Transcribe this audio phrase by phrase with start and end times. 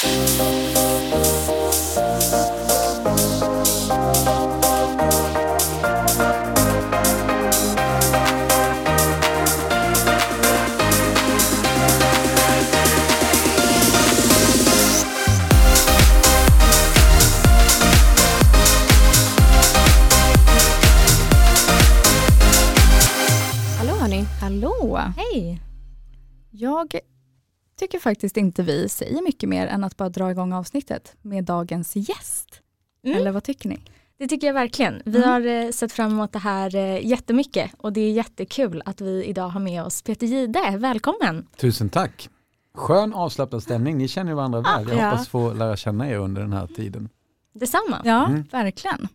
[0.00, 0.87] Música
[28.08, 32.60] faktiskt inte vi säger mycket mer än att bara dra igång avsnittet med dagens gäst.
[33.04, 33.16] Mm.
[33.18, 33.78] Eller vad tycker ni?
[34.18, 35.02] Det tycker jag verkligen.
[35.04, 35.28] Vi Mm.
[35.30, 39.24] har eh, sett fram emot det här eh, jättemycket och det är jättekul att vi
[39.24, 40.76] idag har med oss Peter Gide.
[40.78, 41.46] Välkommen!
[41.56, 42.28] Tusen tack.
[42.74, 43.98] Skön avslappnad stämning.
[43.98, 44.88] Ni känner varandra väl.
[44.88, 45.10] Jag ja.
[45.10, 47.08] hoppas få lära känna er under den här tiden.
[47.54, 48.02] Detsamma.
[48.04, 48.44] Ja, Mm.
[48.52, 49.08] verkligen.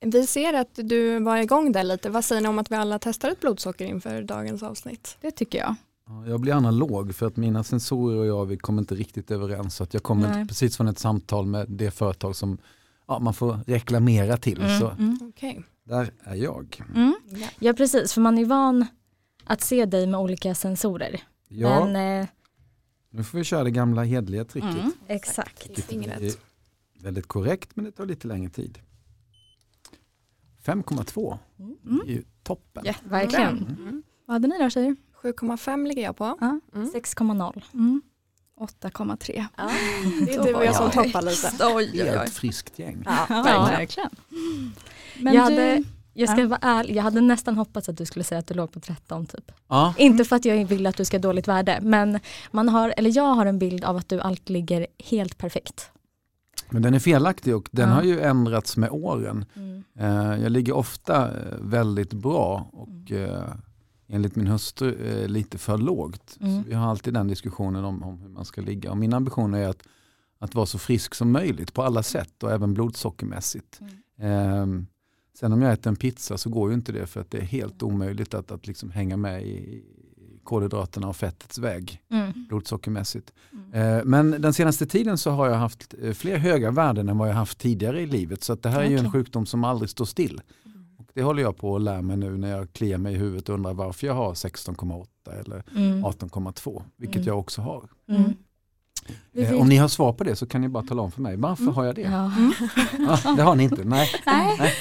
[0.00, 2.10] Vi ser att du var igång där lite.
[2.10, 5.16] Vad säger ni om att vi alla testar ett blodsocker inför dagens avsnitt?
[5.20, 5.74] Det tycker jag.
[6.08, 9.74] Ja, Jag blir analog för att mina sensorer och jag vi kommer inte riktigt överens.
[9.74, 10.48] Så att jag kommer Nej.
[10.48, 12.58] precis från ett samtal med det företag som
[13.08, 14.60] ja, man får reklamera till.
[14.60, 14.80] Mm.
[14.80, 15.18] Så Mm.
[15.28, 15.64] Okej.
[15.84, 16.82] där är jag.
[16.94, 17.14] Mm.
[17.58, 18.86] Ja precis, för man är van
[19.44, 21.20] att se dig med olika sensorer.
[21.48, 22.28] Ja, Men, eh,
[23.10, 24.70] nu får vi köra det gamla hedliga tricket.
[24.76, 24.92] Mm.
[25.06, 25.66] exakt.
[25.92, 26.32] Är
[27.02, 28.78] väldigt korrekt men det tar lite längre tid.
[30.64, 32.00] 5,2 Mm.
[32.06, 32.84] är ju toppen.
[32.84, 33.18] Jättebra.
[33.18, 33.58] Verkligen.
[33.80, 34.02] Mm.
[34.26, 34.96] Vad hade ni då tjejer?
[35.22, 36.36] 7,5 ligger jag på.
[36.40, 36.60] Ja.
[36.74, 36.90] Mm.
[36.94, 37.62] 6,0.
[37.74, 38.02] Mm.
[38.60, 39.44] 8,3.
[39.56, 39.70] Ja,
[40.26, 42.04] det är du och jag som toppar lite.
[42.10, 43.02] Helt friskt gäng.
[43.06, 44.10] Ja, Ja, verkligen.
[45.20, 45.82] Men Jag du, hade-
[46.14, 46.46] Jag ska Ja.
[46.48, 49.26] vara ärlig, jag hade nästan hoppats att du skulle säga att du låg på 13
[49.26, 49.52] typ.
[49.68, 52.94] Ja, Inte för att jag vill att du ska ha dåligt värde, men man har,
[52.96, 55.90] eller jag har en bild av att du alltid ligger helt perfekt.
[56.70, 57.94] men den är felaktig och den Ja.
[57.94, 59.44] har ju ändrats med åren.
[59.56, 59.84] Mm.
[59.98, 63.44] Eh, Jag ligger ofta eh, väldigt bra och eh,
[64.08, 66.36] enligt min hustru eh, lite för lågt.
[66.40, 66.62] Mm.
[66.62, 68.90] Vi har alltid den diskussionen om, om hur man ska ligga.
[68.90, 69.82] Och min ambition är att,
[70.38, 73.80] att vara så frisk som möjligt på alla sätt och även blodsockermässigt.
[74.18, 74.66] Eh,
[75.34, 77.42] Sen om jag äter en pizza så går ju inte det för att det är
[77.42, 79.84] helt omöjligt att, att liksom hänga med i
[80.44, 82.46] kolhydraterna och fettets väg Mm.
[82.48, 83.32] blodsockermässigt.
[83.72, 87.28] Eh, Men den senaste tiden så har jag haft eh, fler höga värden än vad
[87.28, 88.42] jag haft tidigare i livet.
[88.44, 90.40] Så att det här är ju en sjukdom som aldrig står still.
[91.08, 93.48] Och det håller jag på att lära mig nu när jag kliar mig i huvudet
[93.48, 95.06] och undrar varför jag har 16,8
[95.44, 96.04] eller Mm.
[96.04, 96.82] 18,2.
[96.96, 97.26] Vilket Mm.
[97.28, 97.88] jag också har.
[98.08, 98.34] Mm.
[99.32, 101.20] Vi Eh, Om ni har svar på det så kan ni bara tala om för
[101.20, 101.36] mig.
[101.36, 102.00] Varför har jag det?
[102.00, 102.32] Ja.
[103.24, 103.84] Ja, det har ni inte.
[103.84, 104.72] Nej, Nej, nej.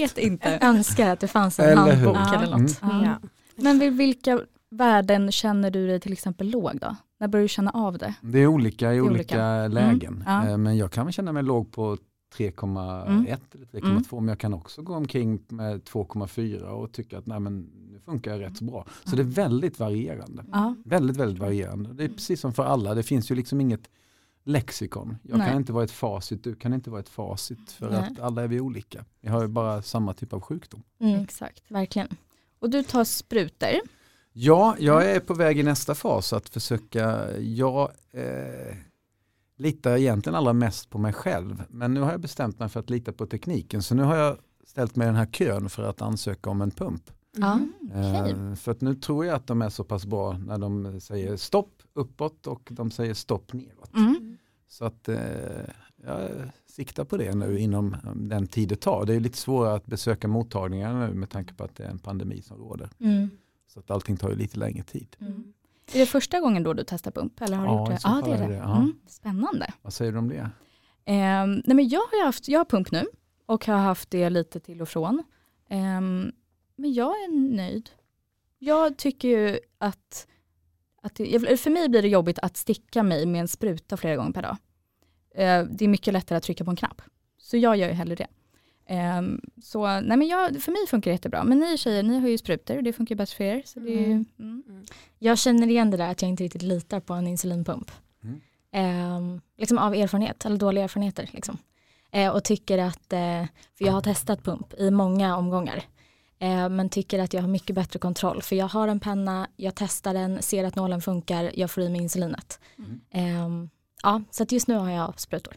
[0.00, 0.50] vet inte.
[0.50, 2.04] Jag önskar att det fanns en Eller hur?
[2.14, 2.42] handbok Ja.
[2.42, 2.82] eller något.
[2.82, 3.04] Mm.
[3.04, 3.14] Ja.
[3.56, 6.96] Men vid vilka värden känner du dig till exempel låg då?
[7.20, 8.14] När börjar du känna av det?
[8.20, 9.14] Det är olika i är olika,
[9.64, 9.68] olika.
[9.68, 10.24] lägen.
[10.26, 10.48] Ja.
[10.48, 11.96] Eh, Men jag kan väl känna mig låg på
[12.36, 13.26] 3,1 Mm.
[13.26, 17.60] eller 3,2 men jag kan också gå omkring med 2,4 och tycka att nej, men
[17.92, 18.86] nu funkar jag rätt så bra.
[19.04, 20.44] Så det är väldigt varierande.
[20.52, 20.74] Ja.
[20.84, 21.92] Väldigt, väldigt varierande.
[21.92, 23.90] Det är precis som för alla, det finns ju liksom inget
[24.44, 25.16] lexikon.
[25.22, 25.48] Jag Nej.
[25.48, 27.98] kan inte vara ett facit, du kan inte vara ett facit för Nej.
[28.12, 29.04] att alla är vi olika.
[29.20, 30.82] Vi har ju bara samma typ av sjukdom.
[31.00, 31.20] Mm.
[31.22, 31.70] Exakt.
[31.70, 32.08] Verkligen.
[32.58, 33.68] Och du tar sprutor.
[34.32, 38.76] Ja, jag är på väg i nästa fas att försöka, jag eh,
[39.60, 41.62] litar egentligen allra mest på mig själv.
[41.68, 43.82] Men nu har jag bestämt mig för att lita på tekniken.
[43.82, 46.70] Så nu har jag ställt mig i den här kön för att ansöka om en
[46.70, 47.10] pump.
[47.84, 48.32] Okej.
[48.32, 51.36] Eh, för att nu tror jag att de är så pass bra när de säger
[51.36, 53.94] stopp uppåt och de säger stopp neråt.
[53.96, 54.38] Mm.
[54.68, 55.18] Så att eh,
[56.04, 56.30] jag
[56.66, 59.06] siktar på det nu inom eh, den tid det tar.
[59.06, 61.98] Det är lite svårare att besöka mottagningarna nu med tanke på att det är en
[61.98, 62.90] pandemi som råder.
[62.98, 63.30] Mm.
[63.66, 65.16] Så att allting tar ju lite längre tid.
[65.94, 67.40] Är det första gången då du testar pump?
[67.40, 67.98] Eller har du Ja, gjort det?
[68.04, 68.54] Ja, det är det.
[68.54, 68.60] det.
[68.62, 68.94] Mm.
[69.06, 69.72] Spännande.
[69.82, 70.50] Vad säger du om det?
[71.04, 73.06] Ehm, nej men jag har haft, jag har pump nu
[73.46, 75.22] och har haft det lite till och från.
[75.68, 76.32] Ehm,
[76.76, 77.90] men jag är nöjd.
[78.58, 80.26] Jag tycker ju att,
[81.02, 84.32] att det, för mig blir det jobbigt att sticka mig med en spruta flera gånger
[84.32, 84.56] per dag.
[85.34, 87.02] Eh, det är mycket lättare att trycka på en knapp.
[87.38, 88.26] Så jag gör ju hellre det.
[88.92, 91.44] Ehm, så nej men jag, för mig funkar det jättebra.
[91.44, 93.62] Men ni tjejer, ni har ju sprutor och det funkar bäst för er.
[93.64, 94.26] Så det är, Mm.
[94.38, 94.84] mm.
[95.18, 97.90] Jag känner igen det där att jag inte riktigt litar på en insulinpump.
[98.24, 98.40] Mm.
[98.72, 101.30] Ehm, liksom av erfarenhet, eller dåliga erfarenheter.
[101.32, 101.58] Liksom.
[102.10, 103.44] Eh, och tycker att, eh,
[103.78, 105.82] för jag har testat pump i många omgångar.
[106.38, 108.42] Eh, men tycker att jag har mycket bättre kontroll.
[108.42, 111.88] För jag har en penna, jag testar den, ser att nålen funkar, jag får i
[111.88, 112.60] mig insulinet.
[112.78, 113.00] Mm.
[113.10, 113.70] Ehm,
[114.02, 115.54] ja, så att just nu har jag sprutor.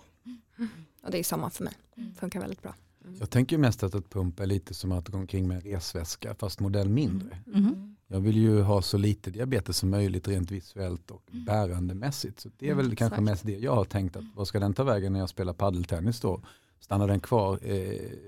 [1.03, 1.73] Och det är samma för mig.
[2.19, 2.75] Funkar väldigt bra.
[3.19, 6.59] Jag tänker mest att ett pump är lite som att gå omkring med resväska fast
[6.59, 7.37] modell mindre.
[7.45, 7.95] Mhm.
[8.07, 12.39] Jag vill ju ha så lite diabetes som möjligt rent visuellt och bärandemässigt.
[12.39, 14.73] Så det är väl Mm, kanske mest det jag har tänkt att vad ska den
[14.73, 16.41] ta vägen när jag spelar paddeltennis då?
[16.79, 17.77] Stannar den kvar eh,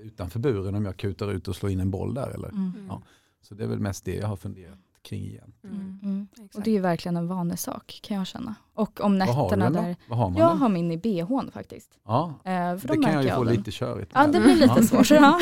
[0.02, 2.48] utanför buren om jag kutar ut och slår in en boll där eller?
[2.48, 2.72] Mm.
[2.88, 3.02] Ja.
[3.42, 5.52] Så det är väl mest det jag har funderat kring igen.
[5.64, 5.98] Mm.
[6.02, 6.28] Mm.
[6.32, 6.54] Exakt.
[6.54, 8.54] Och det är ju verkligen en vanesak kan jag känna.
[8.74, 10.58] Och om nätterna där, Vad har man jag den?
[10.58, 11.98] har min i bhn faktiskt.
[12.06, 13.54] Ja, Eh, för då det kan jag ju jag få den.
[13.54, 15.10] lite körigt Ja det blir lite svårt.
[15.10, 15.38] Ja.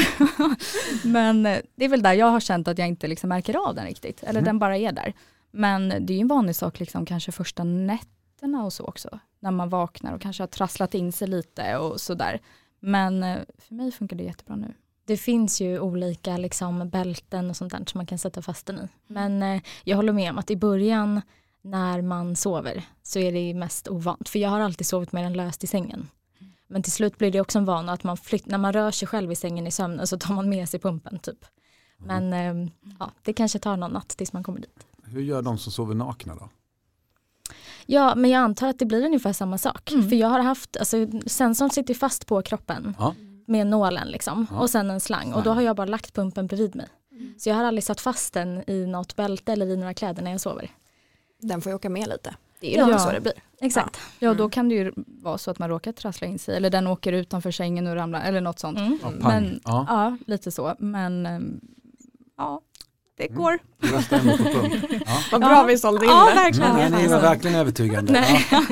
[1.04, 3.74] Men eh, det är väl där jag har känt att jag inte liksom märker av
[3.74, 4.22] den riktigt.
[4.22, 4.44] Eller Mm.
[4.44, 5.12] den bara är där.
[5.50, 9.18] Men det är ju en vanlig sak liksom kanske första nätterna och så också.
[9.40, 12.40] När man vaknar och kanske har trasslat in sig lite och sådär.
[12.80, 14.74] Men eh, för mig funkar det jättebra nu.
[15.06, 18.78] Det finns ju olika liksom, bälten och sånt där som man kan sätta fast den
[18.78, 18.88] i.
[19.06, 21.20] Men eh, jag håller med om att i början
[21.62, 24.28] när man sover så är det mest ovant.
[24.28, 26.08] För jag har alltid sovit med den löst i sängen.
[26.66, 29.08] Men till slut blir det också en vana att man flytt, när man rör sig
[29.08, 31.44] själv i sängen i sömnen så tar man med sig pumpen typ.
[31.96, 34.86] Men eh, ja, det kanske tar någon natt tills man kommer dit.
[35.04, 36.48] Hur gör de som sover nakna då?
[37.86, 39.92] Ja, men jag antar att det blir ungefär samma sak.
[39.92, 40.08] Mm.
[40.08, 40.96] För jag har haft, alltså
[41.26, 43.14] sensorn sitter fast på kroppen Ja.
[43.46, 44.60] Med nålen liksom Ja.
[44.60, 46.86] och sen en slang och då har jag bara lagt pumpen bredvid mig.
[47.38, 50.30] Så jag har aldrig satt fast den i något bälte eller i några kläder när
[50.30, 50.70] jag sover.
[51.40, 52.34] Den får ju åka med lite.
[52.60, 52.98] Det är ju Ja.
[52.98, 53.32] så det blir.
[53.60, 54.00] Exakt.
[54.18, 54.50] Ja då Mm.
[54.50, 57.50] kan det ju vara så att man råkar trassla in sig eller den åker utanför
[57.50, 58.78] sängen och ramlar eller något sånt.
[58.78, 58.98] Mm.
[59.02, 59.20] Ja, Mm.
[59.22, 59.84] Men, ja.
[59.88, 60.16] ja.
[60.26, 60.74] lite så.
[60.78, 61.60] Men ehm,
[62.36, 62.60] ja,
[63.16, 63.42] det Mm.
[63.42, 63.58] går.
[63.78, 64.44] Röstar ändå på.
[65.06, 65.18] Ja.
[65.32, 65.64] Vad bra Ja.
[65.64, 66.34] vi sålde in Ja, det.
[66.34, 66.72] verkligen.
[66.76, 68.12] Nej, ni var verkligen övertygande.
[68.12, 68.46] Nej.
[68.50, 68.62] Ja.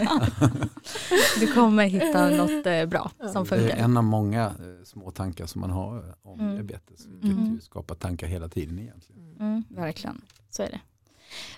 [1.41, 3.77] Du kommer hitta något eh, bra som Det är funkar.
[3.77, 6.55] en av många eh, små tankar som man har eh, om Mm.
[6.55, 7.07] diabetes.
[7.07, 7.55] Vilket Mm.
[7.55, 9.37] ju skapar tankar hela tiden egentligen.
[9.41, 10.21] Mm, Verkligen.
[10.51, 10.81] så är det.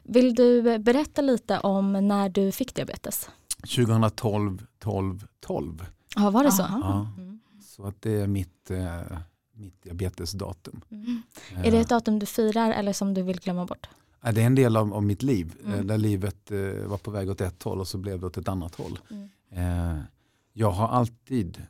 [0.02, 3.28] Vill du berätta lite om när du fick diabetes?
[3.76, 5.86] 2012, 12, 12.
[6.16, 6.62] Ja, var det så?
[6.70, 7.08] Ja.
[7.18, 7.40] Mm.
[7.76, 9.00] Så att det är mitt, eh,
[9.54, 10.80] mitt diabetesdatum.
[10.90, 11.22] Mm.
[11.64, 13.88] Är det ett datum du firar eller som du vill glömma bort?
[14.32, 15.54] det är en del av, av mitt liv.
[15.64, 15.86] eh, Mm.
[15.86, 18.48] Där livet eh, var på väg åt ett håll och så blev det åt ett
[18.48, 18.98] annat håll.
[19.10, 19.28] Mm.
[19.50, 20.02] Eh,
[20.52, 21.62] jag har alltid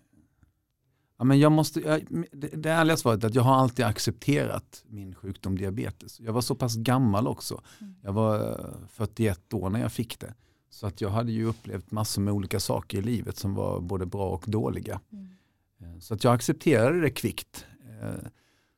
[1.19, 2.03] Ja, men jag måste, jag,
[2.33, 6.21] det, det ärliga svaret är att jag har alltid accepterat min sjukdom diabetes.
[6.21, 7.63] Jag var så pass gammal också.
[7.81, 7.95] Mm.
[8.03, 10.35] Jag var eh, 41 år när jag fick det.
[10.71, 14.07] Så att jag hade ju upplevt massor med olika saker i livet som var både
[14.07, 15.01] bra och dåliga.
[15.13, 16.01] Mm.
[16.01, 17.67] Så att jag accepterade det kvickt.
[18.03, 18.29] Eh,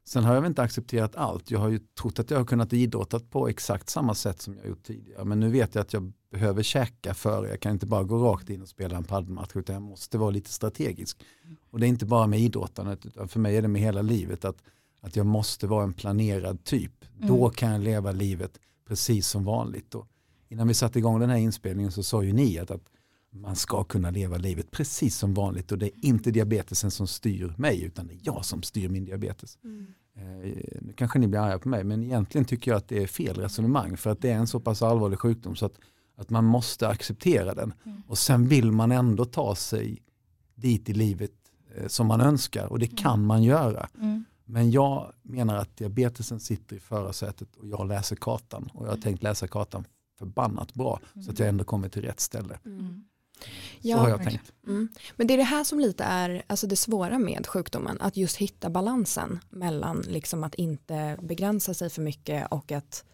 [0.08, 1.50] Sen har jag väl inte accepterat allt.
[1.50, 4.66] Jag har ju trott att jag har kunnat idrotta på exakt samma sätt som jag
[4.66, 5.24] gjort tidigare.
[5.24, 7.48] Men nu vet jag att jag behöver käka före.
[7.48, 10.30] Jag kan inte bara gå rakt in och spela en paddelmatch utan jag måste vara
[10.30, 11.18] lite strategisk.
[11.70, 14.44] Och det är inte bara med idrottandet utan för mig är det med hela livet
[14.44, 14.62] att,
[15.00, 17.04] att jag måste vara en planerad typ.
[17.18, 17.50] Då Mm.
[17.50, 18.58] kan jag leva livet
[18.88, 19.94] precis som vanligt.
[19.94, 20.06] Och
[20.48, 22.82] innan vi satte igång den här inspelningen så sa ju ni att, att
[23.40, 27.54] man ska kunna leva livet precis som vanligt och det är inte diabetesen som styr
[27.58, 29.58] mig utan det är jag som styr min diabetes.
[29.64, 29.86] Mm.
[30.16, 33.06] Eh, nu kanske ni blir arga på mig men egentligen tycker jag att det är
[33.06, 35.78] fel resonemang för att det är en så pass allvarlig sjukdom så att,
[36.16, 38.02] att man måste acceptera den Mm.
[38.08, 40.02] och sen vill man ändå ta sig
[40.54, 41.32] dit i livet
[41.74, 43.88] eh, som man önskar och det kan man göra.
[44.00, 44.24] Mm.
[44.44, 48.98] Men jag menar att diabetesen sitter i förarsätet och jag läser kartan och jag har
[48.98, 49.84] tänkt läsa kartan
[50.18, 52.58] förbannat bra så att jag ändå kommer till rätt ställe.
[52.64, 53.04] Mm.
[53.40, 53.46] Så
[53.88, 54.52] Ja, har jag tänkt.
[54.66, 54.88] Mm.
[55.16, 58.36] Men det är det här som lite är alltså det svåra med sjukdomen, att just
[58.36, 63.04] hitta balansen mellan liksom att inte begränsa sig för mycket och att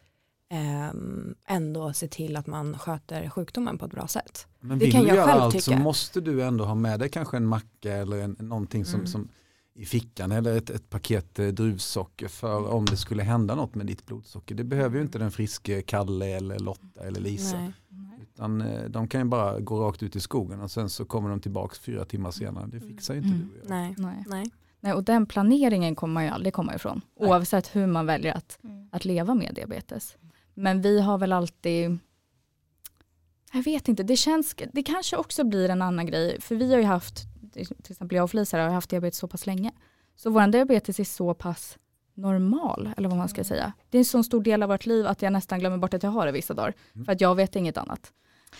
[0.50, 4.46] ehm, ändå se till att man sköter sjukdomen på ett bra sätt.
[4.60, 5.82] Men Det vill kan jag själv allt så tycka.
[5.82, 9.06] måste du ändå ha med dig kanske en macka eller en, någonting som, Mm.
[9.06, 9.28] som
[9.74, 13.86] i fickan eller ett, ett paket eh, druvsocker för om det skulle hända något med
[13.86, 14.54] ditt blodsocker.
[14.54, 17.56] Det behöver ju inte den friske Kalle eller Lotta eller Lisa.
[17.58, 17.72] Nej.
[18.34, 21.30] Utan eh, de kan ju bara gå rakt ut i skogen och sen så kommer
[21.30, 22.66] de tillbaka fyra timmar senare.
[22.66, 23.48] Det fixar ju inte Mm.
[23.54, 23.70] du och jag.
[23.70, 23.94] Nej.
[23.98, 24.24] Nej.
[24.26, 24.46] Nej.
[24.80, 27.00] Nej, och den planeringen kommer man ju aldrig komma ifrån.
[27.20, 27.28] Nej.
[27.28, 28.88] Oavsett hur man väljer att, Mm.
[28.92, 30.16] att leva med diabetes.
[30.54, 31.98] Men vi har väl alltid,
[33.52, 36.40] jag vet inte, det känns, det kanske också blir en annan grej.
[36.40, 37.14] För vi har ju haft,
[37.52, 39.72] till exempel jag och Felicia har haft diabetes så pass länge.
[40.16, 41.78] Så vår diabetes är så pass
[42.14, 43.44] normal, eller vad man ska Mm.
[43.44, 43.72] säga.
[43.90, 46.02] Det är en så stor del av vårt liv att jag nästan glömmer bort att
[46.02, 46.74] jag har det vissa dagar.
[46.94, 47.04] Mm.
[47.04, 48.12] För att jag vet inget annat.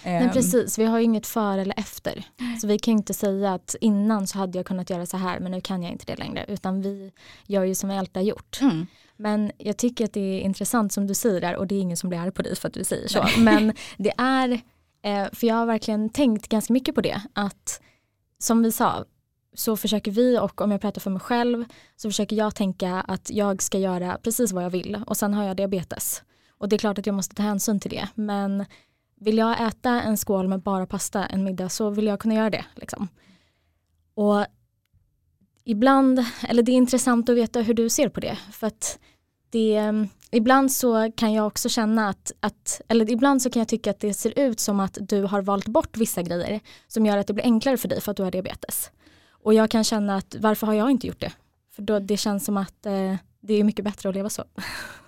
[0.05, 2.25] Men Ehm, precis, vi har ju inget före eller efter.
[2.61, 5.41] Så vi kan ju inte säga att innan så hade jag kunnat göra så här
[5.41, 6.45] men nu kan jag inte det längre.
[6.49, 7.13] Utan vi
[7.47, 8.59] gör ju som vi alltid har gjort.
[8.61, 8.87] Mm.
[9.17, 11.97] Men jag tycker att det är intressant som du säger där och det är ingen
[11.97, 13.27] som blir arg på dig för att du säger så.
[13.39, 14.61] Men det är,
[15.03, 17.81] eh, för jag har verkligen tänkt ganska mycket på det, att
[18.39, 19.05] som vi sa
[19.55, 21.65] så försöker vi och om jag pratar för mig själv
[21.97, 25.45] så försöker jag tänka att jag ska göra precis vad jag vill och sen har
[25.45, 26.23] jag diabetes.
[26.59, 28.65] Och det är klart att jag måste ta hänsyn till det men
[29.23, 32.51] vill jag äta en skål med bara pasta en middag så vill jag kunna göra
[32.51, 32.65] det.
[32.75, 33.09] Liksom.
[34.15, 34.47] Och
[35.65, 38.99] ibland, eller det är intressant att veta hur du ser på det för att
[39.51, 39.93] det,
[40.31, 44.01] ibland så kan jag också känna att, att, eller ibland så kan jag tycka att
[44.01, 47.33] det ser ut som att du har valt bort vissa grejer som gör att det
[47.33, 48.91] blir enklare för dig för att du har diabetes.
[49.31, 51.33] Och jag kan känna att varför har jag inte gjort det?
[51.71, 54.45] För då, det känns som att eh, det är mycket bättre att leva så.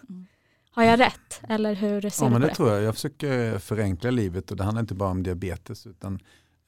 [0.76, 0.86] Mm.
[0.88, 1.40] Har jag rätt?
[1.48, 2.54] Eller hur ser Ja, men det det?
[2.54, 2.82] tror jag.
[2.82, 6.18] Jag försöker förenkla livet och det handlar inte bara om diabetes utan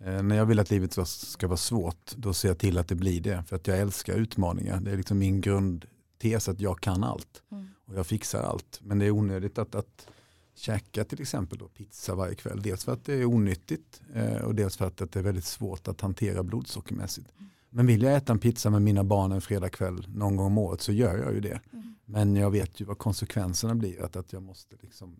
[0.04, 2.94] eh, när jag vill att livet ska- vara svårt då ser jag till att det
[2.94, 3.44] blir det.
[3.48, 4.80] För att jag älskar utmaningar.
[4.80, 7.68] Det är liksom min grundtes att jag kan allt Mm.
[7.86, 8.80] och jag fixar allt.
[8.82, 10.06] Men det är onödigt att, att
[10.54, 12.62] käka till exempel då pizza varje kväll.
[12.62, 15.44] Dels för att det är onyttigt eh, och dels för att, att det är väldigt
[15.44, 17.28] svårt att hantera blodsockermässigt.
[17.70, 20.80] Men vill jag äta en pizza med mina barn en fredagkväll någon gång om året
[20.80, 21.60] så gör jag ju det.
[22.06, 24.02] Men jag vet ju vad konsekvenserna blir.
[24.02, 25.16] Att, att jag måste liksom,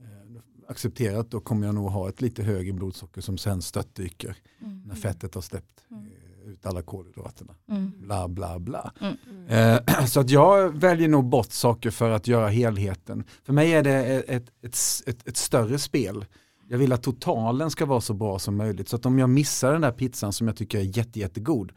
[0.00, 4.36] eh, acceptera att då kommer jag nog ha ett lite högre blodsocker som sen störtdyker
[4.62, 4.82] Mm.
[4.86, 7.54] när fettet har släppt eh, ut alla kolhydraterna.
[7.68, 7.92] Mm.
[7.98, 8.92] Bla bla bla.
[9.00, 9.46] Mm.
[9.48, 13.24] Eh, så att jag väljer nog bort saker för att göra helheten.
[13.42, 14.74] För mig är det ett, ett,
[15.06, 16.24] ett, ett, större spel.
[16.68, 18.88] Jag vill att totalen ska vara så bra som möjligt.
[18.88, 21.72] Så att om jag missar den där pizzan som jag tycker är jätte, jättegod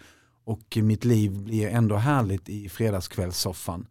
[0.46, 3.88] och mitt liv blir ändå härligt i fredagskvällssoffan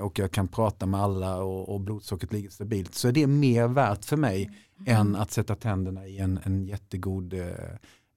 [0.00, 3.68] och jag kan prata med alla och, och blodsockret ligger stabilt så är det mer
[3.68, 4.50] värt för mig
[4.86, 7.48] än att sätta tänderna i en, en jättegod eh,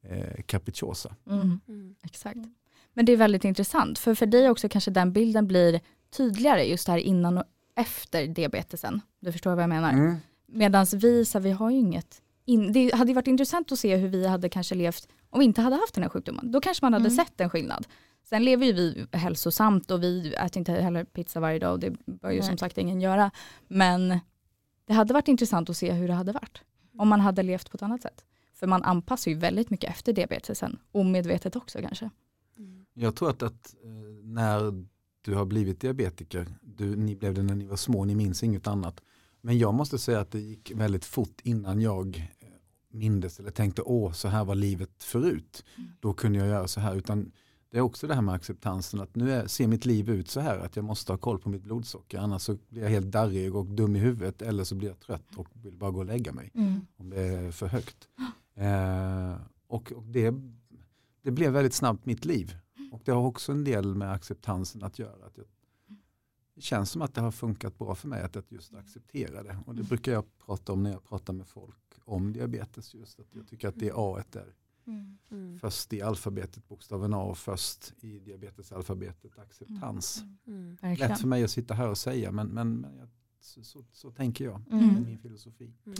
[0.04, 1.16] eh, capricciosa.
[1.30, 1.60] Mm.
[1.68, 1.96] Mm.
[2.04, 2.40] Exakt.
[2.94, 5.82] Men det är väldigt intressant, för för dig också kanske den bilden blir
[6.18, 7.44] tydligare just här innan och
[7.76, 9.02] efter diabetesen.
[9.20, 9.94] Du förstår vad jag menar?
[9.94, 10.16] Mm.
[10.46, 12.22] Medan vi, så vi har ju inget.
[12.46, 15.62] In, det hade varit intressant att se hur vi hade kanske levt om vi inte
[15.62, 16.52] hade haft den här sjukdomen.
[16.52, 17.16] Då kanske man hade Mm.
[17.16, 17.88] sett en skillnad.
[18.24, 21.90] Sen lever ju vi hälsosamt och vi äter inte heller pizza varje dag och det
[22.06, 22.48] bör ju Nej.
[22.48, 23.32] som sagt ingen göra.
[23.68, 24.20] Men
[24.86, 26.62] det hade varit intressant att se hur det hade varit
[26.98, 28.26] om man hade levt på ett annat sätt.
[28.54, 32.10] För man anpassar ju väldigt mycket efter diabetesen, omedvetet också kanske.
[32.58, 32.86] Mm.
[32.94, 33.90] Jag tror att, att eh,
[34.24, 34.86] när
[35.22, 38.68] du har blivit diabetiker, du, ni blev det när ni var små, ni minns inget
[38.68, 39.02] annat.
[39.42, 42.32] Men jag måste säga att det gick väldigt fort innan jag
[42.92, 45.66] mindes eller tänkte åh så här var livet förut.
[45.78, 45.90] Mm.
[46.00, 46.96] Då kunde jag göra så här.
[46.96, 47.32] Utan
[47.70, 50.40] det är också det här med acceptansen att nu är, ser mitt liv ut så
[50.40, 53.56] här att jag måste ha koll på mitt blodsocker annars så blir jag helt darrig
[53.56, 56.32] och dum i huvudet eller så blir jag trött och vill bara gå och lägga
[56.34, 56.86] mig Mm.
[56.98, 58.08] om det är för högt.
[58.60, 59.36] Eh,
[59.68, 60.34] och och det,
[61.22, 62.56] det blev väldigt snabbt mitt liv.
[62.92, 65.26] Och det har också en del med acceptansen att göra.
[65.26, 65.46] Att jag,
[66.56, 69.58] det känns som att det har funkat bra för mig att, att just acceptera det.
[69.66, 71.76] Och det brukar jag prata om när jag pratar med folk
[72.08, 72.94] om diabetes.
[72.94, 74.54] Just att jag tycker att det A är
[74.88, 75.18] Mm.
[75.32, 75.60] Mm.
[75.60, 80.24] först i alfabetet, bokstaven A och först i diabetesalfabetet acceptans.
[80.48, 80.78] Mm.
[80.82, 81.10] Verkligen.
[81.12, 83.08] Lätt för mig att sitta här och säga men, men, men jag,
[83.42, 84.62] så, så, så tänker jag.
[84.72, 84.94] Mm.
[84.94, 85.74] Det är min filosofi.
[85.86, 85.98] Mm.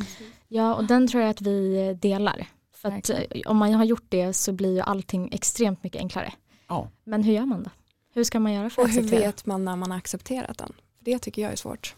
[0.48, 2.48] Ja, och den tror jag att vi delar.
[2.72, 6.34] För att eh, om man har gjort det så blir ju allting extremt mycket enklare.
[6.68, 6.90] Ja.
[7.04, 7.70] Men hur gör man då?
[8.14, 9.26] Hur ska man göra för Och att hur acceptera?
[9.28, 10.74] vet man när man har accepterat den?
[11.00, 11.96] Det tycker jag är svårt.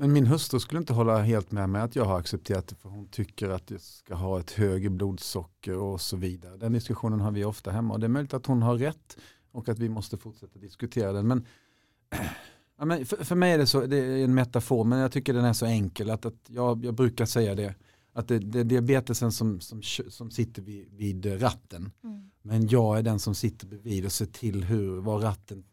[0.00, 2.88] Men min hustru skulle inte hålla helt med mig att jag har accepterat det för
[2.88, 6.56] hon tycker att jag ska ha ett högre blodsocker och så vidare.
[6.56, 9.16] Den diskussionen har vi ofta hemma och det är möjligt att hon har rätt
[9.52, 11.26] och att vi måste fortsätta diskutera den.
[11.26, 11.46] Men,
[12.78, 15.34] ja, men för, för mig är det, så, det är en metafor men jag tycker
[15.34, 17.74] den är så enkel att, att jag, jag brukar säga det.
[18.12, 21.90] Att det, det är diabetesen som, som, som sitter vid, vid ratten.
[22.04, 22.30] Mm.
[22.42, 25.64] Men jag är den som sitter bredvid och ser till hur, vad ratten,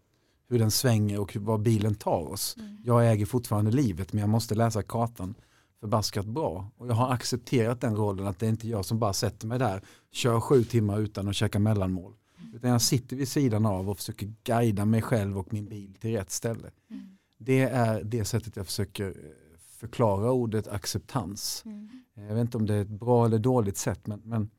[0.47, 2.55] hur den svänger och var bilen tar oss.
[2.59, 2.77] Mm.
[2.83, 5.35] Jag äger fortfarande livet men jag måste läsa kartan
[5.79, 6.71] förbaskat bra.
[6.77, 9.59] Och jag har accepterat den rollen att det är inte jag som bara sätter mig
[9.59, 12.13] där, kör sju timmar utan att käka mellanmål.
[12.53, 16.11] Utan jag sitter vid sidan av och försöker guida mig själv och min bil till
[16.11, 16.71] rätt ställe.
[16.89, 17.17] Mm.
[17.37, 19.13] Det är det sättet jag försöker eh,
[19.57, 21.63] förklara ordet acceptans.
[21.65, 21.89] Mm.
[22.13, 24.49] Jag vet inte om det är ett bra eller dåligt sätt men, men,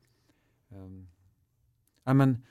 [0.71, 1.07] ehm,
[2.05, 2.43] ja, men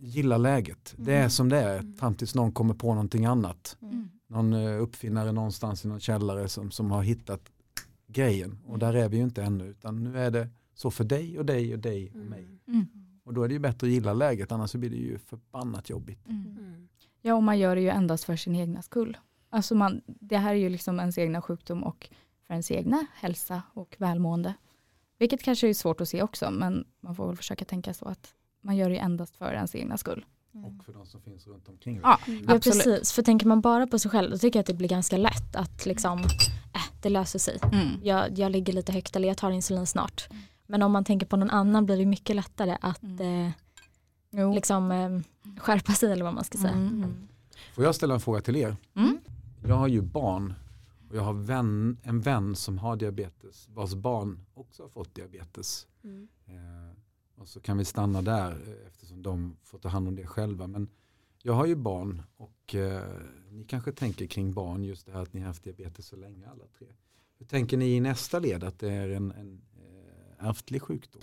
[0.00, 0.94] gilla läget.
[0.96, 1.30] Det är Mm.
[1.30, 3.76] som det är fram tills någon kommer på någonting annat.
[3.82, 4.10] Mm.
[4.26, 7.40] Någon eh, uppfinnare någonstans i någon källare som, som har hittat
[8.06, 8.58] grejen.
[8.66, 11.46] Och där är vi ju inte ännu utan nu är det så för dig och
[11.46, 12.48] dig och dig och mig.
[12.68, 12.86] Mm.
[13.24, 15.90] Och då är det ju bättre att gilla läget annars så blir det ju förbannat
[15.90, 16.28] jobbigt.
[16.28, 16.56] Mm.
[16.58, 16.88] Mm.
[17.22, 19.16] Ja, och man gör det ju endast för sin egna skull.
[19.50, 22.08] Alltså man, det här är ju liksom ens egna sjukdom och
[22.46, 24.54] för ens egna hälsa och välmående.
[25.18, 28.34] Vilket kanske är svårt att se också, men man får väl försöka tänka så att
[28.60, 30.24] man gör det ju endast för ens egna skull.
[30.52, 32.00] Och för de som finns runt omkring.
[32.02, 32.62] Ja, Ja absolut.
[32.62, 35.16] precis, för tänker man bara på sig själv då tycker jag att det blir ganska
[35.16, 36.18] lätt att liksom,
[36.74, 37.58] äh, det löser sig.
[37.72, 37.88] Mm.
[38.02, 40.28] Jag, jag ligger lite högt eller jag tar insulin snart.
[40.66, 43.52] Men om man tänker på någon annan blir det mycket lättare att Mm.
[44.32, 45.20] eh, liksom, eh,
[45.60, 46.72] skärpa sig eller vad man ska säga.
[46.72, 47.28] Mm.
[47.74, 48.76] Får jag ställa en fråga till er?
[48.96, 49.18] Mm.
[49.66, 50.54] Jag har ju barn
[51.10, 55.86] och jag har vän, en vän som har diabetes vars barn också har fått diabetes.
[56.04, 56.28] Mm.
[56.46, 56.96] Eh,
[57.40, 60.66] och så kan vi stanna där eh, eftersom de får ta hand om det själva.
[60.66, 60.88] Men
[61.42, 63.02] jag har ju barn och eh,
[63.50, 66.48] ni kanske tänker kring barn just det här att ni har haft diabetes så länge
[66.48, 66.86] alla tre.
[67.38, 69.62] Hur tänker ni i nästa led att det är en, en
[70.38, 71.22] eh, ärftlig sjukdom?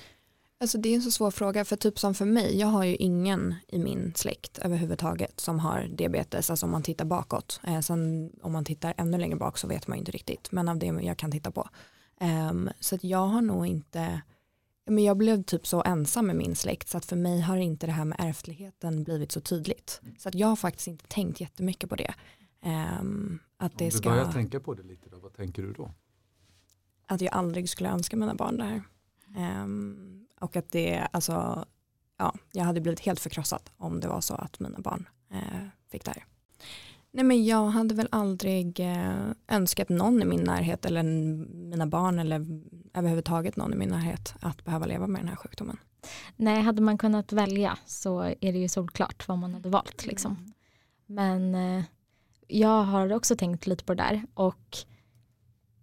[0.60, 2.96] Alltså det är en så svår fråga för typ som för mig, jag har ju
[2.96, 7.60] ingen i min släkt överhuvudtaget som har diabetes, alltså om man tittar bakåt.
[7.64, 10.70] Eh, sen om man tittar ännu längre bak så vet man ju inte riktigt, men
[10.70, 11.70] av det jag kan titta på.
[12.22, 14.22] Um, så att jag har nog inte,
[14.88, 17.86] men jag blev typ så ensam med min släkt så att för mig har inte
[17.86, 20.02] det här med ärftligheten blivit så tydligt.
[20.18, 22.14] Så att jag har faktiskt inte tänkt jättemycket på det.
[22.66, 25.74] Um, att det Om du ska, börjar tänka på det lite då, vad tänker du
[25.74, 25.92] då?
[27.08, 28.84] att jag aldrig skulle önska mina barn det här.
[29.38, 31.66] Ehm, och att det, alltså,
[32.18, 36.06] ja, jag hade blivit helt förkrossad om det var så att mina barn eh, fick
[36.06, 36.26] det här.
[37.12, 42.20] Nej men jag hade väl aldrig eh, önskat någon i min närhet eller mina barn
[42.20, 42.46] eller
[42.94, 45.78] överhuvudtaget någon i min närhet att behöva leva med den här sjukdomen.
[46.36, 50.06] Nej, hade man kunnat välja så är det ju solklart vad man hade valt.
[50.06, 50.54] Liksom.
[51.06, 51.84] Men eh,
[52.48, 54.78] jag har också tänkt lite på det där och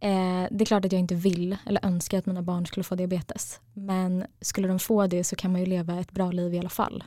[0.01, 2.95] eh, det är klart att jag inte vill eller önskar att mina barn skulle få
[2.95, 3.61] diabetes.
[3.73, 6.69] Men skulle de få det så kan man ju leva ett bra liv i alla
[6.69, 7.05] fall.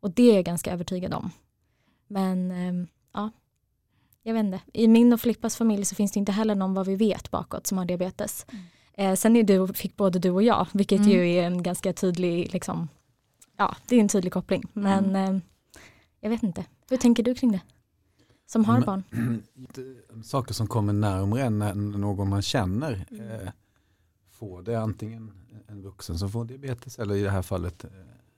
[0.00, 1.30] Och det är jag ganska övertygad om.
[2.06, 3.30] Men eh, ja,
[4.22, 4.60] jag vet inte.
[4.72, 7.66] I min och Filippas familj så finns det inte heller någon vad vi vet bakåt
[7.66, 8.46] som har diabetes.
[8.94, 11.10] Eh, sen är du, fick både du och jag, vilket Mm.
[11.10, 12.88] ju är en ganska tydlig, liksom,
[13.56, 14.62] ja det är en tydlig koppling.
[14.72, 15.38] Men eh,
[16.20, 16.64] jag vet inte.
[16.90, 17.60] Hur tänker du kring det?
[18.46, 19.02] Som har Men- barn?
[20.24, 23.30] Saker som kommer närmare när någon man känner Mm.
[23.30, 23.48] eh,
[24.30, 25.32] får det antingen
[25.66, 27.90] en vuxen som får diabetes eller i det här fallet eh,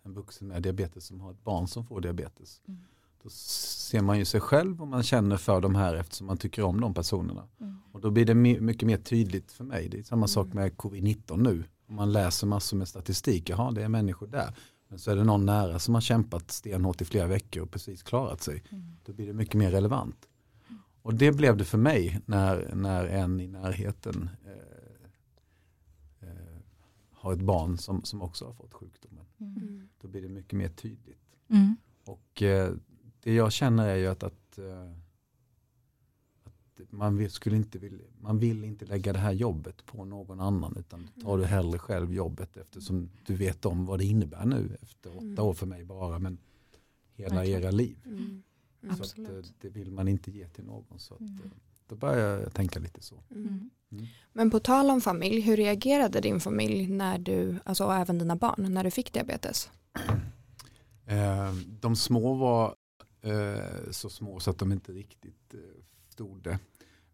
[0.02, 2.60] en vuxen med diabetes som har ett barn som får diabetes.
[2.68, 2.80] Mm.
[3.22, 6.62] Då ser man ju sig själv och man känner för de här eftersom man tycker
[6.62, 7.48] om de personerna.
[7.60, 7.76] Mm.
[7.92, 9.88] Och då blir det my- mycket mer tydligt för mig.
[9.88, 10.56] Det är samma sak Mm.
[10.56, 11.64] med covid-19 nu.
[11.88, 14.54] Om man läser massor med statistik, jaha det är människor där.
[14.88, 18.02] Men så är det någon nära som har kämpat stenhårt i flera veckor och precis
[18.02, 18.62] klarat sig.
[19.04, 20.28] Då blir det mycket mer relevant.
[21.02, 26.56] Och det blev det för mig när, när en i närheten eh, eh,
[27.12, 29.24] har ett barn som, som också har fått sjukdomen.
[29.40, 29.88] Mm.
[30.00, 31.20] Då blir det mycket mer tydligt.
[31.50, 31.76] Mm.
[32.04, 32.74] Och eh,
[33.22, 34.90] det jag känner är ju att, att, eh,
[36.44, 40.40] att man, vill, skulle inte vill, man vill inte lägga det här jobbet på någon
[40.40, 44.76] annan utan tar du hellre själv jobbet eftersom du vet om vad det innebär nu
[44.82, 45.44] efter åtta Mm.
[45.44, 46.38] år för mig bara men
[47.14, 47.62] hela Verkligen.
[47.62, 47.96] era liv.
[48.06, 48.42] Mm.
[48.82, 48.96] Mm.
[48.96, 50.98] Så att, eh, det vill man inte ge till någon.
[50.98, 51.34] Så att, Mm.
[51.44, 51.50] eh,
[51.86, 53.14] då börjar jag tänka lite så.
[53.30, 53.70] Mm.
[53.92, 54.06] Mm.
[54.32, 58.74] Men på tal om familj, hur reagerade din familj när du, alltså även dina barn,
[58.74, 59.70] när du fick diabetes?
[61.06, 62.74] Eh, de små var
[63.90, 65.60] så små så att de inte riktigt eh,
[66.06, 66.58] förstod det.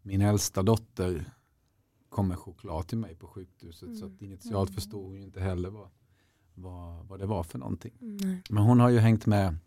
[0.01, 1.25] Min äldsta dotter
[2.09, 4.15] kom med choklad till mig på sjukhuset så Mm.
[4.15, 4.75] att initialt Mm.
[4.75, 5.89] förstod hon ju inte heller vad,
[6.53, 7.93] vad, vad det var för någonting.
[7.99, 8.41] Nej.
[8.49, 9.57] Men hon har ju hängt med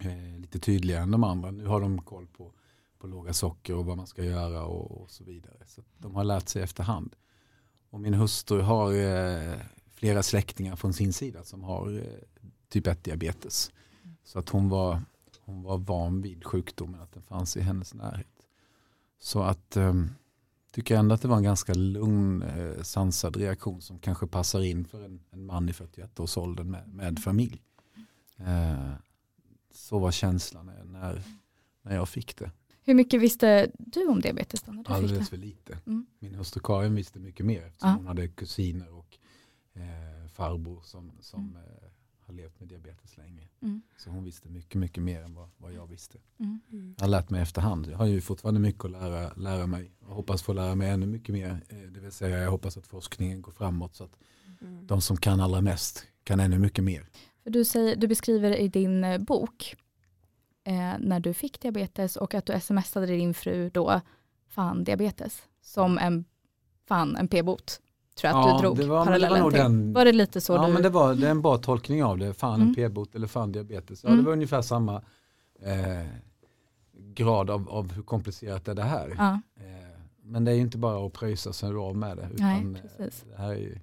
[0.00, 1.50] eh, lite tydligare än de andra.
[1.50, 2.52] Nu har de koll på,
[2.98, 5.56] på låga socker och vad man ska göra och, och så vidare.
[5.66, 7.16] Så de har lärt sig efterhand.
[7.90, 9.54] Och min hustru har eh,
[9.90, 12.04] flera släktingar från sin sida som har eh,
[12.68, 13.72] typ 1 diabetes.
[14.24, 15.02] Så att hon var,
[15.44, 18.46] hon var van vid sjukdomen, att den fanns i hennes närhet.
[19.18, 19.94] Så att eh,
[20.72, 24.84] tycker ändå att det var en ganska lugn, eh, sansad reaktion som kanske passar in
[24.84, 27.62] för en, en man i 41-årsåldern med, med familj.
[28.36, 28.92] Eh,
[29.72, 31.22] så var känslan när,
[31.82, 32.50] när, jag fick det.
[32.82, 35.24] Hur mycket visste du om diabetes då när du fick Alldeles det?
[35.24, 35.78] för lite.
[35.86, 36.06] Mm.
[36.18, 37.96] Min hustru Karin visste mycket mer eftersom Ja.
[37.96, 39.18] hon hade kusiner och
[39.72, 41.88] eh, farbror som, som eh,
[42.26, 43.48] har levt med diabetes länge.
[43.62, 43.82] Mm.
[43.96, 46.18] Så hon visste mycket, mycket mer än vad, vad jag visste.
[46.38, 46.60] Mm.
[46.72, 46.94] Mm.
[46.98, 47.86] Jag har lärt mig efterhand.
[47.86, 49.90] Jag har ju fortfarande mycket att lära, lära mig.
[50.00, 51.60] Jag hoppas få lära mig ännu mycket mer.
[51.68, 54.16] Eh, Det vill säga jag hoppas att forskningen går framåt så att
[54.60, 54.86] Mm.
[54.86, 57.06] de som kan allra mest kan ännu mycket mer.
[57.42, 59.76] För du, säger, du beskriver i din eh, bok
[60.64, 64.00] eh, när du fick diabetes och att du smsade din fru då,
[64.48, 66.24] fan diabetes, som en,
[66.88, 67.80] fan en p-bot.
[68.20, 69.60] Tror jag att du drog det var, men det var parallellen nog till.
[69.60, 70.72] den, Var det lite så ja, du...
[70.72, 72.34] men det, var, det är en bra tolkning av det.
[72.34, 72.68] Fan Mm.
[72.68, 74.04] en p-bot eller fan diabetes.
[74.04, 74.18] Ja, Mm.
[74.20, 75.02] Det var ungefär samma
[75.62, 76.06] eh,
[77.14, 79.14] grad av, av hur komplicerat är det här.
[79.18, 79.40] ja.
[79.56, 82.28] Eh, men det är ju inte bara att pröjsa sig av med det.
[82.38, 83.24] Nej, Utan, eh, precis.
[83.30, 83.78] det här är ju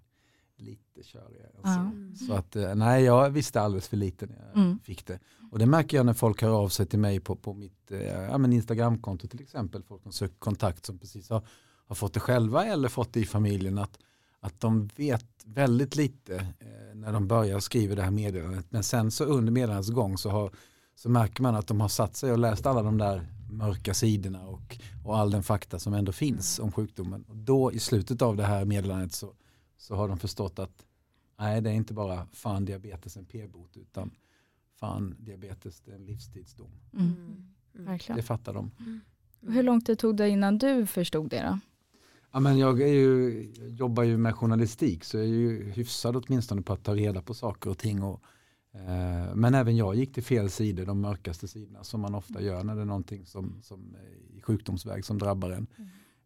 [0.58, 1.48] lite körigare.
[1.48, 1.74] än Ja.
[1.74, 1.80] så.
[1.80, 2.16] Mm.
[2.16, 4.80] Så att, eh, nej, jag visste alldeles för lite när jag Mm.
[4.80, 5.20] fick det.
[5.52, 8.02] Och det märker jag när folk hör av sig till mig på, på mitt eh,
[8.22, 9.84] ja, men Instagramkonto till exempel.
[9.84, 11.42] Folk som söker kontakt som precis har,
[11.88, 13.78] har fått det själva eller fått det i familjen.
[13.78, 14.00] Att,
[14.42, 18.66] att de vet väldigt lite eh, när de börjar skriva det här meddelandet.
[18.70, 20.52] Men sen så under meddelandets gång så, har,
[20.96, 24.48] så märker man att de har satt sig och läst alla de där mörka sidorna
[24.48, 27.24] och, och all den fakta som ändå finns om sjukdomen.
[27.24, 29.34] Och då i slutet av det här meddelandet så,
[29.78, 30.86] så har de förstått att
[31.40, 34.12] nej det är inte bara fan diabetes en p-bot utan
[34.80, 36.72] fan diabetes det är en livstidsdom.
[36.94, 37.06] Mm.
[37.06, 37.88] Mm.
[37.88, 38.00] Mm.
[38.16, 38.72] Det fattar de.
[39.42, 41.60] Och Hur lång tid tog det innan du förstod det då?
[42.32, 46.62] Ja, men jag, är ju, jobbar ju med journalistik så jag är ju hyfsad åtminstone
[46.62, 48.04] på att ta reda på saker och ting.
[48.04, 48.24] Och,
[48.72, 52.64] eh, men även jag gick till fel sidor, de mörkaste sidorna som man ofta gör
[52.64, 53.96] när det är någonting som, som
[54.38, 55.68] i sjukdomsväg som drabbar en.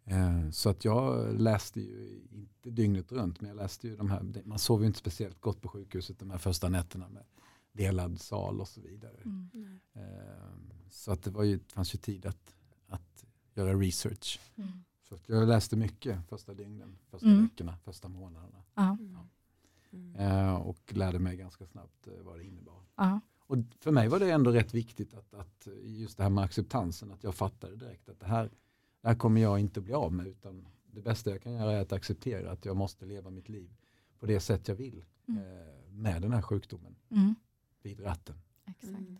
[0.05, 4.43] Eh, så att jag läste ju inte dygnet runt men jag läste ju de här,
[4.45, 7.23] man sov ju inte speciellt gott på sjukhuset de här första nätterna med
[7.71, 9.17] delad sal och så vidare.
[9.25, 9.79] Mm.
[9.93, 10.01] Eh,
[10.89, 12.55] så att det var ju, fanns ju tid att,
[12.87, 14.39] att göra research.
[14.55, 14.83] Mm.
[15.09, 17.43] Så att jag läste mycket första dygnen, första Mm.
[17.43, 18.63] veckorna, första månaderna.
[18.75, 18.97] Ja,
[19.91, 20.15] Mm.
[20.15, 22.83] Eh, och lärde mig ganska snabbt eh, vad det innebar.
[22.95, 23.19] ja.
[23.47, 27.11] Och för mig var det ändå rätt viktigt att, att just det här med acceptansen,
[27.11, 28.43] att jag fattade direkt att det här,
[29.01, 31.81] det här kommer jag inte bli av med utan det bästa jag kan göra är
[31.81, 33.71] att acceptera att jag måste leva mitt liv
[34.19, 35.41] på det sätt jag vill Mm.
[35.43, 37.35] eh, med den här sjukdomen Mm.
[37.81, 38.35] vid ratten.
[38.65, 38.89] Exakt.
[38.99, 39.17] Mm.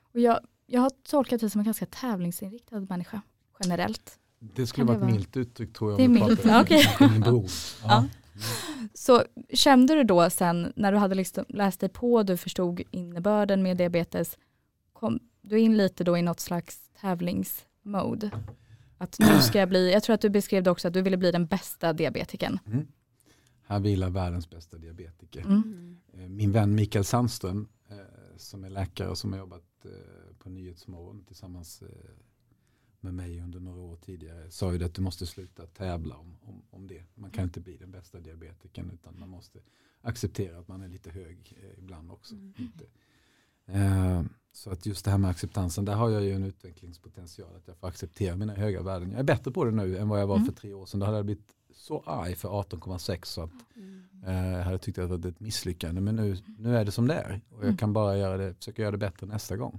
[0.00, 3.22] Och jag, jag har tolkat dig som en ganska tävlingsinriktad människa
[3.60, 4.20] generellt.
[4.54, 6.00] Det skulle vara ett milt uttryck tror jag.
[6.00, 7.20] Det är milt, okej.
[7.20, 7.50] bror.
[7.84, 8.04] Ja.
[8.94, 13.62] Så kände du då sen när du hade liksom läst dig på, du förstod innebörden
[13.62, 14.38] med diabetes,
[14.92, 18.30] kom du in lite då i något slags tävlingsmode?
[18.98, 21.16] Att nu ska jag bli, jag tror att du beskrev det också att du ville
[21.16, 22.58] bli den bästa diabetikern.
[22.66, 22.86] Mm.
[23.66, 25.40] Här vilar världens bästa diabetiker.
[25.40, 25.96] Mm.
[26.12, 27.96] Eh, Min vän Mikael Sandström eh,
[28.36, 29.90] som är läkare och som har jobbat eh,
[30.38, 31.82] på Nyhetsmorgon tillsammans
[33.04, 36.36] med mig under några år tidigare sa ju det att du måste sluta tävla om,
[36.42, 37.02] om, om det.
[37.14, 39.58] Man kan inte bli den bästa diabetikern utan man måste
[40.00, 42.34] acceptera att man är lite hög eh, ibland också.
[42.34, 42.52] Mm.
[42.58, 42.84] Inte.
[43.66, 47.68] Eh, så att just det här med acceptansen, där har jag ju en utvecklingspotential att
[47.68, 49.10] jag får acceptera mina höga värden.
[49.10, 50.46] Jag är bättre på det nu än vad jag var Mm.
[50.46, 51.00] för tre år sedan.
[51.00, 54.04] Då hade jag blivit så arg för 18,6 så att Mm.
[54.26, 57.06] Eh, Jag hade tyckt att det var ett misslyckande men nu, nu är det som
[57.06, 57.76] det är och jag Mm.
[57.76, 59.78] kan bara göra det, försöka göra det bättre nästa gång.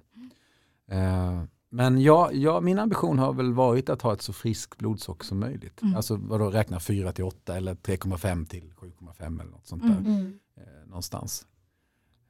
[0.87, 1.43] Eh,
[1.75, 5.39] Men ja, ja, min ambition har väl varit att ha ett så friskt blodsocker som
[5.39, 5.81] möjligt.
[5.81, 5.95] Mm.
[5.95, 9.89] Alltså vadå, räkna 4 till 8 eller 3,5 till 7,5 eller något sånt där.
[9.89, 10.05] Mm.
[10.05, 10.39] Mm.
[10.55, 11.47] Eh, någonstans.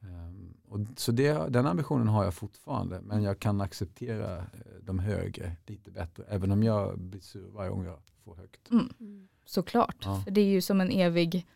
[0.02, 4.44] Ehm, och så det, den ambitionen har jag fortfarande men jag kan acceptera eh,
[4.82, 8.72] de högre lite bättre även om jag blir sur varje gång jag får högt.
[8.72, 8.94] Mm.
[9.00, 9.28] Mm.
[9.46, 10.22] Såklart, Ja.
[10.24, 11.48] för det är ju som en evig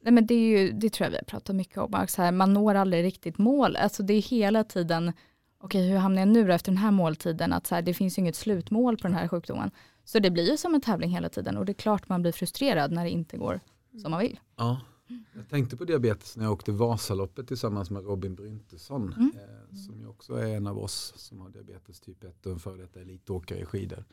[0.00, 2.52] Nej, men det, är ju, det tror jag vi har pratat mycket om, här, man
[2.52, 3.76] når aldrig riktigt mål.
[3.76, 5.12] Alltså det är hela tiden,
[5.64, 7.52] okej hur hamnar jag nu då efter den här måltiden?
[7.52, 9.70] Att så här, det finns ju inget slutmål på den här sjukdomen.
[10.04, 12.32] Så det blir ju som en tävling hela tiden och det är klart man blir
[12.32, 13.60] frustrerad när det inte går
[14.02, 14.40] som man vill.
[14.56, 14.80] Ja.
[15.34, 19.30] Jag tänkte på diabetes när jag åkte Vasaloppet tillsammans med Robin Bryntesson Mm.
[19.36, 22.58] eh, som ju också är en av oss som har diabetes typ 1 och en
[22.58, 24.04] före detta elitåkare i skidor.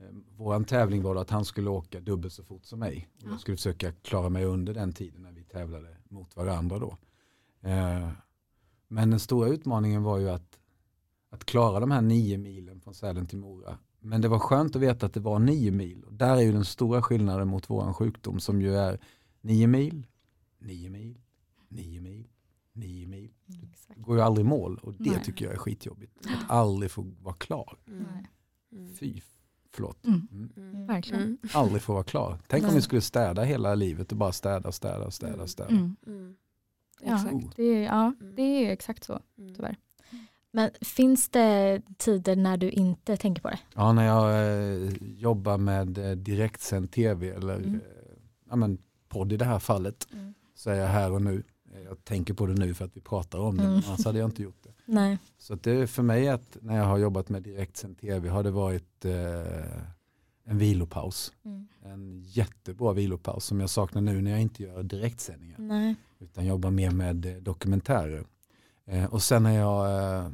[0.00, 3.08] Eh, Vår tävling var att han skulle åka dubbelt så fort som mig.
[3.16, 3.30] Och Ja.
[3.30, 6.96] jag skulle försöka klara mig under den tiden när vi tävlade mot varandra då.
[7.68, 8.08] Eh,
[8.88, 10.57] Men den stora utmaningen var ju att,
[11.30, 13.78] att klara de här nio milen från Sälen till Mora.
[14.00, 16.04] Men det var skönt att veta att det var nio mil.
[16.04, 19.00] Och där är ju den stora skillnaden mot våran sjukdom som ju är
[19.40, 20.06] nio mil,
[20.58, 21.18] nio mil,
[21.68, 22.28] nio mil,
[22.72, 23.30] nio mil.
[23.94, 25.24] Det går ju aldrig i mål och det Nej.
[25.24, 26.12] tycker jag är skitjobbigt.
[26.26, 27.78] Att aldrig få vara klar.
[27.86, 28.04] Mm.
[28.14, 28.26] Nej.
[28.72, 28.94] Mm.
[28.94, 29.20] Fy,
[29.70, 30.06] förlåt.
[30.06, 30.28] Mm.
[30.32, 30.50] Mm.
[30.56, 30.86] Mm.
[30.86, 31.22] Verkligen.
[31.22, 31.38] Mm.
[31.54, 32.38] Aldrig få vara klar.
[32.46, 35.68] Tänk om vi skulle städa hela livet och bara städa, städa, städa, städa.
[35.70, 35.96] Mm.
[36.06, 36.36] Mm.
[37.02, 37.56] Ja, Exakt.
[37.56, 38.34] det är, ja, Mm.
[38.34, 39.54] det är exakt så Mm.
[39.54, 39.76] tyvärr.
[40.52, 43.58] Men finns det tider när du inte tänker på det?
[43.74, 44.30] Ja, när jag
[44.86, 47.74] eh, jobbar med eh, direktsänd tv eller Mm.
[47.74, 47.80] eh,
[48.50, 50.34] ja, men podd i det här fallet Mm.
[50.54, 51.42] så är jag här och nu.
[51.74, 53.80] Eh, Jag tänker på det nu för att vi pratar om det, Mm.
[53.86, 54.70] annars hade jag inte gjort det.
[54.84, 55.18] Nej.
[55.38, 58.50] Så det är för mig att när jag har jobbat med direktsänd tv har det
[58.50, 59.12] varit eh,
[60.44, 61.32] en vilopaus.
[61.44, 61.68] Mm.
[61.84, 65.58] En jättebra vilopaus som jag saknar nu när jag inte gör direktsändningar.
[65.58, 65.94] Nej.
[66.20, 68.24] utan jobbar mer med eh, dokumentärer.
[68.88, 70.30] Eh, och sen när jag eh,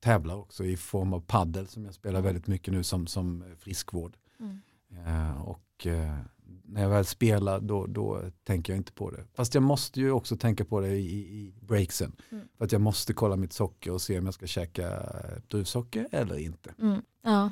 [0.00, 4.16] tävlar också i form av paddel som jag spelar väldigt mycket nu som, som friskvård.
[4.40, 4.60] Mm.
[5.06, 6.18] Eh, och eh,
[6.64, 9.24] när jag väl spelar då, då tänker jag inte på det.
[9.34, 12.16] Fast jag måste ju också tänka på det i, i breaksen.
[12.30, 12.48] Mm.
[12.58, 15.02] För att jag måste kolla mitt socker och se om jag ska käka
[15.48, 16.74] druvsocker eller inte.
[16.80, 17.02] Mm.
[17.22, 17.50] Ja.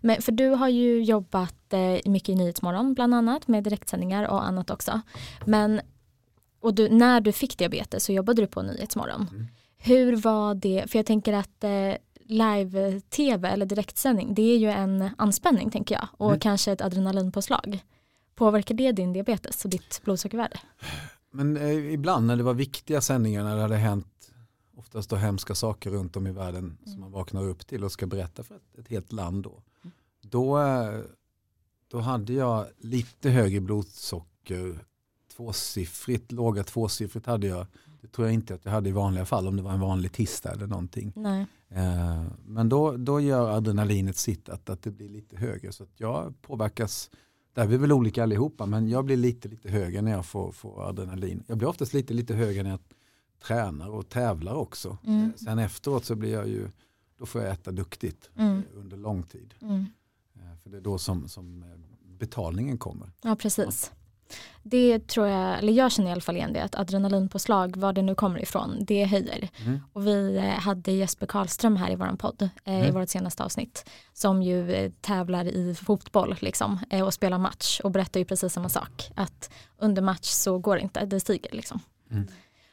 [0.00, 4.46] Men för du har ju jobbat eh, mycket i Nyhetsmorgon bland annat med direktsändningar och
[4.46, 5.00] annat också.
[5.46, 5.80] Men
[6.60, 9.26] och du, när du fick diabetes så jobbade du på Nyhetsmorgon.
[9.32, 9.46] Mm.
[9.78, 15.10] Hur var det, för jag tänker att eh, live-tv eller direktsändning det är ju en
[15.18, 16.40] anspänning tänker jag och Mm.
[16.40, 17.84] kanske ett adrenalinpåslag.
[18.34, 20.60] Påverkar det din diabetes och ditt blodsockervärde?
[21.30, 24.32] Men eh, ibland när det var viktiga sändningar när det hade hänt
[24.76, 28.06] oftast då hemska saker runt om i världen som man vaknar upp till och ska
[28.06, 29.62] berätta för ett, ett helt land då.
[30.22, 31.00] Då, eh,
[31.88, 34.78] då hade jag lite högre blodsocker,
[35.36, 37.66] tvåsiffrigt, låga tvåsiffrigt hade jag.
[38.10, 40.12] Det tror jag inte att jag hade i vanliga fall om det var en vanlig
[40.12, 41.12] tisdag eller någonting.
[41.16, 41.46] Nej.
[41.68, 45.92] Eh, Men då, då gör adrenalinet sitt att, att det blir lite högre så att
[45.96, 47.10] jag påverkas
[47.52, 50.52] där är vi väl olika allihopa men jag blir lite lite högre när jag får,
[50.52, 51.42] får adrenalin.
[51.46, 52.80] Jag blir oftast lite lite högre när jag
[53.42, 54.98] tränar och tävlar också.
[55.06, 55.24] Mm.
[55.24, 56.68] Eh, Sen efteråt så blir jag ju,
[57.18, 58.56] då får jag äta duktigt Mm.
[58.56, 59.54] eh, under lång tid.
[59.62, 59.86] Mm.
[60.62, 61.64] För det är då som, som
[62.18, 63.10] betalningen kommer.
[63.22, 63.92] Ja, precis.
[64.62, 68.02] Det tror jag, eller jag känner i alla fall igen det, att adrenalinpåslag, var det
[68.02, 69.48] nu kommer ifrån, det höjer.
[69.64, 69.80] Mm.
[69.92, 72.94] Och vi eh, hade Jesper Karlström här i vår podd, eh, i Mm.
[72.94, 78.20] vårt senaste avsnitt, som ju eh, tävlar i fotboll liksom, och spelar match och berättar
[78.20, 81.80] ju precis samma sak, att under match så går det inte, det stiger liksom.
[82.10, 82.26] Mm.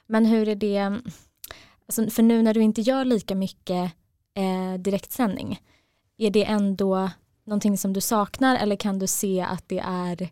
[0.07, 1.01] Men hur är det,
[1.87, 3.91] alltså, för nu när du inte gör lika mycket
[4.35, 5.61] eh, direktsändning,
[6.17, 7.09] är det ändå
[7.45, 10.29] någonting som du saknar eller kan du se att det är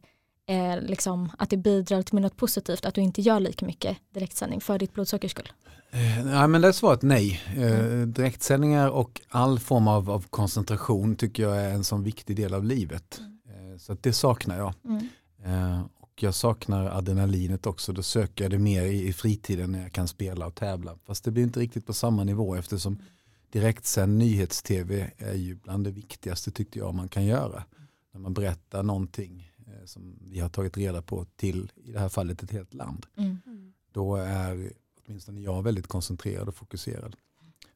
[0.48, 4.62] eh, liksom, att det bidrar till något positivt att du inte gör lika mycket direktsändning
[4.62, 5.52] för ditt blodsockers skull?
[5.92, 7.42] Eh, nej, men det är svaret nej.
[7.58, 12.54] Eh, direktsändningar och all form av, av koncentration tycker jag är en sån viktig del
[12.54, 13.22] av livet.
[13.48, 14.74] Eh, så det saknar jag.
[14.86, 15.08] Mm.
[15.46, 17.94] Eh, och jag saknar adrenalinet också.
[17.94, 20.98] Då söker jag det mer i, i fritiden när jag kan spela och tävla.
[21.06, 22.98] Fast det blir inte riktigt på samma nivå eftersom
[23.52, 27.64] direktsänd nyhets-tv är ju bland det viktigaste tyckte jag man kan göra.
[28.14, 29.53] När man berättar någonting
[29.86, 33.06] som vi har tagit reda på till, i det här fallet, ett helt land.
[33.16, 33.74] Mm.
[33.92, 34.74] Då är
[35.06, 37.16] åtminstone jag väldigt koncentrerad och fokuserad.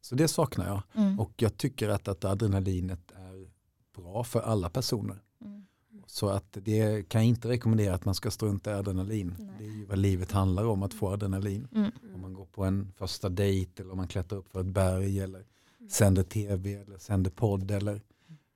[0.01, 0.81] Så det saknar jag.
[0.93, 1.19] Mm.
[1.19, 3.49] Och jag tycker att, att adrenalinet är
[3.95, 5.21] bra för alla personer.
[5.41, 5.65] Mm.
[6.05, 9.35] Så att det kan jag inte rekommendera att man ska strunta i adrenalin.
[9.39, 9.55] Nej.
[9.59, 11.67] Det är ju vad livet handlar om, att få adrenalin.
[11.75, 11.91] Mm.
[12.15, 15.19] Om man går på en första dejt eller om man klättrar upp för ett berg
[15.19, 15.45] eller
[15.89, 18.01] sänder tv eller sänder podd eller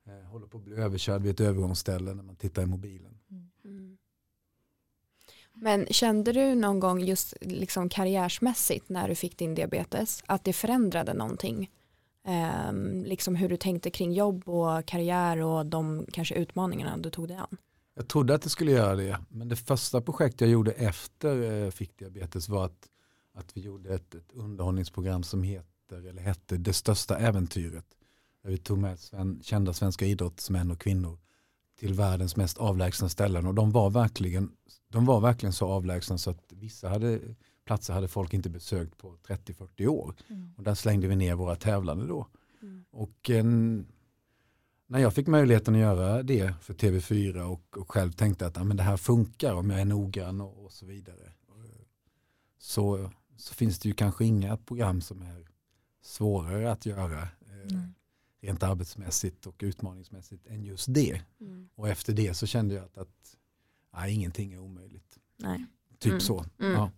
[0.06, 3.18] eh, håller på att bli överkörd vid ett övergångsställe när man tittar i mobilen.
[5.64, 10.54] Men kände du någon gång just liksom karriärsmässigt när du fick din diabetes att det
[10.54, 11.70] förändrade någonting?
[12.26, 17.28] Ehm, liksom hur du tänkte kring jobb och karriär och de kanske utmaningarna du tog
[17.28, 17.58] dig an?
[17.96, 21.74] Jag trodde att det skulle göra det, men det första projekt jag gjorde efter jag
[21.74, 22.88] fick diabetes var att,
[23.34, 27.86] att vi gjorde ett, ett underhållningsprogram som heter, eller hette Det största äventyret.
[28.44, 31.18] Där vi tog med sven, kända svenska idrottsmän och kvinnor
[31.82, 33.46] till världens mest avlägsna ställen.
[33.46, 34.52] Och de var verkligen,
[34.90, 37.20] de var verkligen så avlägsna så att vissa hade,
[37.66, 40.16] platser hade folk inte besökt på 30-40 år.
[40.28, 40.54] Mm.
[40.58, 42.28] Och där slängde vi ner våra tävlande då.
[42.62, 42.86] Mm.
[42.92, 43.86] Och en,
[44.88, 48.64] när jag fick möjligheten att göra det för TV4 och, och själv tänkte att ja,
[48.64, 51.32] men det här funkar om jag är noggrann och, och så vidare.
[52.60, 55.48] Så, så finns det ju kanske inga program som är
[56.02, 57.28] svårare att göra eh,
[57.66, 57.88] Nej.
[58.42, 61.22] Rent arbetsmässigt och utmaningsmässigt än just det.
[61.42, 61.70] Mm.
[61.76, 63.38] Och efter det så kände jag att, att
[63.94, 65.18] nej, ingenting är omöjligt.
[65.38, 65.66] Nej.
[66.00, 66.22] Typ Mm.
[66.22, 66.46] så.
[66.60, 66.72] Mm.
[66.74, 66.92] Ja.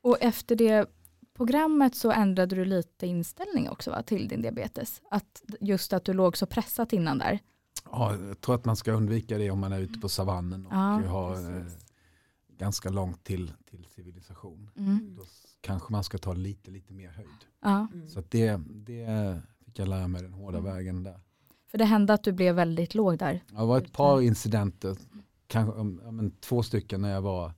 [0.00, 0.86] Och efter det
[1.34, 5.02] programmet så ändrade du lite inställning också va, till din diabetes.
[5.10, 7.38] Att just att du låg så pressat innan där.
[7.84, 10.72] Ja, jag tror att man ska undvika det om man är ute på savannen och
[10.72, 11.86] Ja, har eh, precis.
[12.58, 14.70] ganska långt till, till civilisation.
[14.76, 15.14] Mm.
[15.16, 15.24] Då
[15.60, 17.28] kanske man ska ta lite, lite mer höjd.
[17.60, 18.08] Ja, Mm.
[18.08, 19.40] Så att det, det
[19.72, 20.74] fick jag lära mig den hårda Mm.
[20.74, 21.20] vägen där.
[21.70, 23.40] för det hände att du blev väldigt låg där.
[23.48, 24.96] Det var ett par incidenter,
[25.46, 27.52] kanske ja, men två stycken när jag var,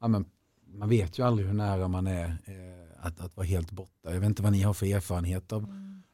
[0.00, 0.24] ja, men
[0.66, 4.12] man vet ju aldrig hur nära man är eh, att, att vara helt borta.
[4.12, 5.66] Jag vet inte vad ni har för erfarenhet av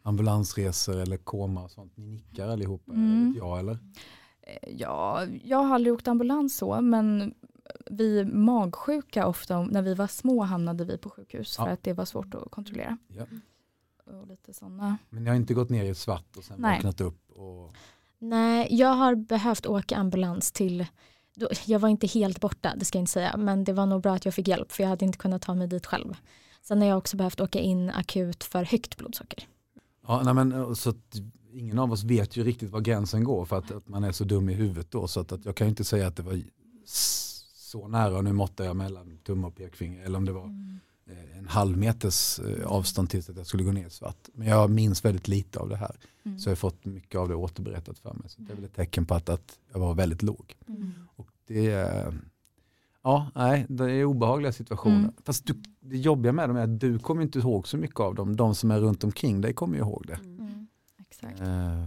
[0.03, 1.97] ambulansresor eller koma och sånt.
[1.97, 3.35] Ni nickar allihopa, Mm.
[3.39, 3.73] ja eller?
[4.43, 7.35] Eh, Ja, jag har aldrig åkt ambulans så, men
[7.91, 11.73] vi magsjuka ofta, när vi var små hamnade vi på sjukhus för Ja.
[11.73, 12.99] att det var svårt att kontrollera.
[13.09, 13.25] Ja.
[14.07, 14.99] Och lite sådana.
[15.11, 16.77] Men ni har inte gått ner i ett svart och sen Nej.
[16.77, 17.75] vaknat upp och
[18.19, 20.87] Nej, jag har behövt åka ambulans till,
[21.67, 24.15] jag var inte helt borta, det ska jag inte säga, men det var nog bra
[24.15, 26.15] att jag fick hjälp för jag hade inte kunnat ta mig dit själv.
[26.63, 29.49] Sen har jag också behövt åka in akut för högt blodsocker.
[30.07, 31.17] Ja, nej men, eh, så att
[31.53, 34.25] ingen av oss vet ju riktigt var gränsen går för att, att man är så
[34.25, 35.09] dum i huvudet då.
[35.09, 36.43] Så att, att jag kan ju inte säga att det var
[37.55, 40.05] så nära och nu måttar jag mellan tumme och pekfinger.
[40.05, 40.51] Eller om det var eh,
[41.39, 44.29] en halv meters eh, avstånd tills att jag skulle gå ner i svart.
[44.35, 45.97] Men jag minns väldigt lite av det här.
[46.25, 46.39] Mm.
[46.39, 48.29] Så jag har fått mycket av det återberättat för mig.
[48.31, 50.55] Så det är väl ett tecken på att, att jag var väldigt låg.
[50.69, 50.93] Mm.
[51.17, 52.15] Och det är,
[53.03, 54.99] ja, nej, det är obehagliga situationer.
[54.99, 55.13] Mm.
[55.25, 58.15] Fast du, det jobbiga med dem är att du kommer inte ihåg så mycket av
[58.15, 58.37] dem.
[58.37, 60.15] De som är runt omkring dig kommer ju ihåg det.
[60.25, 60.67] Mm.
[60.99, 61.41] Exakt.
[61.41, 61.87] Eh,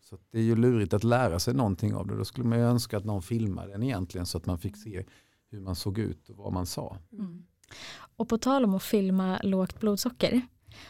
[0.00, 2.16] Så att det är ju lurigt att lära sig någonting av det.
[2.16, 5.04] Då skulle man ju önska att någon filmade den egentligen så att man fick se
[5.50, 6.96] hur man såg ut och vad man sa.
[8.16, 8.22] Mm.
[8.22, 10.42] Och på tal om att filma lågt blodsocker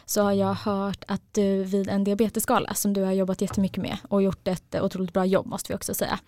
[0.05, 3.97] så har jag hört att du vid en diabetesskala som du har jobbat jättemycket med
[4.09, 6.19] och gjort ett otroligt bra jobb måste vi också säga.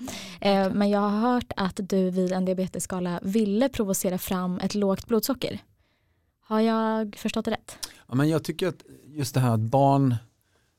[0.42, 5.08] Eh, Men jag har hört att du vid en diabetesskala ville provocera fram ett lågt
[5.08, 5.60] blodsocker.
[6.42, 7.78] Har jag förstått det rätt?
[8.08, 10.16] Ja, men jag tycker att just det här att barn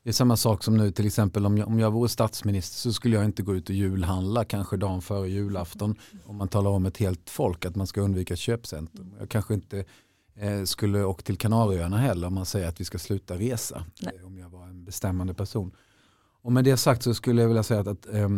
[0.04, 2.92] Det är samma sak som nu till exempel om jag, om jag vore statsminister så
[2.92, 6.86] skulle jag inte gå ut och julhandla kanske dagen före julafton om man talar om
[6.86, 9.14] ett helt folk att man ska undvika köpcentrum.
[9.18, 9.84] Jag kanske inte
[10.64, 14.38] skulle åka till Kanarieöarna heller om man säger att vi ska sluta resa eh, om
[14.38, 15.72] jag var en bestämmande person.
[16.42, 18.28] Och med det sagt så skulle jag vilja säga att, att eh,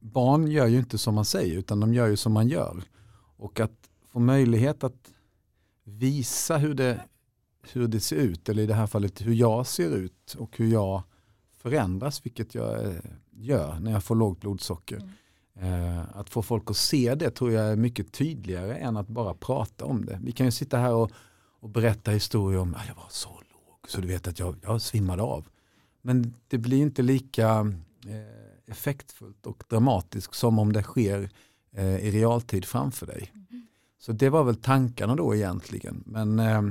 [0.00, 2.82] barn gör ju inte som man säger utan de gör ju som man gör.
[3.36, 5.10] Och att få möjlighet att
[5.84, 7.00] visa hur det
[7.72, 10.72] hur det ser ut, eller i det här fallet hur jag ser ut och hur
[10.72, 11.02] jag
[11.56, 13.00] förändras, vilket jag eh,
[13.30, 14.96] gör när jag får lågt blodsocker.
[14.96, 15.10] Mm.
[15.60, 19.34] Eh, att få folk att se det tror jag är mycket tydligare än att bara
[19.34, 20.18] prata om det.
[20.22, 21.10] Vi kan ju sitta här och,
[21.60, 24.56] och berätta historier om att ah, jag var så låg så du vet att jag,
[24.62, 25.46] jag svimmade av.
[26.02, 27.72] Men det blir inte lika
[28.06, 31.30] eh, effektfullt och dramatiskt som om det sker
[31.72, 33.30] eh, i realtid framför dig.
[33.34, 33.66] Mm.
[33.98, 36.02] Så det var väl tankarna då egentligen.
[36.06, 36.62] Men eh,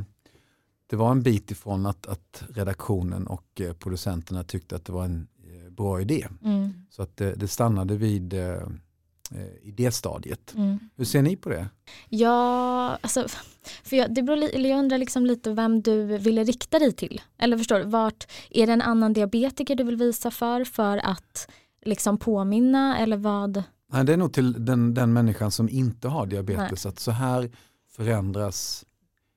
[0.88, 5.06] det var en bit ifrån att, att redaktionen och eh, producenterna tyckte att det var
[5.06, 5.28] en
[5.76, 6.28] bra idé.
[6.44, 6.74] Mm.
[6.90, 10.54] Så att det, det stannade vid eh, eh idéstadiet.
[10.56, 10.80] Mm.
[10.96, 11.68] Hur ser ni på det?
[12.10, 13.28] Ja, alltså,
[13.84, 17.22] för jag, det beror, eller jag undrar liksom lite vem du ville rikta dig till.
[17.38, 21.48] Eller förstår du, vart, är det en annan diabetiker du vill visa för, för att
[21.86, 23.64] liksom påminna eller vad?
[23.92, 26.90] Nej, det är nog till den, den människan som inte har diabetes, Nej.
[26.90, 27.52] att så här
[27.96, 28.86] förändras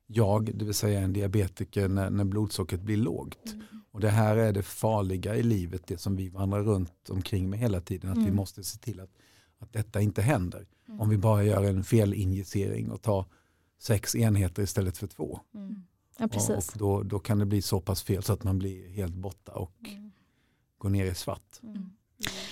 [0.07, 3.53] jag, det vill säga en diabetiker, när, när blodsockret blir lågt.
[3.53, 3.65] Mm.
[3.91, 7.59] Och det här är det farliga i livet, det som vi vandrar runt omkring med
[7.59, 8.09] hela tiden.
[8.09, 8.29] Att mm.
[8.29, 9.09] vi måste se till att,
[9.59, 10.67] att detta inte händer.
[10.87, 11.01] Mm.
[11.01, 13.25] Om vi bara gör en felinjicering och tar
[13.79, 15.39] sex enheter istället för två.
[15.55, 15.83] Mm.
[16.17, 18.89] Ja, och, och då, då kan det bli så pass fel så att man blir
[18.89, 20.11] helt borta och mm.
[20.77, 21.59] går ner i svart.
[21.63, 21.89] Mm.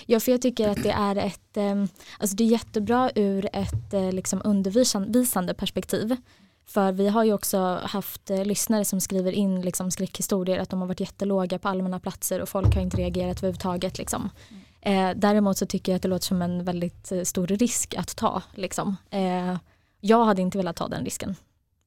[0.06, 1.86] Ja, för jag tycker att det är ett, eh,
[2.20, 6.16] alltså det är jättebra ur ett eh, liksom undervisande perspektiv.
[6.70, 10.80] För vi har ju också haft eh, lyssnare som skriver in liksom, skräckhistorier att de
[10.82, 13.98] har varit jättelåga på allmänna platser och folk har inte reagerat överhuvudtaget.
[13.98, 14.30] Liksom.
[14.50, 15.12] Mm.
[15.12, 18.16] Eh, däremot så tycker jag att det låter som en väldigt eh, stor risk att
[18.16, 18.44] ta.
[18.54, 18.96] Liksom.
[19.10, 19.58] Eh,
[20.00, 21.36] jag hade inte velat ta den risken.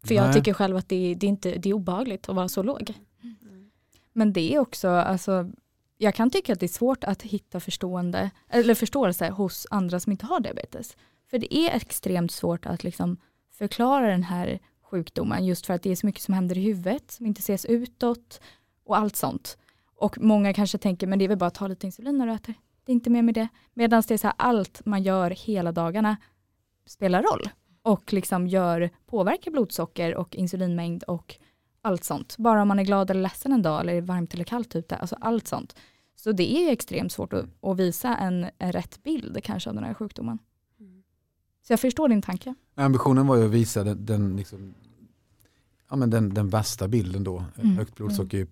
[0.04, 0.24] För Nej.
[0.24, 2.94] jag tycker själv att det, det, är inte, det är obehagligt att vara så låg.
[3.22, 3.70] Mm.
[4.12, 5.50] Men det är också, alltså,
[5.98, 10.12] jag kan tycka att det är svårt att hitta förstående, eller förståelse hos andra som
[10.12, 10.96] inte har diabetes.
[11.30, 13.16] För det är extremt svårt att liksom
[13.52, 14.58] förklara den här
[14.90, 17.64] sjukdomen just för att det är så mycket som händer i huvudet som inte ses
[17.64, 18.40] utåt
[18.84, 19.58] och allt sånt.
[19.96, 22.32] Och många kanske tänker, men det är väl bara att ta lite insulin när du
[22.32, 22.54] äter.
[22.84, 23.48] Det är inte mer med det.
[23.74, 26.16] Medan det är så här, allt man gör hela dagarna
[26.86, 27.48] spelar roll
[27.82, 31.36] och liksom gör, påverkar blodsocker och insulinmängd och
[31.82, 32.36] allt sånt.
[32.38, 34.96] Bara om man är glad eller ledsen en dag eller är varmt eller kallt ute,
[34.96, 35.76] alltså allt sånt.
[36.16, 39.84] Så det är extremt svårt att, att visa en, en rätt bild kanske av den
[39.84, 40.38] här sjukdomen.
[41.62, 42.54] Så jag förstår din tanke.
[42.74, 44.74] Ambitionen var ju att visa den, den, liksom,
[45.90, 47.44] ja, men den, den värsta bilden då.
[47.58, 47.76] Mm.
[47.76, 48.46] Högt blodsocker är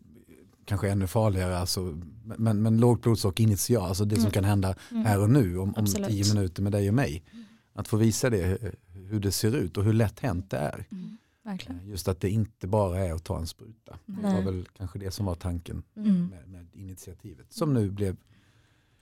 [0.64, 1.58] kanske ännu farligare.
[1.58, 4.32] Alltså, men, men lågt blodsocker initialt, alltså det som mm.
[4.32, 5.04] kan hända mm.
[5.04, 7.24] här och nu om, om tio minuter med dig och mig.
[7.72, 10.86] Att få visa det, hur det ser ut och hur lätt hänt det är.
[10.90, 11.16] Mm.
[11.48, 11.80] Verkligen.
[11.80, 13.98] Eh, just att det inte bara är att ta en spruta.
[14.06, 14.22] Nej.
[14.22, 16.26] Det var väl kanske det som var tanken mm.
[16.26, 17.52] med, med, initiativet.
[17.52, 18.16] Som nu blev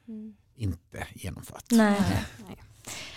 [0.09, 0.37] mm.
[0.55, 1.65] inte genomfört.
[1.71, 2.01] Nej.
[2.47, 2.57] Nej.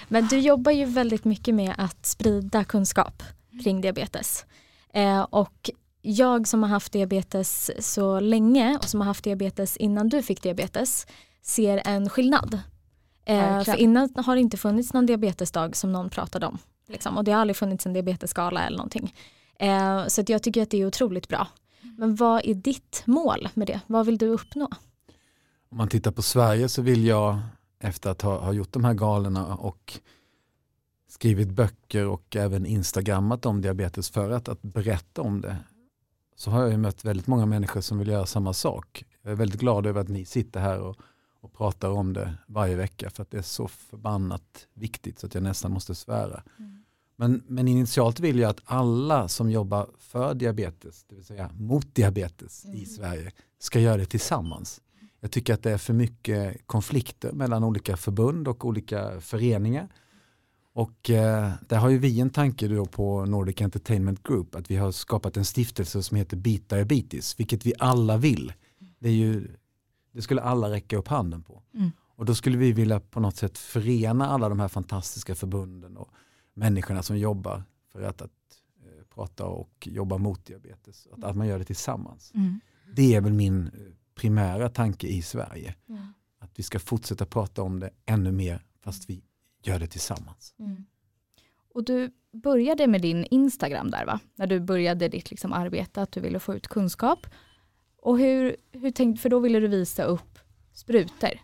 [0.08, 3.24] Men du jobbar ju väldigt mycket med att sprida kunskap
[3.64, 4.46] kring diabetes.
[4.94, 5.70] Eh, och
[6.02, 10.44] jag som har haft diabetes så länge och som har haft diabetes innan du fick
[10.44, 11.08] diabetes
[11.42, 12.60] ser en skillnad.
[13.26, 16.58] Eh, för innan har det inte funnits någon diabetesdag som någon pratade om.
[16.88, 19.14] Liksom, och det har aldrig funnits en diabetesskala eller någonting.
[19.60, 21.48] Eh, så jag tycker att det är otroligt bra.
[21.98, 23.80] Men vad är ditt mål med det?
[23.88, 24.70] Vad vill du uppnå?
[25.72, 27.40] Om man tittar på Sverige så vill jag
[27.80, 30.00] efter att ha, ha gjort de här galorna och
[31.08, 35.58] skrivit böcker och även instagrammat om diabetes för att, att berätta om det
[36.36, 39.06] så har jag mött väldigt många människor som vill göra samma sak.
[39.22, 40.98] Jag är väldigt glad över att ni sitter här och,
[41.42, 45.34] och pratar om det varje vecka för att det är så förbannat viktigt så att
[45.34, 46.44] jag nästan måste svära.
[46.60, 46.84] Mm.
[47.16, 51.96] Men, men initialt vill jag att alla som jobbar för diabetes, det vill säga mot
[51.96, 52.78] diabetes mm.
[52.78, 54.82] i Sverige, ska göra det tillsammans.
[55.20, 59.88] Jag tycker att det är för mycket konflikter mellan olika förbund och olika föreningar.
[60.74, 64.76] Och eh, där har ju vi en tanke då på Nordic Entertainment Group att vi
[64.76, 68.54] har skapat en stiftelse som heter Beat Diabetes, vilket vi alla vill.
[69.00, 69.48] Det, är ju,
[70.12, 71.64] det skulle alla räcka upp handen på.
[71.74, 71.92] Mm.
[72.16, 76.10] Och då skulle vi vilja på något sätt förena alla de här fantastiska förbunden och
[76.54, 78.32] människorna som jobbar för att, att
[78.84, 81.08] eh, prata och jobba mot diabetes.
[81.12, 82.32] Att, att man gör det tillsammans.
[82.36, 82.60] Mm.
[82.96, 83.72] Det är väl min eh,
[84.20, 85.76] primära tanke i Sverige.
[85.90, 86.02] Mm.
[86.40, 89.24] Att vi ska fortsätta prata om det ännu mer fast vi
[89.64, 90.56] gör det tillsammans.
[90.60, 90.86] Mm.
[91.74, 94.20] Och du började med din Instagram där va?
[94.36, 97.28] När du började ditt liksom arbete, att du ville få ut kunskap.
[98.02, 100.40] Och hur, hur tänkte, för då ville du visa upp
[100.74, 101.40] sprutor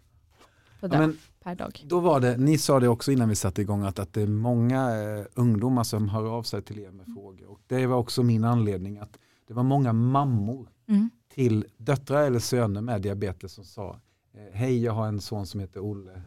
[0.79, 1.83] på dag, per dag.
[1.85, 4.27] då var det, ni sa det också innan vi satte igång att, att det är
[4.27, 7.45] många eh, ungdomar som hör av sig till er med frågor.
[7.47, 9.17] Och det var också min anledning att
[9.47, 11.09] det var många mammor Mm.
[11.35, 13.99] Till döttrar eller söner med diabetes som sa
[14.33, 16.19] eh, Hej jag har en son som heter Olle, eh,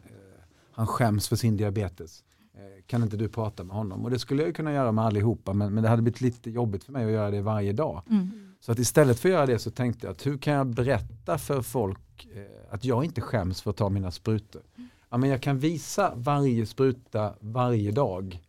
[0.71, 2.23] han skäms för sin diabetes.
[2.53, 4.05] Eh, Kan inte du prata med honom?
[4.05, 6.83] Och det skulle jag kunna göra med allihopa men, men det hade blivit lite jobbigt
[6.83, 8.01] för mig att göra det varje dag.
[8.09, 8.29] Mm.
[8.59, 11.37] Så att istället för att göra det så tänkte jag att hur kan jag berätta
[11.37, 12.27] för folk
[12.69, 14.61] att jag inte skäms för att ta mina sprutor.
[15.09, 18.39] Ja, men jag kan visa varje spruta varje dag.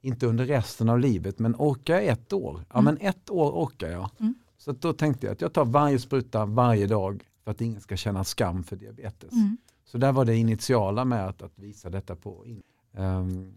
[0.00, 2.64] Inte under resten av livet men orkar jag ett år?
[2.72, 4.10] Ja men ett år orkar jag.
[4.20, 4.34] Mm.
[4.66, 7.96] Så då tänkte jag att jag tar varje spruta varje dag för att ingen ska
[7.96, 9.32] känna skam för diabetes.
[9.32, 9.56] Mm.
[9.84, 12.44] Så där var det initiala med att, att visa detta på.
[12.92, 13.54] Ehm,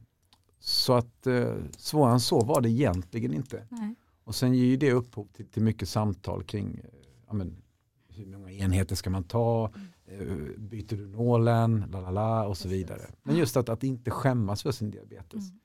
[0.60, 3.68] så att eh, svårare än så var det egentligen inte.
[3.70, 3.96] Nej.
[4.24, 6.90] Och sen ger ju det upphov till, till mycket samtal kring eh,
[7.28, 7.62] ja, men,
[8.08, 9.72] hur många enheter ska man ta,
[10.06, 13.02] eh, byter du nålen, la la la och så vidare.
[13.24, 15.50] Men just att, att inte skämmas för sin diabetes.
[15.50, 15.60] Mm.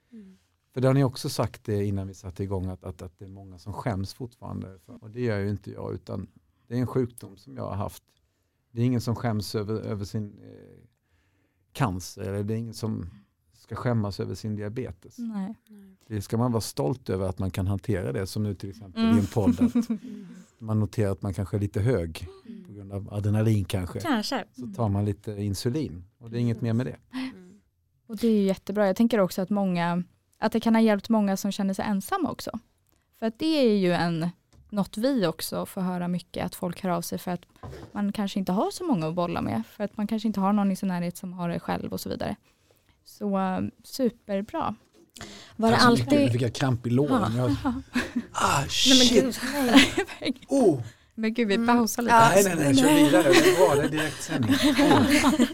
[0.75, 3.25] För det har ni också sagt det innan vi satte igång att, att, att det
[3.25, 4.79] är många som skäms fortfarande.
[5.01, 6.27] Och det gör ju inte jag utan
[6.68, 8.03] det är en sjukdom som jag har haft.
[8.70, 10.85] Det är ingen som skäms över, över sin eh,
[11.72, 13.11] cancer eller det är ingen som
[13.53, 15.18] ska skämmas över sin diabetes.
[15.18, 15.55] Nej.
[16.07, 19.03] Det ska man vara stolt över att man kan hantera det som nu till exempel
[19.03, 19.16] Mm.
[19.16, 19.61] i en podd.
[19.61, 19.89] Att
[20.59, 22.27] man noterar att man kanske är lite hög
[22.66, 24.01] på grund av adrenalin kanske.
[24.01, 24.45] Kanske.
[24.53, 26.97] Så tar man lite insulin och det är inget mer med det.
[28.07, 28.87] Och det är ju jättebra.
[28.87, 30.03] Jag tänker också att många,
[30.45, 32.59] att det kan ha hjälpt många som känner sig ensamma också.
[33.18, 34.30] För att det är ju en,
[34.70, 37.40] något vi också får höra mycket, att folk hör av sig för att
[37.92, 40.53] man kanske inte har så många att bolla med, för att man kanske inte har
[40.53, 42.36] någon i sin närhet som har det själv och så vidare.
[43.05, 44.74] Så eh, superbra.
[45.57, 46.11] Var det Tack så mycket.
[46.11, 46.32] Nu alltid...
[46.32, 47.36] fick jag kramp i låren.
[47.36, 47.51] Jag,
[48.32, 49.12] ah, Nej, shit.
[49.12, 49.36] men gud,
[50.20, 50.34] nej.
[50.49, 50.80] oh.
[51.14, 51.76] Men gud, vi Mm.
[51.76, 52.14] pausar lite.
[52.14, 52.28] Ja.
[52.34, 53.22] Nej, nej, nej, kör vidare.
[53.22, 54.55] Det är det är direktsändning.
[54.64, 55.47] Oh.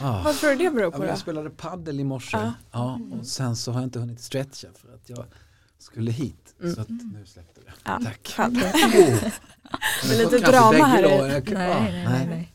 [0.00, 0.22] Ah.
[0.22, 2.36] Vad tror du det beror på jag spelade paddel i morse.
[2.36, 2.52] Ja.
[2.72, 5.24] Ja, och sen så har jag inte hunnit stretcha för att jag
[5.78, 6.54] skulle hit.
[6.60, 6.74] Mm.
[6.74, 7.72] Så att nu släppte det.
[7.84, 8.00] Ja.
[8.04, 8.34] Tack.
[8.38, 8.48] Oh.
[10.08, 11.02] Det är lite drama här.
[11.02, 12.52] Nej, ah, nej, nej, nej.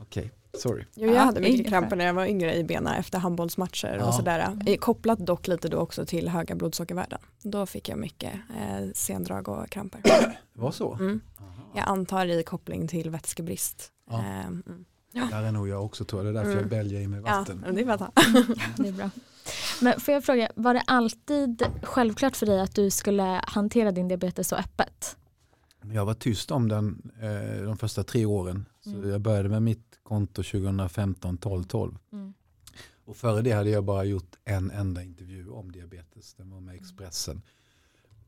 [0.00, 0.84] Okej, sorry.
[0.94, 4.06] Jo, jag Ja, hade mycket kramper när jag var yngre i benen efter handbollsmatcher Ja.
[4.06, 4.58] och sådär.
[4.66, 7.18] Eh, Kopplat dock lite då också till höga blodsockervärden.
[7.42, 10.00] Då fick jag mycket eh, sendrag och kramper.
[10.04, 10.94] Det var så?
[10.94, 11.20] Mm.
[11.74, 13.88] Jag antar i koppling till vätskebrist.
[14.10, 14.18] Ja.
[14.18, 14.50] Eh,
[15.14, 15.30] mm.
[15.30, 16.34] Där är nog jag också tror jag.
[16.34, 16.62] Det är därför Mm.
[16.62, 17.64] jag bälgar i mig Ja, vatten.
[17.74, 18.00] det är att
[18.76, 19.10] Det är bra.
[19.82, 24.08] Men får jag fråga, var det alltid självklart för dig att du skulle hantera din
[24.08, 25.16] diabetes så öppet?
[25.92, 28.66] Jag var tyst om den eh, de första tre åren.
[28.84, 29.10] Så Mm.
[29.10, 31.98] jag började med mitt konto 2015, 12, 12.
[32.12, 32.34] Mm.
[33.04, 36.34] Och före det hade jag bara gjort en enda intervju om diabetes.
[36.34, 37.42] Den var med Expressen.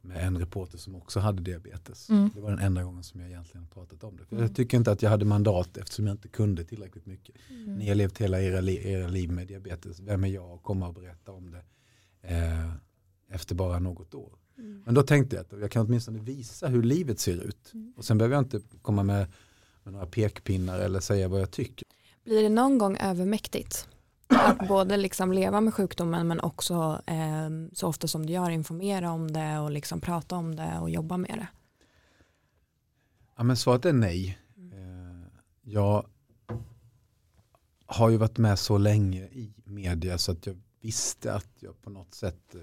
[0.07, 2.09] Med en reporter som också hade diabetes.
[2.11, 2.31] Mm.
[2.35, 4.25] Det var den enda gången som jag egentligen pratat om det.
[4.25, 7.35] För Jag tycker inte att jag hade mandat eftersom jag inte kunde tillräckligt mycket.
[7.67, 10.01] Ni har levt hela era, li- era liv med diabetes.
[10.01, 11.63] Vem är jag att komma och berätta om det
[12.23, 12.71] eh,
[13.31, 14.33] efter bara något år?
[14.85, 17.73] Men då tänkte jag att jag kan åtminstone visa hur livet ser ut.
[17.97, 19.27] Och sen behöver jag inte komma med,
[19.83, 21.85] med några pekpinnar eller säga vad jag tycker.
[22.25, 23.89] Blir det någon gång övermäktigt?
[24.29, 29.11] Att både liksom leva med sjukdomen men också eh, så ofta som du gör informera
[29.11, 31.49] om det och liksom prata om det och jobba med det.
[33.37, 34.39] Ja, men svaret är nej.
[34.73, 35.29] Eh,
[35.63, 36.07] Jag
[37.87, 41.91] har ju varit med så länge i media så att jag visste att jag på
[41.91, 42.61] något sätt eh,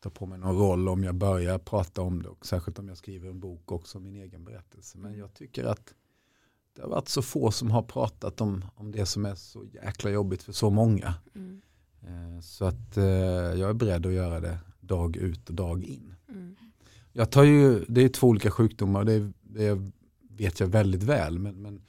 [0.00, 2.98] tar på mig någon roll om jag börjar prata om det och särskilt om jag
[2.98, 4.98] skriver en bok också om min egen berättelse.
[4.98, 5.94] Men jag tycker att
[6.74, 10.10] det har varit så få som har pratat om, om det som är så jäkla
[10.10, 11.14] jobbigt för så många.
[12.02, 16.14] Eh, Så att eh, jag är beredd att göra det dag ut och dag in.
[17.12, 19.78] Jag tar ju, det är två olika sjukdomar, det, det
[20.30, 21.38] vet jag väldigt väl.
[21.38, 21.82] Men, men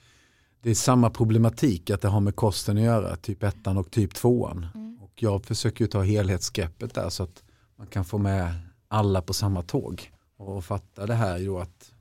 [0.62, 4.14] det är samma problematik att det har med kosten att göra, typ ettan och typ
[4.16, 4.68] tvåan.
[5.02, 7.44] Och jag försöker ta helhetsgreppet där så att
[7.76, 8.54] man kan få med
[8.88, 10.12] alla på samma tåg.
[10.38, 11.93] Och fatta det här ju att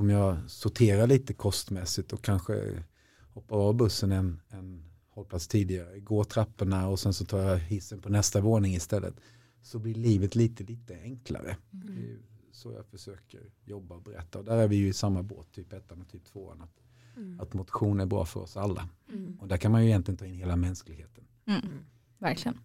[0.00, 2.82] om jag sorterar lite kostmässigt och kanske
[3.32, 8.00] hoppar av bussen en, en hållplats tidigare, går trapporna och sen så tar jag hissen
[8.00, 9.14] på nästa våning istället.
[9.62, 11.56] Så blir livet lite, lite enklare.
[11.70, 12.18] Det är
[12.52, 14.38] så jag försöker jobba och berätta.
[14.38, 16.62] Och där är vi ju i samma båt, typ ettan och typ tvåan.
[16.62, 16.80] Att,
[17.40, 18.88] att motion är bra för oss alla.
[19.38, 21.24] Och där kan man ju egentligen ta in hela mänskligheten.
[21.46, 21.60] Mm.
[22.18, 22.58] Verkligen.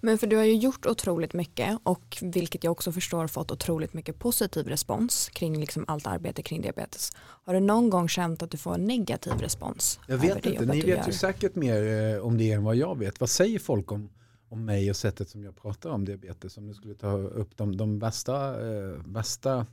[0.00, 3.94] Men för du har ju gjort otroligt mycket och vilket jag också förstår fått otroligt
[3.94, 7.12] mycket positiv respons kring liksom allt arbete kring diabetes.
[7.16, 10.00] Har du någon gång känt att du får en negativ respons?
[10.08, 13.20] Jag vet inte, ni vet ju säkert mer eh, om det än vad jag vet.
[13.20, 14.10] Vad säger folk om,
[14.48, 16.56] om mig och sättet som jag pratar om diabetes?
[16.56, 19.66] Om du skulle ta upp de, de värsta, eh, värsta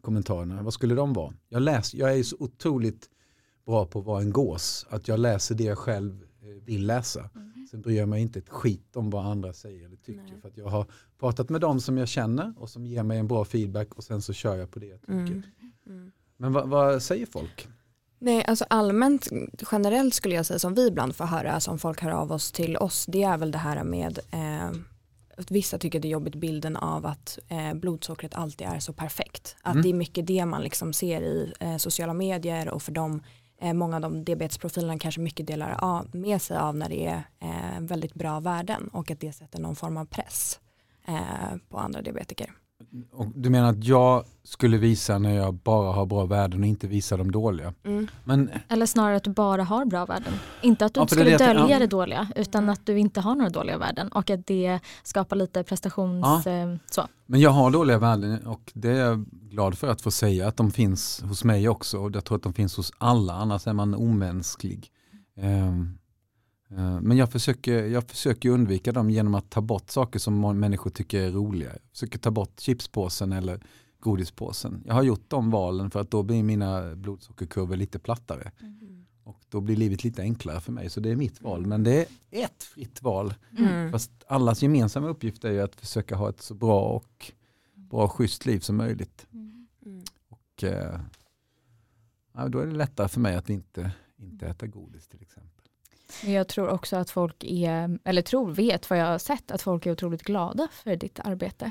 [0.00, 1.34] kommentarerna, vad skulle de vara?
[1.48, 3.08] Jag, läs, jag är så otroligt
[3.66, 7.30] bra på att vara en gås, att jag läser det jag själv eh, vill läsa.
[7.34, 7.51] Mm.
[7.72, 10.22] Sen bryr jag mig inte ett skit om vad andra säger eller tycker.
[10.22, 10.40] Nej.
[10.40, 10.86] För att jag har
[11.18, 14.22] pratat med dem som jag känner och som ger mig en bra feedback och sen
[14.22, 15.12] så kör jag på det jag tycker.
[15.12, 15.42] Mm.
[15.86, 16.12] Mm.
[16.36, 17.68] Men vad, vad säger folk?
[18.18, 19.28] Nej, alltså allmänt
[19.72, 22.76] generellt skulle jag säga som vi ibland får höra som folk hör av oss till
[22.76, 24.70] oss det är väl det här med eh,
[25.36, 29.56] att vissa tycker det är jobbigt bilden av att eh, blodsockret alltid är så perfekt.
[29.62, 29.82] Att Mm.
[29.82, 33.22] det är mycket det man liksom ser i eh, sociala medier och för dem
[33.62, 37.22] Eh, många av de diabetesprofilerna kanske mycket delar av, med sig av när det är
[37.40, 40.60] eh, väldigt bra värden och att det sätter någon form av press
[41.08, 42.52] eh, på andra diabetiker.
[43.12, 46.86] Och du menar att jag skulle visa när jag bara har bra värden och inte
[46.86, 47.74] visa de dåliga?
[47.84, 48.08] Mm.
[48.24, 50.32] Men Eller snarare att du bara har bra värden.
[50.62, 51.78] Inte att du Ja, inte skulle det dölja ja.
[51.78, 55.62] det dåliga utan att du inte har några dåliga värden och att det skapar lite
[55.62, 56.46] prestations...
[56.46, 57.06] Eh, så.
[57.26, 60.56] Men jag har dåliga värden och det är jag glad för att få säga att
[60.56, 63.72] de finns hos mig också och jag tror att de finns hos alla, annars är
[63.72, 64.90] man omänsklig.
[65.36, 65.72] Eh,
[67.02, 71.20] Men jag försöker, jag försöker undvika dem genom att ta bort saker som människor tycker
[71.20, 71.68] är roliga.
[71.70, 73.60] Jag försöker ta bort chipspåsen eller
[74.00, 74.82] godispåsen.
[74.86, 78.50] Jag har gjort de valen för att då blir mina blodsockerkurvor lite plattare.
[79.24, 80.90] Och då blir livet lite enklare för mig.
[80.90, 81.66] Så det är mitt val.
[81.66, 83.34] Men det är ett fritt val.
[83.58, 83.92] Mm.
[83.92, 87.32] Fast allas gemensamma uppgift är ju att försöka ha ett så bra och
[87.74, 89.26] bra schysst liv som möjligt.
[89.32, 89.66] Mm.
[90.28, 91.00] Och, eh,
[92.48, 95.61] då är det lättare för mig att inte, inte äta godis till exempel.
[96.24, 99.62] Men jag tror också att folk är, eller tror, vet vad jag har sett, att
[99.62, 101.70] folk är otroligt glada för ditt arbete.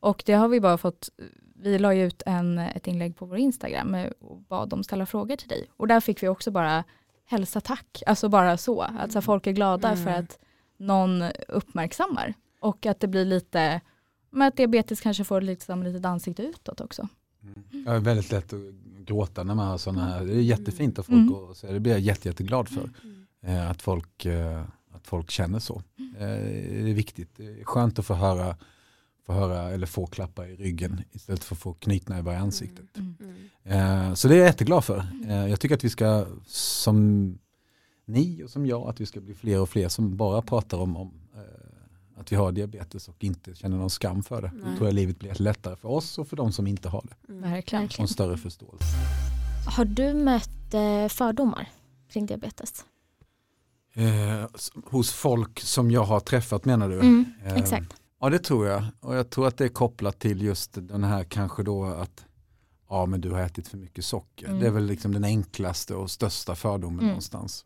[0.00, 1.08] Och det har vi bara fått,
[1.54, 5.36] vi la ju ut en, ett inlägg på vår Instagram och bad dem ställa frågor
[5.36, 5.66] till dig.
[5.76, 6.84] Och där fick vi också bara
[7.24, 10.04] hälsa tack, alltså bara så, att så här, folk är glada Mm.
[10.04, 10.38] för att
[10.76, 12.34] någon uppmärksammar.
[12.60, 13.80] Och att det blir lite,
[14.30, 17.08] men att diabetes kanske får liksom lite ansikte utåt också.
[17.86, 18.60] Jag är väldigt lätt att
[19.06, 21.34] gråta när man har sådana här, det är jättefint av folk Mm.
[21.34, 22.80] och så det blir jag jätte, jätteglad för.
[22.82, 22.88] Eh,
[23.70, 24.62] att, folk, eh,
[24.92, 25.82] att folk känner så.
[26.18, 28.56] Eh, det är viktigt, det är skönt att få höra,
[29.26, 32.86] få höra eller få klappa i ryggen istället för att få knytnävar i ansiktet.
[32.96, 33.16] Mm.
[34.08, 35.06] Eh, Så det är jag jätteglad för.
[35.28, 37.38] Eh, Jag tycker att vi ska, som
[38.04, 40.96] ni och som jag, att vi ska bli fler och fler som bara pratar om,
[40.96, 44.50] om eh, att vi har diabetes och inte känner någon skam för det.
[44.60, 44.76] Då Nej.
[44.76, 47.32] tror jag livet blir lättare för oss och för de som inte har det.
[47.32, 47.50] Mm.
[47.50, 47.84] Verkligen.
[47.84, 48.84] Och en större förståelse.
[49.76, 51.68] Har du mött eh, fördomar
[52.08, 52.84] kring diabetes?
[53.94, 54.46] Eh,
[54.90, 56.94] hos folk som jag har träffat menar du?
[57.00, 57.94] Mm, Eh, exakt.
[58.20, 58.84] Ja det tror jag.
[59.00, 62.24] Och jag tror att det är kopplat till just den här kanske då att
[62.88, 64.46] ja men du har ätit för mycket socker.
[64.46, 64.60] Mm.
[64.60, 67.06] Det är väl liksom den enklaste och största fördomen Mm.
[67.06, 67.64] någonstans.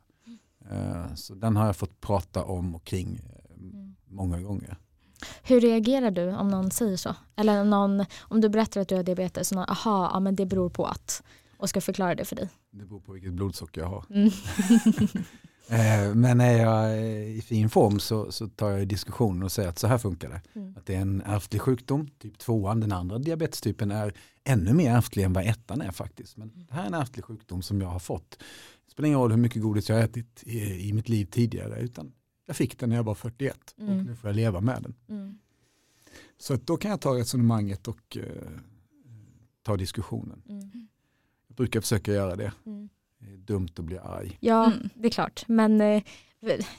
[0.70, 3.20] Eh, Så den har jag fått prata om och kring
[3.56, 3.94] Mm.
[4.08, 4.76] många gånger.
[5.42, 7.14] Hur reagerar du om någon säger så?
[7.36, 10.46] Eller någon, om du berättar att du har diabetes och någon, aha, ja, men det
[10.46, 11.22] beror på att
[11.58, 12.48] och ska förklara det för dig.
[12.70, 14.04] Det beror på vilket blodsocker jag har.
[14.10, 14.30] Mm.
[15.68, 19.68] Eh, Men är jag eh, i fin form så, så tar jag diskussionen och säger
[19.68, 20.40] att så här funkar det.
[20.60, 20.74] Mm.
[20.76, 22.80] Att det är en ärftlig sjukdom, typ tvåan.
[22.80, 24.12] Den andra diabetestypen är
[24.44, 26.36] ännu mer ärftlig än vad ettan är faktiskt.
[26.36, 28.38] Men det här är en ärftlig sjukdom som jag har fått.
[28.86, 31.80] Det spelar ingen roll hur mycket godis jag har ätit i, i mitt liv tidigare
[31.80, 32.12] utan
[32.46, 33.98] jag fick den när jag var 41 Mm.
[33.98, 34.94] och nu får jag leva med den.
[35.08, 35.38] Mm.
[36.38, 38.24] Så då kan jag ta resonemanget och eh,
[39.62, 40.42] ta diskussionen.
[40.48, 40.88] Mm.
[41.48, 42.52] Jag brukar försöka göra det.
[43.26, 43.44] Mm.
[43.44, 44.36] Dumt att bli arg.
[44.40, 44.88] Ja, Mm.
[44.94, 45.44] det är klart.
[45.48, 46.02] Men eh,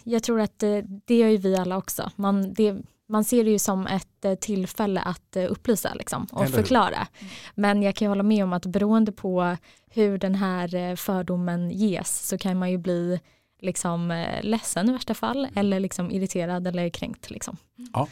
[0.03, 2.11] jag tror att eh, det gör ju vi alla också.
[2.15, 2.75] Man, det,
[3.09, 6.61] man ser det ju som ett eh, tillfälle att upplysa liksom, och Eller hur?
[6.63, 7.07] förklara.
[7.55, 9.57] Men jag kan ju hålla med om att beroende på
[9.89, 13.19] hur den här fördomen ges så kan man ju bli
[13.61, 17.29] liksom, ledsen i värsta fall eller liksom irriterad eller kränkt.
[17.29, 17.57] Liksom.
[17.93, 18.07] Ja,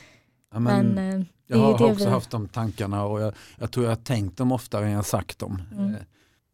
[0.54, 2.12] Men, men, det jag har, har också vi...
[2.12, 5.40] haft de tankarna och jag, jag tror jag har tänkt dem oftare än jag sagt
[5.40, 5.62] dem.
[5.72, 5.96] Mm.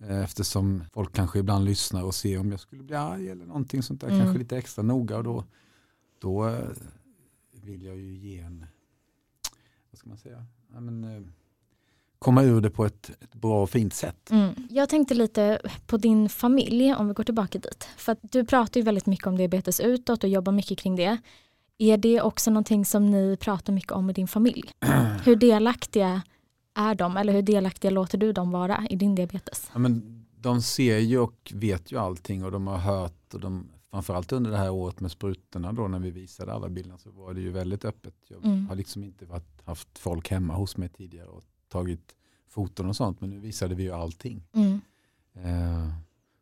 [0.07, 3.83] Eh, Eftersom folk kanske ibland lyssnar och ser om jag skulle bli arg eller någonting
[3.83, 4.07] sånt där.
[4.07, 4.19] Mm.
[4.19, 5.43] Kanske lite extra noga och då,
[6.19, 6.69] då eh,
[7.51, 8.65] vill jag ju ge en,
[9.91, 11.21] vad ska man säga, ja, men, eh,
[12.19, 14.31] komma ur det på ett, ett bra och fint sätt.
[14.31, 14.53] Mm.
[14.69, 17.87] Jag tänkte lite på din familj om vi går tillbaka dit.
[17.97, 21.17] För att du pratar ju väldigt mycket om diabetes utåt och jobbar mycket kring det.
[21.77, 24.71] Är det också någonting som ni pratar mycket om i din familj?
[25.23, 26.21] Hur delaktiga
[26.73, 29.69] är de eller hur delaktiga låter du dem vara i din diabetes?
[29.73, 33.67] Ja, men de ser ju och vet ju allting och de har hört och de,
[33.91, 37.33] framförallt under det här året med sprutorna då när vi visade alla bilderna så var
[37.33, 38.13] det ju väldigt öppet.
[38.27, 38.67] Jag Mm.
[38.67, 42.15] har liksom inte varit, haft folk hemma hos mig tidigare och tagit
[42.49, 44.43] foton och sånt men nu visade vi ju allting.
[44.53, 44.81] Mm.
[45.33, 45.89] Eh,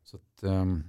[0.04, 0.84] så att, ehm,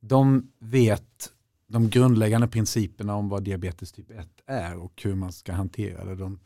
[0.00, 1.32] de vet
[1.66, 6.14] de grundläggande principerna om vad diabetes typ 1 är och hur man ska hantera det.
[6.14, 6.40] De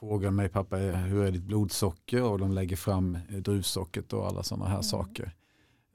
[0.00, 4.42] frågar mig pappa hur är ditt blodsocker och de lägger fram eh, druvsockret och alla
[4.42, 4.82] sådana här Mm.
[4.82, 5.34] saker.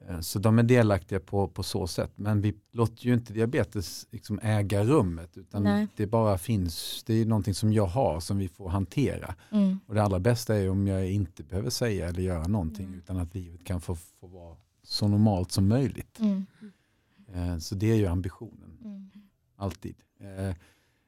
[0.08, 2.12] Eh, Så de är delaktiga på, på så sätt.
[2.16, 5.86] Men vi låter ju inte diabetes liksom äga rummet utan Nej.
[5.96, 9.34] det bara finns, det är någonting som jag har som vi får hantera.
[9.50, 9.78] Mm.
[9.86, 12.98] Och det allra bästa är om jag inte behöver säga eller göra någonting Mm.
[12.98, 16.18] utan att livet kan få, få vara så normalt som möjligt.
[16.20, 16.46] Mm.
[17.34, 19.10] Eh, Så det är ju ambitionen, Mm.
[19.56, 19.94] alltid.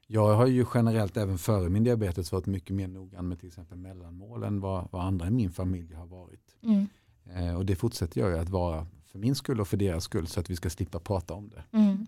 [0.06, 3.78] Jag har ju generellt även före min diabetes varit mycket mer noggrann med till exempel
[3.78, 6.56] mellanmål än vad, vad andra i min familj har varit.
[6.62, 6.86] Mm.
[7.24, 10.26] Eh, Och det fortsätter jag ju att vara för min skull och för deras skull
[10.26, 11.64] så att vi ska slippa prata om det.
[11.70, 12.06] Mm.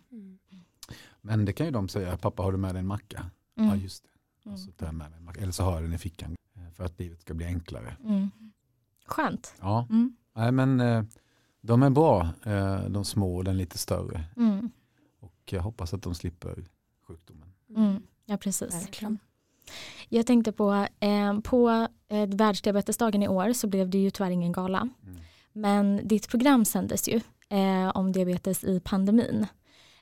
[1.20, 3.30] Men det kan ju de säga, pappa har du med dig en macka?
[3.54, 3.78] Ja Mm.
[3.80, 4.08] just det.
[4.44, 4.54] Mm.
[4.54, 5.40] Och så tar jag med mig en macka.
[5.40, 7.96] Eller så har jag den i fickan eh, för att livet ska bli enklare.
[8.04, 8.30] Mm.
[9.06, 9.54] Skönt.
[9.60, 10.16] Ja, Mm.
[10.34, 11.04] Nej, men eh,
[11.60, 14.24] de är bra, eh, de små och den lite större.
[14.36, 14.70] Mm.
[15.20, 16.64] Och jag hoppas att de slipper
[17.06, 17.45] sjukdomen.
[17.76, 18.02] Mm.
[18.26, 18.74] Ja, precis.
[18.74, 19.18] Verkligen.
[20.08, 24.52] Jag tänkte på, eh, på eh, världsdiabetesdagen i år så blev det ju tyvärr ingen
[24.52, 24.78] gala.
[24.78, 25.16] Mm.
[25.52, 29.46] Men ditt program sändes ju eh, om diabetes i pandemin.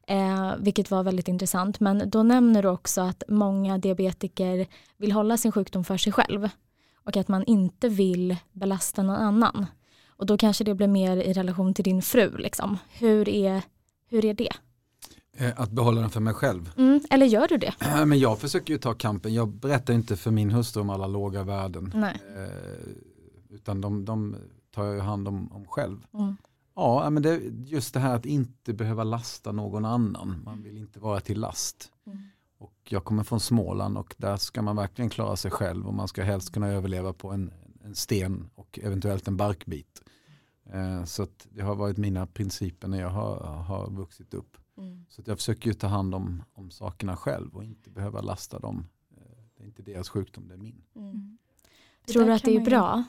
[0.06, 1.80] Eh, vilket var väldigt intressant.
[1.80, 4.66] Men då nämner du också att många diabetiker
[4.96, 6.48] vill hålla sin sjukdom för sig själv.
[7.04, 9.66] Och att man inte vill belasta någon annan.
[10.06, 12.36] Och då kanske det blir mer i relation till din fru.
[12.36, 12.78] Liksom.
[12.92, 13.62] Hur, är,
[14.08, 14.52] hur är det?
[15.36, 16.72] Eh, Att behålla den för mig själv.
[16.76, 17.74] Mm, eller gör du det?
[18.06, 19.34] Men jag försöker ju ta kampen.
[19.34, 21.92] Jag berättar inte för min hustru om alla låga värden.
[21.94, 22.20] Nej.
[22.36, 22.88] Eh,
[23.50, 24.36] utan de, de
[24.74, 26.06] tar jag hand om, om själv.
[26.14, 26.36] Mm.
[26.76, 30.42] Ja, men det, just det här att inte behöva lasta någon annan.
[30.44, 31.90] Man vill inte vara till last.
[32.06, 32.18] Mm.
[32.58, 36.08] Och jag kommer från Småland och där ska man verkligen klara sig själv och man
[36.08, 37.50] ska helst kunna överleva på en,
[37.84, 40.02] en sten och eventuellt en barkbit.
[40.72, 44.56] Eh, så det har varit mina principer när jag har, har vuxit upp.
[44.76, 45.04] Mm.
[45.08, 48.58] Så att jag försöker ju ta hand om, om sakerna själv och inte behöva lasta
[48.58, 48.86] dem.
[49.16, 49.22] Eh,
[49.56, 50.82] Det är inte deras sjukdom, det är min.
[50.96, 51.38] Mm.
[52.06, 53.04] Det Tror du att det är bra?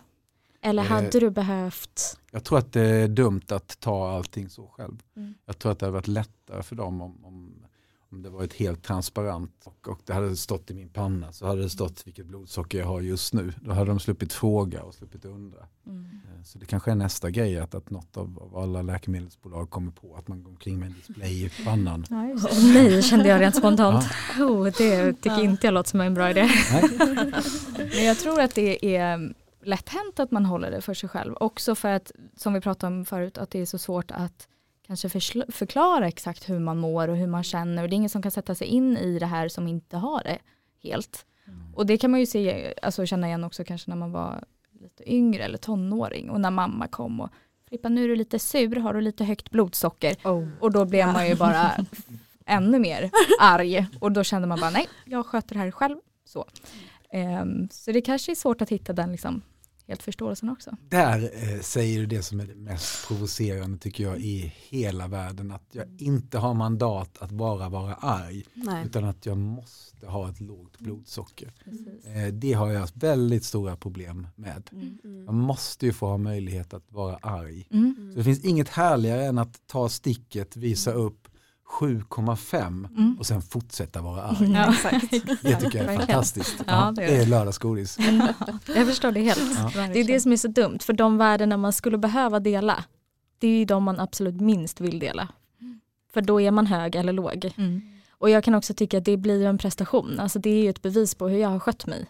[0.61, 2.19] Eller Eh, hade du behövt?
[2.31, 5.03] Jag tror att det är dumt att ta allting så själv.
[5.15, 5.33] Mm.
[5.45, 7.64] Jag tror att det hade varit lättare för dem om, om,
[8.15, 11.61] om det varit helt transparent och, och det hade stått i min panna så hade
[11.61, 13.53] det stått vilket blodsocker jag har just nu.
[13.61, 15.59] Då hade de sluppit fråga och sluppit undra.
[15.87, 16.05] Mm.
[16.05, 19.91] Eh, Så det kanske är nästa grej att, att något av, av alla läkemedelsbolag kommer
[19.91, 22.05] på att man går omkring med en display i pannan.
[22.09, 22.35] Ja.
[22.51, 24.05] Åh nej, kände jag rent spontant.
[24.39, 26.49] Oh, det tycker inte jag låter som en bra idé.
[26.71, 26.89] Nej?
[27.77, 31.35] Men jag tror att det är lätt hänt att man håller det för sig själv.
[31.39, 34.47] Också för att, som vi pratade om förut, att det är så svårt att
[34.87, 35.09] kanske
[35.51, 37.83] förklara exakt hur man mår och hur man känner.
[37.83, 40.23] Och det är ingen som kan sätta sig in i det här som inte har
[40.23, 40.37] det
[40.83, 41.25] helt.
[41.73, 44.43] Och det kan man ju se, alltså känna igen också kanske när man var
[44.81, 47.29] lite yngre eller tonåring och när mamma kom och
[47.69, 50.15] Filippa nu är du lite sur, har du lite högt blodsocker?
[50.59, 51.71] Och då blev man ju bara
[52.45, 55.97] ännu mer arg och då kände man bara nej, jag sköter det här själv.
[56.25, 56.45] Så,
[57.15, 59.41] Ehm, så det kanske är svårt att hitta den liksom,
[59.87, 60.77] helt förståelsen också.
[60.89, 65.51] Där eh, säger du det som är det mest provocerande tycker jag i hela världen.
[65.51, 68.85] Att jag inte har mandat att bara vara arg Nej.
[68.85, 71.53] utan att jag måste ha ett lågt blodsocker.
[72.03, 74.69] Eh, det har jag haft väldigt stora problem med.
[74.71, 75.25] Mm.
[75.25, 77.67] Man måste ju få ha möjlighet att vara arg.
[77.71, 78.11] Mm.
[78.11, 81.24] Så det finns inget härligare än att ta sticket, visa upp
[81.69, 83.15] 7,5 Mm.
[83.19, 84.51] och sen fortsätta vara arg.
[84.51, 85.11] Ja, exakt.
[85.41, 86.63] Det tycker jag är fantastiskt.
[86.67, 87.97] Ja, det är det är lördagsgodis.
[88.75, 89.59] Jag förstår det helt.
[89.75, 89.87] Ja.
[89.93, 92.83] Det är det som är så dumt, för de värdena man skulle behöva dela,
[93.39, 95.27] det är ju de man absolut minst vill dela.
[96.13, 97.53] För då är man hög eller låg.
[97.57, 97.81] Mm.
[98.09, 100.81] Och jag kan också tycka att det blir en prestation, alltså det är ju ett
[100.81, 102.05] bevis på hur jag har skött mig.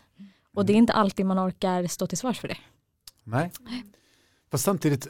[0.54, 2.58] Och det är inte alltid man orkar stå till svars för det.
[3.24, 3.52] Nej.
[4.52, 5.08] Fast samtidigt,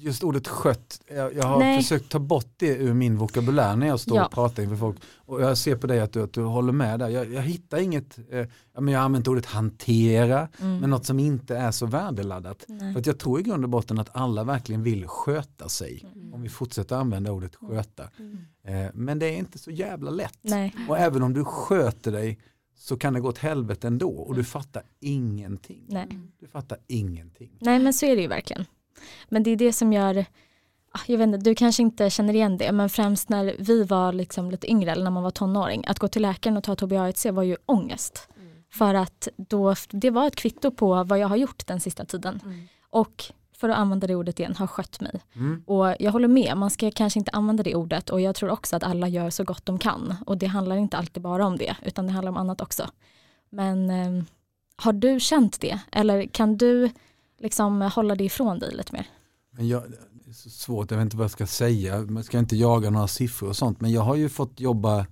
[0.00, 1.82] just ordet skött, jag, jag har Nej.
[1.82, 4.24] försökt ta bort det ur min vokabulär när jag står Ja.
[4.26, 4.96] och pratar inför folk.
[5.16, 7.08] Och jag ser på dig att du, att du håller med där.
[7.08, 8.46] Jag, jag hittar inget, eh,
[8.78, 10.78] men jag har använt ordet hantera, Mm.
[10.78, 12.64] men något som inte är så värdeladdat.
[12.68, 12.94] Nej.
[12.94, 16.04] För jag tror i grund och botten att alla verkligen vill sköta sig.
[16.14, 16.34] Mm.
[16.34, 18.02] Om vi fortsätter använda ordet sköta.
[18.64, 20.38] Eh, men det är inte så jävla lätt.
[20.42, 20.74] Nej.
[20.88, 22.38] Och även om du sköter dig
[22.78, 25.84] så kan det gå åt helvete ändå och du fattar ingenting.
[25.88, 26.08] Nej.
[26.40, 27.50] Du fattar ingenting.
[27.60, 28.64] Nej men så är det ju verkligen.
[29.28, 30.26] Men det är det som gör,
[30.92, 34.12] ah, jag vet inte, du kanske inte känner igen det, men främst när vi var
[34.12, 37.32] liksom lite yngre eller när man var tonåring, att gå till läkaren och ta TBA1C
[37.32, 38.28] var ju ångest.
[38.72, 42.40] För att då, det var ett kvitto på vad jag har gjort den sista tiden.
[42.90, 45.20] Och för att använda det ordet igen, har skött mig.
[45.34, 45.62] Mm.
[45.66, 48.76] Och jag håller med, man ska kanske inte använda det ordet och jag tror också
[48.76, 50.14] att alla gör så gott de kan.
[50.26, 52.90] Och det handlar inte alltid bara om det, utan det handlar om annat också.
[53.50, 54.24] Men eh,
[54.76, 55.78] har du känt det?
[55.92, 56.90] Eller kan du
[57.40, 59.06] liksom hålla det ifrån dig lite mer?
[59.56, 59.82] Men jag,
[60.12, 62.00] det är så svårt, jag vet inte vad jag ska säga.
[62.00, 63.80] Man ska inte jaga några siffror och sånt.
[63.80, 65.06] Men jag har ju fått jobba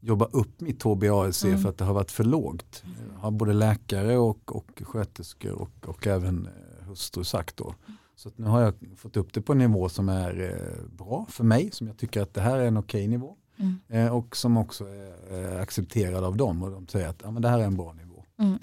[0.00, 1.60] jobba upp mitt HbA1c Mm.
[1.60, 2.82] för att det har varit för lågt.
[3.16, 7.74] Har både läkare och, och sköterskor och, och även eh, hustru sagt då.
[8.16, 11.44] Så nu har jag fått upp det på en nivå som är eh, bra för
[11.44, 13.36] mig, som jag tycker att det här är en okej nivå.
[13.56, 13.78] Mm.
[13.88, 14.84] Eh, och som också
[15.30, 17.92] är accepterad av dem och de säger att ja, men det här är en bra
[17.92, 18.24] nivå.
[18.38, 18.58] Mm.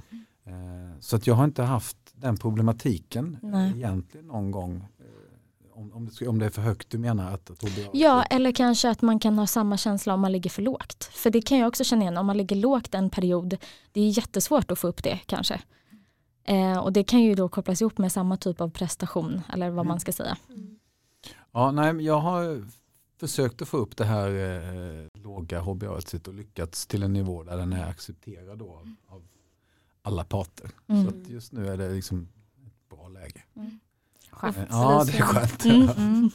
[0.51, 3.71] Eh, så att jag har inte haft den problematiken eh, Nej.
[3.75, 4.75] egentligen någon gång.
[4.99, 5.05] Eh,
[5.79, 8.23] om, om, det, ska- om det är för högt du menar att, att HbA1c Ja,
[8.23, 11.03] eller kanske att man kan ha samma känsla om man ligger för lågt.
[11.13, 13.57] För det kan jag också känna igen, om man ligger lågt en period,
[13.91, 15.61] det är jättesvårt att få upp det kanske.
[16.43, 19.73] Eh, och det kan ju då kopplas ihop med samma typ av prestation, eller vad
[19.79, 19.87] Mm.
[19.87, 20.37] man ska säga.
[21.51, 22.65] Ja, nej, jag har
[23.19, 27.57] försökt att få upp det här eh, låga HbA1c och lyckats till en nivå där
[27.57, 29.23] den är accepterad då av, av
[30.01, 30.69] alla parter.
[30.87, 31.03] Mm.
[31.03, 32.27] Så att just nu är det liksom
[32.67, 33.43] ett bra läge.
[34.31, 34.57] Skönt.
[34.57, 35.65] Eh, Ja, det är skönt.
[35.65, 35.89] Mm.
[35.89, 36.31] Mm.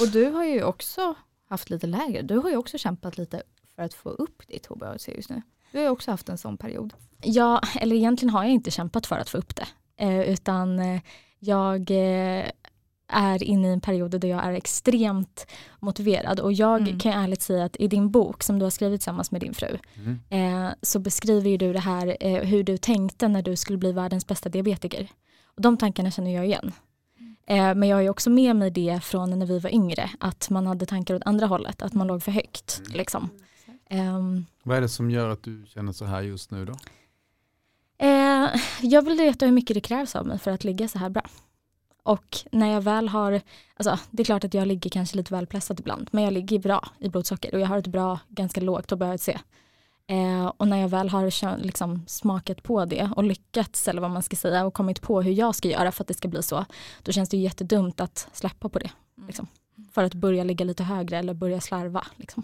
[0.00, 1.14] Och du har ju också
[1.48, 2.22] haft lite lägre.
[2.22, 3.42] Du har ju också kämpat lite
[3.74, 5.42] för att få upp ditt HbA1c just nu.
[5.72, 6.94] Du har ju också haft en sån period.
[7.22, 9.66] Ja, eller egentligen har jag inte kämpat för att få upp det.
[9.96, 11.00] Eh, utan eh,
[11.38, 12.44] jag eh,
[13.08, 15.46] är inne i en period där jag är extremt
[15.80, 16.40] motiverad.
[16.40, 16.98] Och jag Mm.
[16.98, 19.78] kan ärligt säga att i din bok som du har skrivit tillsammans med din fru
[19.96, 20.18] Mm.
[20.66, 23.92] eh, så beskriver ju du det här eh, hur du tänkte när du skulle bli
[23.92, 25.08] världens bästa diabetiker.
[25.56, 26.72] Och de tankarna känner jag igen.
[27.46, 30.66] Eh, men jag ju också med mig det från när vi var yngre, att man
[30.66, 32.82] hade tankar åt andra hållet, att man låg för högt.
[32.94, 33.28] Liksom.
[33.90, 36.74] Ehm, Vad är det som gör att du känner så här just nu då?
[37.98, 38.48] Eh,
[38.80, 41.22] jag vill veta hur mycket det krävs av mig för att ligga så här bra.
[42.04, 43.40] Och när jag väl har,
[43.76, 46.58] alltså det är klart att jag ligger kanske lite väl pressat ibland, men jag ligger
[46.58, 49.38] bra i blodsocker och jag har ett bra, ganska lågt HbA1c.
[50.06, 54.22] Eh, och när jag väl har liksom, smakat på det och lyckats, eller vad man
[54.22, 56.64] ska säga, och kommit på hur jag ska göra för att det ska bli så,
[57.02, 58.90] då känns det ju jättedumt att släppa på det.
[59.26, 59.46] Liksom.
[59.92, 62.06] För att börja ligga lite högre eller börja slarva.
[62.16, 62.42] Liksom.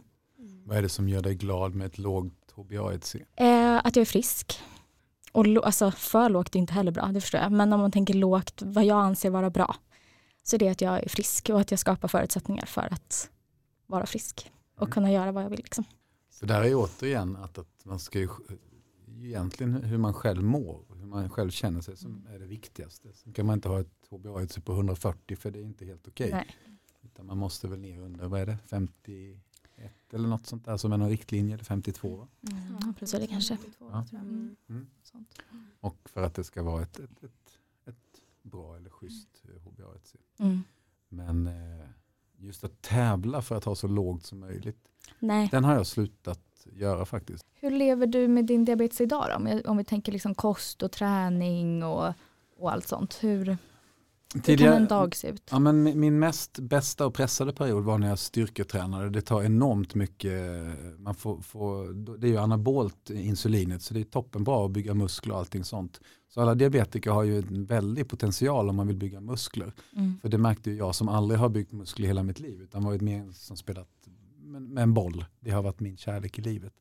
[0.65, 3.23] Vad är det som gör dig glad med ett lågt HbA1c?
[3.37, 4.61] Eh, att jag är frisk.
[5.33, 7.53] Och alltså, för lågt är inte heller bra, det förstår jag.
[7.53, 9.77] Men om man tänker lågt, vad jag anser vara bra,
[10.43, 13.31] så är det att jag är frisk och att jag skapar förutsättningar för att
[13.87, 14.93] vara frisk och Mm.
[14.93, 15.59] kunna göra vad jag vill.
[15.61, 15.85] Liksom.
[16.31, 18.29] Så där är ju återigen att, att man ska ju
[19.19, 23.09] egentligen hur man själv mår hur man själv känner sig som är det viktigaste.
[23.15, 26.31] Sen kan man inte ha ett HbA1c på 140 för det är inte helt okej.
[26.33, 26.57] Nej.
[27.03, 28.59] Utan man måste väl ner under, vad är det,
[29.81, 32.29] 51 eller något sånt där som är någon riktlinje, eller 52 va?
[32.41, 33.59] Ja, så är det kanske.
[33.79, 34.07] Ja.
[34.13, 34.57] Mm.
[34.69, 34.87] Mm.
[35.81, 40.17] Och för att det ska vara ett, ett, ett, ett bra eller schysst eh, HbA1c.
[40.39, 40.63] Mm.
[41.09, 41.89] Men eh,
[42.37, 45.49] just att tävla för att ha så lågt som möjligt, Nej.
[45.51, 47.47] den har jag slutat göra faktiskt.
[47.55, 49.71] Hur lever du med din diabetes idag då?
[49.71, 52.15] Om vi tänker liksom kost och träning och,
[52.57, 53.19] och allt sånt.
[53.23, 53.59] Hur,
[54.35, 55.49] hur kan en dag se ut?
[55.51, 59.11] Ja, men mi- min mest bästa och pressade period var när jag styrketränade.
[59.11, 60.33] Det tar enormt mycket,
[60.99, 64.95] man får, får, det är ju anabolt insulinet så det är toppen bra att bygga
[64.95, 66.01] muskler och allting sånt.
[66.29, 69.73] Så alla diabetiker har ju en väldig potential om man vill bygga muskler.
[69.97, 70.19] Mm.
[70.23, 72.85] För det märkte ju jag som aldrig har byggt muskler i hela mitt liv utan
[72.85, 73.89] varit med som spelat
[74.43, 75.25] med med en boll.
[75.41, 76.73] Det har varit min kärlek i livet.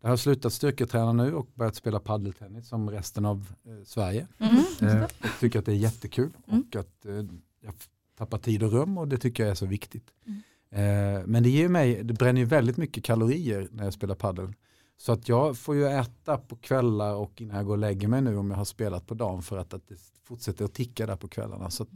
[0.00, 4.26] Jag har slutat styrketräna nu och börjat spela paddeltennis som resten av eh, Sverige.
[4.38, 4.56] Mm.
[4.82, 6.64] Eh, jag tycker att det är jättekul Mm.
[6.68, 7.14] och att eh,
[7.60, 7.74] jag
[8.18, 10.10] tappar tid och rum och det tycker jag är så viktigt.
[10.26, 10.42] Mm.
[10.70, 14.52] Eh, men det ger mig, det bränner ju väldigt mycket kalorier när jag spelar paddel.
[14.98, 18.22] Så att jag får ju äta på kvällar och innan jag går och lägger mig
[18.22, 19.94] nu om jag har spelat på dagen för att, att det
[20.24, 21.70] fortsätter att ticka där på kvällarna.
[21.70, 21.88] Så att,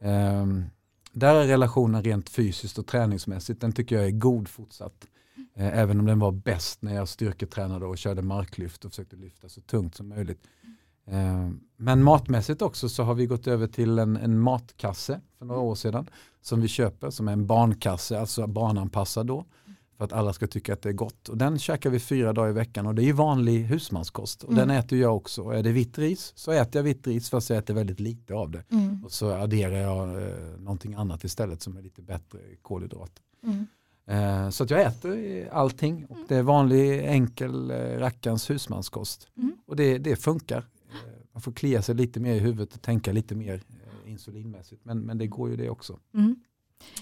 [0.00, 0.64] ehm,
[1.12, 5.06] där är relationen rent fysiskt och träningsmässigt, den tycker jag är god fortsatt.
[5.58, 9.48] Eh, även om den var bäst när jag styrketränade och körde marklyft och försökte lyfta
[9.48, 10.40] så tungt som möjligt.
[11.06, 15.60] Eh, Men matmässigt också så har vi gått över till en, en matkasse för några
[15.60, 19.44] år sedan som vi köper som är en barnkasse, alltså barnanpassad då.
[19.96, 21.28] För att alla ska tycka att det är gott.
[21.28, 24.42] Och den käkar vi fyra dagar i veckan och det är vanlig husmanskost.
[24.44, 24.68] Och Mm.
[24.68, 25.42] den äter jag också.
[25.42, 28.34] Och är det vitt ris så äter jag vitt ris fast jag äter väldigt lite
[28.34, 28.64] av det.
[28.72, 29.04] Mm.
[29.04, 33.22] Och så adderar jag eh, någonting annat istället som är lite bättre kolhydrater.
[33.44, 33.66] Mm.
[34.08, 36.06] Eh, så att jag äter allting.
[36.06, 39.28] Och det är vanlig enkel eh, rackarns husmanskost.
[39.36, 39.56] Mm.
[39.66, 40.58] Och det, det funkar.
[40.58, 40.94] Eh,
[41.32, 44.84] man får klia sig lite mer i huvudet och tänka lite mer eh, insulinmässigt.
[44.84, 45.98] Men, men det går ju det också.
[46.14, 46.36] Mm.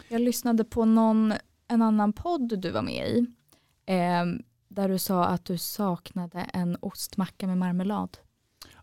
[0.09, 1.33] Jag lyssnade på någon,
[1.69, 3.27] en annan podd du var med i.
[3.87, 4.25] Eh,
[4.69, 8.19] där du sa att du saknade en ostmacka med marmelad.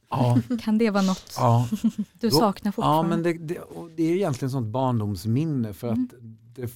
[0.10, 1.68] Ja, Kan det vara något ja.
[2.14, 3.10] du saknar ja fortfarande?
[3.10, 3.62] men det, det,
[3.96, 6.04] det är egentligen sånt barndomsminne för Mm.
[6.04, 6.16] att
[6.56, 6.68] det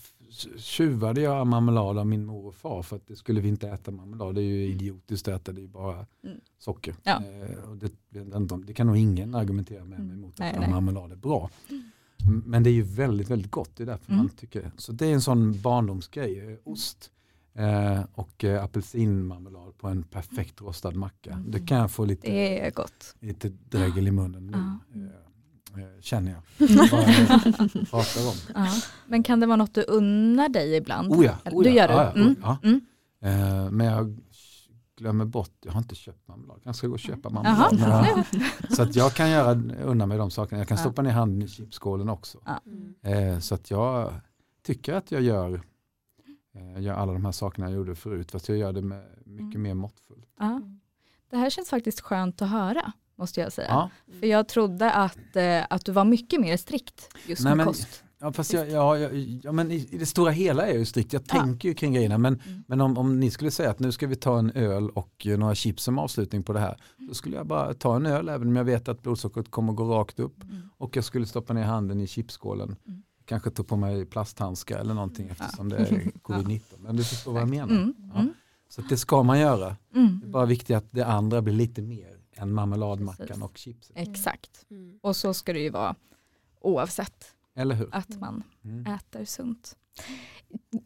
[0.58, 3.92] tjuvade jag marmelad av min mor och far för att det skulle vi inte äta
[3.92, 4.36] marmelad.
[4.36, 6.38] Det är ju idiotiskt att äta, det är ju bara Mm.
[6.60, 6.96] socker.
[7.04, 7.24] Ja.
[7.26, 10.18] Eh, och det, det, det kan nog ingen argumentera med mig Mm.
[10.18, 10.70] emot att nej.
[10.70, 11.50] marmelad är bra.
[12.28, 13.70] M- Men det är ju väldigt, väldigt gott.
[13.76, 14.18] Det är därför Mm.
[14.26, 16.52] man tycker Så det är en sån barndomsgrej.
[16.52, 17.12] Eh, Ost.
[17.54, 21.32] Eh, och eh, apelsinmarmelad på en perfekt rostad macka.
[21.34, 21.52] Mm.
[21.52, 22.66] Det kan jag få lite, Det
[23.20, 24.54] lite dregel i munnen nu.
[24.58, 25.00] Ja.
[25.78, 26.42] Eh, känner jag.
[27.92, 28.36] Jag om.
[28.56, 28.68] Ja.
[29.08, 31.12] Men kan det vara något du unnar dig ibland?
[31.12, 31.94] Oh ja, oh Du ja, gör det?
[31.94, 32.36] ja, ja, Mm.
[32.42, 32.58] ja.
[32.64, 32.82] Mm.
[33.66, 34.18] Eh, men jag
[34.98, 36.60] glömmer bort, jag har inte köpt marmelad.
[36.64, 37.44] Jag ska gå och köpa Jaha.
[37.72, 38.26] marmelad.
[38.32, 39.52] Jag- Så att jag kan göra
[39.84, 40.60] unna mig de sakerna.
[40.62, 42.40] Jag kan stoppa ner handen i chipskålen också.
[43.04, 43.34] Mm.
[43.34, 44.14] Eh, så att jag
[44.64, 45.62] tycker att jag gör,
[46.56, 48.32] eh, gör alla de här sakerna jag gjorde förut.
[48.32, 49.62] Fast jag gör det med mycket Mm.
[49.62, 50.26] mer måttfullt.
[51.30, 53.68] Det här känns faktiskt skönt att höra, måste jag säga.
[53.70, 53.90] Ja,
[54.20, 57.66] För jag trodde att, eh, att du var mycket mer strikt just Nej, med men-
[57.68, 58.04] kost.
[58.20, 59.10] ja fast jag, ja, ja,
[59.44, 61.14] ja, men i, i det stora hela är jag ju strikt.
[61.14, 61.40] Jag Ja.
[61.40, 62.18] tänker ju kring grejerna.
[62.18, 62.64] Men, Mm.
[62.68, 65.38] men om, om ni skulle säga att nu ska vi ta en öl och eh,
[65.38, 66.78] några chips som avslutning på det här.
[66.98, 69.84] Då skulle jag bara ta en öl även om jag vet att blodsockret kommer gå
[69.94, 70.44] rakt upp.
[70.44, 70.70] Mm.
[70.78, 72.76] Och jag skulle stoppa ner handen i chipskålen.
[72.88, 73.04] Mm.
[73.26, 76.62] Kanske ta på mig plasthandskar eller någonting eftersom det är covid-19.
[76.80, 77.72] Men du förstår vad jag menar.
[77.74, 77.94] Mm.
[78.16, 78.34] Mm.
[78.70, 79.76] Så det ska man göra.
[79.96, 80.20] Mm.
[80.22, 83.44] Det är bara viktigt att det andra blir lite mer än marmeladmackan Precis.
[83.44, 83.92] och chipset.
[83.96, 84.66] Exakt.
[84.72, 85.00] Mm.
[85.02, 85.96] Och så ska det ju vara
[86.62, 87.26] oavsett
[87.56, 87.90] Eller hur?
[87.92, 88.86] att man Mm.
[88.94, 89.76] äter sunt.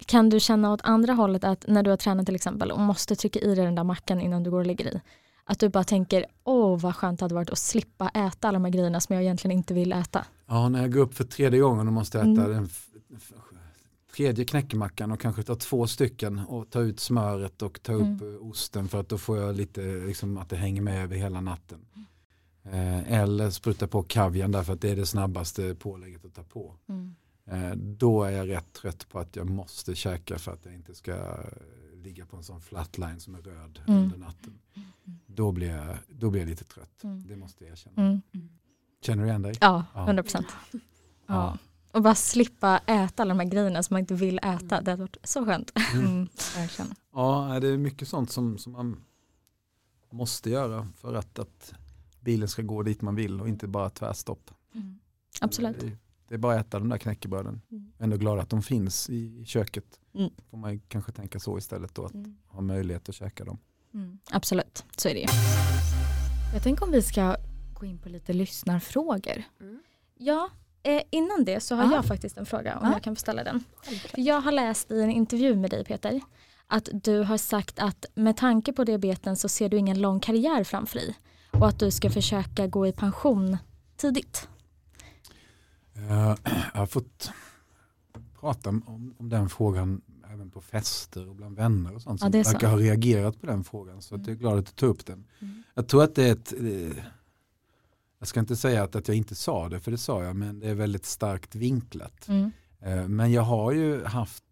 [0.05, 3.15] Kan du känna åt andra hållet att när du har tränat till exempel och måste
[3.15, 5.01] trycka i dig den där mackan innan du går och lägger i.
[5.43, 8.65] Att du bara tänker, åh vad skönt det hade varit att slippa äta alla de
[8.65, 10.25] här grejerna som jag egentligen inte vill äta.
[10.47, 12.51] Ja, när jag går upp för tredje gången och måste äta Mm.
[12.51, 12.69] den
[14.21, 18.35] tredje knäckemackan och kanske ta två stycken och ta ut smöret och ta upp Mm.
[18.35, 21.41] eh, osten för att då får jag lite liksom att det hänger med över hela
[21.41, 21.85] natten.
[22.63, 26.75] Eh, eller spruta på kavian därför att det är det snabbaste pålägget att ta på.
[27.45, 30.95] Eh, då är jag rätt trött på att jag måste käka för att jag inte
[30.95, 34.03] ska eh, ligga på en sån flatline som är röd Mm.
[34.03, 34.59] under natten.
[35.25, 37.03] Då blir, jag, då blir jag lite trött.
[37.03, 37.27] Mm.
[37.27, 38.01] Det måste jag erkänna.
[38.01, 38.21] Mm.
[39.01, 39.53] Känner du igen dig?
[39.61, 40.05] Ja, Ja.
[40.05, 40.47] 100 procent.
[40.71, 40.79] Ja.
[41.27, 41.57] Ja.
[41.93, 44.81] Och bara slippa äta alla de här grejerna som man inte vill äta.
[44.81, 45.71] Det hade varit så skönt.
[45.93, 46.05] Mm.
[46.05, 46.27] Mm.
[46.55, 46.91] Verkligen.
[47.13, 49.03] Ja, det är mycket sånt som, som man
[50.09, 51.73] måste göra för att, att
[52.19, 54.51] bilen ska gå dit man vill och inte bara tvärstopp.
[55.41, 55.79] Absolut.
[55.79, 57.61] Det är, det är bara att äta de där knäckebröden.
[57.71, 57.91] Mm.
[57.99, 59.99] Ändå glad att de finns i, i köket.
[60.15, 60.29] Mm.
[60.49, 62.37] Får man ju kanske tänka så istället då, att Mm.
[62.47, 63.57] ha möjlighet att käka dem.
[63.93, 64.19] Mm.
[64.31, 65.27] Absolut, så är det ju.
[66.53, 67.35] Jag tänker om vi ska
[67.79, 69.43] gå in på lite lyssnarfrågor.
[69.59, 69.81] Mm.
[70.17, 70.49] Ja,
[70.83, 71.91] eh, innan det så har Ja.
[71.95, 72.93] jag faktiskt en fråga om Ja.
[72.93, 73.63] jag kan få ställa den.
[73.83, 76.21] För jag har läst i en intervju med dig Peter
[76.67, 80.63] att du har sagt att med tanke på diabeten så ser du ingen lång karriär
[80.63, 81.15] framför dig
[81.51, 83.57] och att du ska försöka gå i pension
[83.97, 84.47] tidigt.
[85.95, 86.35] Eh,
[86.73, 87.31] Jag har fått
[88.39, 90.01] prata om, om den frågan
[90.33, 92.51] även på fester och bland vänner och sånt Ja, som så.
[92.51, 94.01] verkar ha reagerat på den frågan.
[94.01, 95.23] Så att jag är glad att du tog upp den.
[95.39, 95.63] Mm.
[95.73, 97.03] Jag tror att det är ett, eh,
[98.21, 100.59] jag ska inte säga att, att jag inte sa det, för det sa jag, men
[100.59, 102.27] det är väldigt starkt vinklat.
[102.27, 102.51] Mm.
[102.79, 104.43] Eh, Men jag har ju haft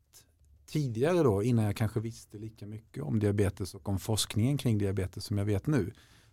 [0.66, 5.26] tidigare då, innan jag kanske visste lika mycket om diabetes och om forskningen kring diabetes
[5.26, 5.92] som jag vet nu,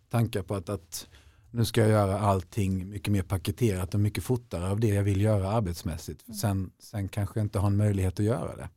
[0.09, 1.07] tankar på att, att
[1.51, 5.21] nu ska jag göra allting mycket mer paketerat och mycket fortare av det jag vill
[5.21, 6.21] göra arbetsmässigt.
[6.21, 8.69] För sen, sen kanske jag inte har en möjlighet att göra det.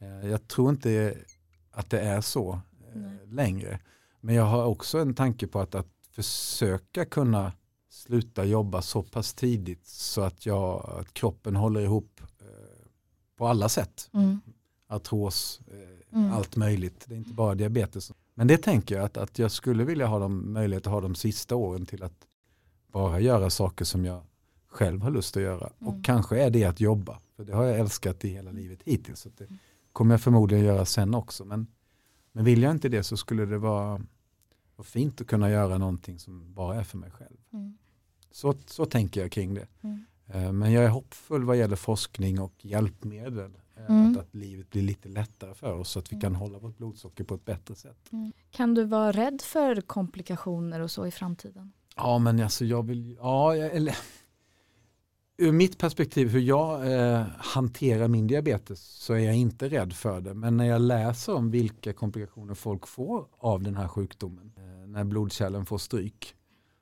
[0.00, 1.14] Eh, Jag tror inte
[1.70, 3.18] att det är så eh, Nej.
[3.26, 3.80] längre.
[4.20, 7.52] Men jag har också en tanke på att, att försöka kunna
[8.02, 12.46] sluta jobba så pass tidigt så att, jag, att kroppen håller ihop eh,
[13.36, 14.10] på alla sätt.
[14.12, 14.40] Mm.
[14.88, 16.32] Artros, eh, Mm.
[16.32, 17.04] allt möjligt.
[17.08, 18.12] Det är inte bara diabetes.
[18.34, 21.14] Men det tänker jag att, att jag skulle vilja ha de, möjlighet att ha de
[21.14, 22.26] sista åren till att
[22.92, 24.22] bara göra saker som jag
[24.66, 25.70] själv har lust att göra.
[25.80, 25.94] Mm.
[25.94, 27.18] Och kanske är det att jobba.
[27.36, 29.20] För det har jag älskat i hela livet hittills.
[29.20, 29.46] Så det
[29.92, 31.44] kommer jag förmodligen göra sen också.
[31.44, 31.66] Men,
[32.32, 34.00] men vill jag inte det så skulle det vara,
[34.76, 37.36] vara fint att kunna göra någonting som bara är för mig själv.
[37.52, 37.78] Mm.
[38.32, 39.66] Så, så tänker jag kring det.
[39.82, 40.04] Mm.
[40.26, 43.50] Eh, Men jag är hoppfull vad gäller forskning och hjälpmedel.
[43.76, 44.12] Eh, Mm.
[44.12, 47.24] Att, att livet blir lite lättare för oss så att vi kan hålla vårt blodsocker
[47.24, 48.10] på ett bättre sätt.
[48.50, 51.72] Kan du vara rädd för komplikationer och så i framtiden?
[51.96, 53.96] Ja men alltså jag vill, ja eller
[55.36, 60.20] ur mitt perspektiv hur jag eh, hanterar min diabetes så är jag inte rädd för
[60.20, 60.34] det.
[60.34, 65.04] Men när jag läser om vilka komplikationer folk får av den här sjukdomen, eh, när
[65.04, 66.34] blodkärlen får stryk,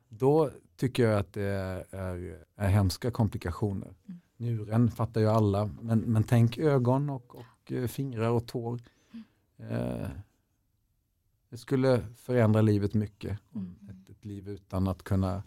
[0.08, 0.50] då
[0.80, 3.94] tycker jag att det är, är, hemska komplikationer.
[4.08, 4.20] Mm.
[4.36, 8.80] Njuren fattar ju alla, men, men tänk ögon och, och eh, fingrar och tår.
[9.58, 10.08] Eh,
[11.50, 13.38] det skulle förändra livet mycket.
[13.54, 13.74] Mm.
[13.90, 15.42] Ett, ett liv utan att kunna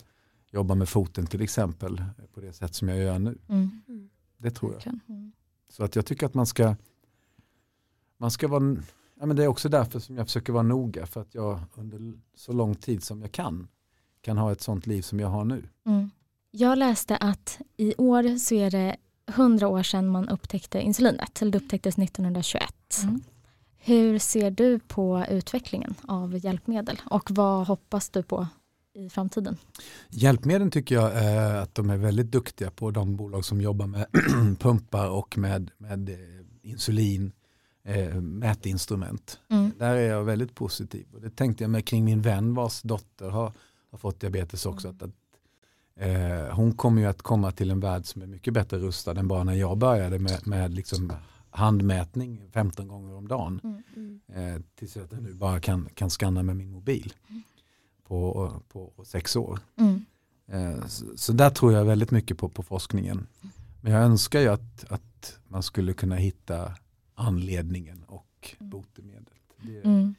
[0.52, 2.04] jobba med foten till exempel
[2.34, 3.38] på det sätt som jag gör nu.
[3.48, 3.82] Mm.
[3.88, 4.10] Mm.
[4.38, 5.00] Det tror jag.
[5.10, 5.32] Mm.
[5.70, 6.76] Så att jag tycker att man ska
[8.18, 8.76] man ska vara,
[9.20, 12.14] ja men det är också därför som jag försöker vara noga för att jag under
[12.36, 13.68] så lång tid som jag kan
[14.24, 15.64] kan ha ett sånt liv som jag har nu.
[15.86, 16.12] Mm.
[16.52, 18.96] Jag läste att i år så är det
[19.28, 22.74] 100 år sedan man upptäckte insulinet, eller det upptäcktes 1921.
[23.04, 23.22] Mm.
[23.78, 28.48] Hur ser du på utvecklingen av hjälpmedel och vad hoppas du på
[28.94, 29.58] i framtiden?
[30.10, 34.06] Hjälpmedel tycker jag är att de är väldigt duktiga på de bolag som jobbar med
[34.60, 36.16] pumpar och med, med eh,
[36.62, 37.32] insulin,
[37.84, 39.40] eh, mätinstrument.
[39.50, 39.72] Mm.
[39.80, 41.08] Där är jag väldigt positiv.
[41.14, 43.52] Och det tänkte jag med kring min vän vars dotter har,
[43.94, 44.88] har fått diabetes också.
[44.88, 45.12] Att, att,
[45.96, 49.28] eh, hon kommer ju att komma till en värld som är mycket bättre rustad än
[49.28, 51.14] bara när jag började med, med liksom
[51.50, 53.82] handmätning 15 gånger om dagen.
[53.96, 54.22] Mm.
[54.28, 57.14] Eh, tills jag nu bara kan, kan med min mobil
[58.08, 59.60] på, på sex år.
[59.76, 60.06] Mm.
[60.48, 63.28] Eh, så, så där tror jag väldigt mycket på, på forskningen.
[63.82, 66.74] Men jag önskar ju att, att man skulle kunna hitta
[67.16, 69.28] anledningen och botemedlet.
[69.62, 70.16] Det, Mm.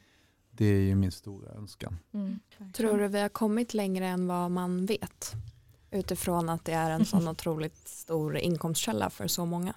[0.57, 1.97] Det är ju min stora önskan.
[2.13, 2.39] Mm.
[2.73, 5.33] Tror du vi har kommit längre än vad man vet?
[5.91, 9.73] Utifrån att det är en sån otroligt stor inkomstkälla för så många.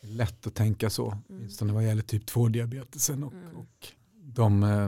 [0.00, 1.22] Lätt att tänka så, Mm.
[1.28, 3.56] åtminstone vad gäller typ 2-diabetesen och, Mm.
[3.56, 3.88] och
[4.22, 4.84] de eh,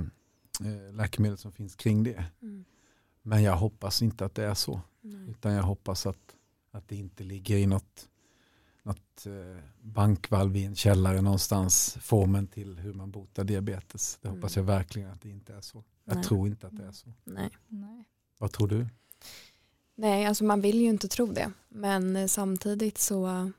[0.68, 2.24] eh, läkemedel som finns kring det.
[2.42, 2.64] Mm.
[3.22, 4.80] Men jag hoppas inte att det är så.
[5.00, 5.30] Nej.
[5.30, 6.34] Utan jag hoppas att,
[6.70, 8.08] att det inte ligger i något,
[8.86, 11.96] något eh, bankvalv i en källare någonstans.
[12.00, 14.18] Formen till hur man botar diabetes.
[14.22, 14.74] Det hoppas jag Mm.
[14.76, 15.84] verkligen att det inte är så.
[16.04, 16.24] Jag Nej.
[16.24, 17.12] tror inte att det är så.
[17.24, 17.50] Nej.
[17.68, 18.04] Nej.
[18.38, 18.86] Vad tror du?
[19.94, 21.52] Nej, alltså man vill ju inte tro det.
[21.68, 23.50] Men eh, samtidigt så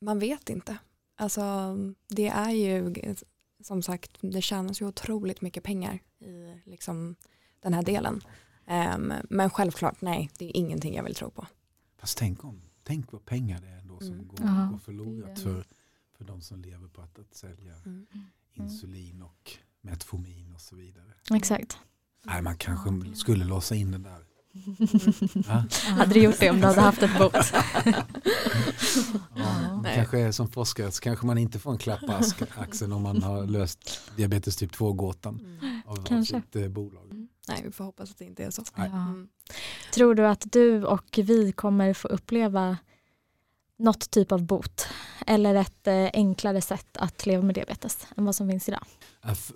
[0.00, 0.76] man vet inte.
[1.16, 1.76] Alltså
[2.08, 2.94] det är ju
[3.62, 7.16] som sagt, det tjänas ju otroligt mycket pengar i liksom
[7.60, 8.20] den här delen.
[8.66, 11.46] Ehm, men självklart, nej, det är ingenting jag vill tro på.
[11.98, 12.62] Fast tänk om.
[12.84, 14.26] Tänk vad pengar det är som Mm.
[14.28, 15.66] går, Ja, går förlorat för,
[16.16, 18.06] för de som lever på att, att sälja Mm.
[18.52, 21.12] insulin och metformin och så vidare.
[21.34, 21.78] Exakt.
[22.24, 24.18] Nej, man kanske skulle låsa in den där.
[25.48, 25.64] Ja?
[25.88, 27.34] Hade du gjort det om du hade haft ett bot?
[29.36, 32.12] Ja, kanske är som forskare så kanske man inte får en klapp på
[32.60, 36.40] axeln om man har löst diabetes typ 2-gåtan av, av Kanske.
[36.40, 37.28] sitt eh, bolag.
[37.48, 38.62] Nej, vi får hoppas att det inte är så.
[38.76, 38.84] Ja.
[38.84, 39.28] Mm.
[39.94, 42.78] Tror du att du och vi kommer få uppleva
[43.82, 44.86] något typ av bot
[45.26, 48.84] eller ett eh, enklare sätt att leva med diabetes än vad som finns idag?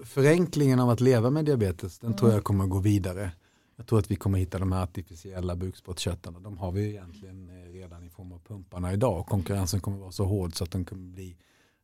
[0.05, 2.19] Förenklingen av att leva med diabetes den Mm.
[2.19, 3.33] tror jag kommer att gå vidare.
[3.77, 6.41] Jag tror att vi kommer hitta de här artificiella bukspottkörtlarna.
[6.41, 9.27] De har vi egentligen eh, redan i form av pumparna idag.
[9.27, 11.37] Konkurrensen kommer att vara så hård så att de kommer bli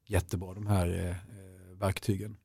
[0.07, 2.37] jättebra de här eh, verktygen.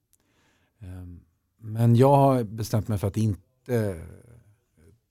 [0.79, 1.19] Ehm,
[1.59, 4.01] Men jag har bestämt mig för att inte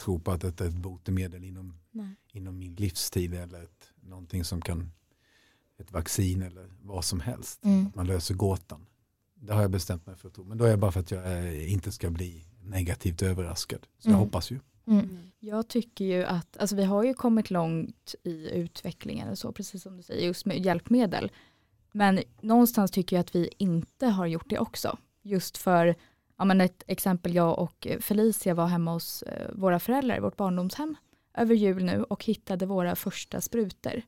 [0.05, 2.15] tro på att det är ett botemedel inom Nej.
[2.33, 4.93] inom min livstid eller ett, någonting som kan,
[5.79, 7.65] ett vaccin eller vad som helst.
[7.65, 7.87] Mm.
[7.87, 8.87] Att man löser gåtan.
[9.35, 10.45] Det har jag bestämt mig för att tro.
[10.45, 13.87] Men då är det bara för att jag inte ska bli negativt överraskad.
[13.99, 14.21] Så jag Mm.
[14.21, 14.61] hoppas ju.
[14.87, 15.19] Mm.
[15.41, 19.83] Jag tycker ju att, alltså vi har ju kommit långt i utvecklingen och så, precis
[19.83, 21.33] som du säger, just med hjälpmedel.
[21.93, 24.99] Men någonstans tycker jag att vi inte har gjort det också.
[25.23, 25.95] Just för,
[26.37, 30.37] ja men ett exempel, jag och Felicia var hemma hos eh, våra föräldrar i vårt
[30.37, 30.95] barndomshem
[31.37, 34.03] över jul nu och hittade våra första sprutor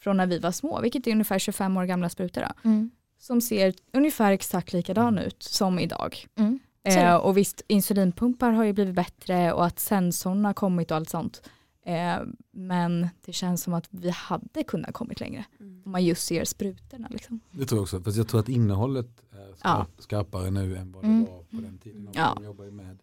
[0.00, 2.90] från när vi var små, vilket är ungefär 25 år gamla sprutor då, Mm.
[3.18, 6.26] som ser ungefär exakt likadan ut som idag.
[6.34, 6.58] Mm.
[6.84, 11.08] Eh, och visst, insulinpumpar har ju blivit bättre och att sensorn har kommit och allt
[11.10, 11.42] sånt.
[11.86, 12.16] Eh,
[12.52, 15.44] men det känns som att vi hade kunnat kommit längre.
[15.60, 15.82] Mm.
[15.84, 17.08] Om man just ser sprutorna.
[17.10, 17.40] Liksom.
[17.50, 18.00] Det tror jag också.
[18.02, 19.58] Fast jag tror att innehållet är skarp,
[19.96, 20.02] Ja.
[20.02, 21.24] skarpare nu än vad det Mm.
[21.24, 22.08] var på den tiden.
[22.08, 22.32] Och Ja.
[22.36, 22.98] De jobbar ju med.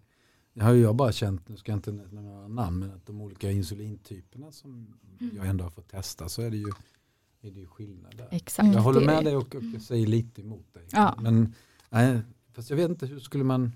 [0.54, 3.06] Det har ju jag bara känt, nu ska jag inte nämna några namn, men att
[3.06, 4.94] de olika insulintyperna som
[5.36, 6.68] jag ändå har fått testa så är det ju,
[7.42, 8.28] är det ju skillnad där.
[8.32, 8.64] Exakt.
[8.64, 8.74] Mm.
[8.74, 10.84] Jag håller med dig och, och jag säger lite emot dig.
[10.92, 11.16] Ja.
[11.22, 11.54] Men
[11.90, 12.22] nej,
[12.54, 13.72] fast jag vet inte hur skulle man,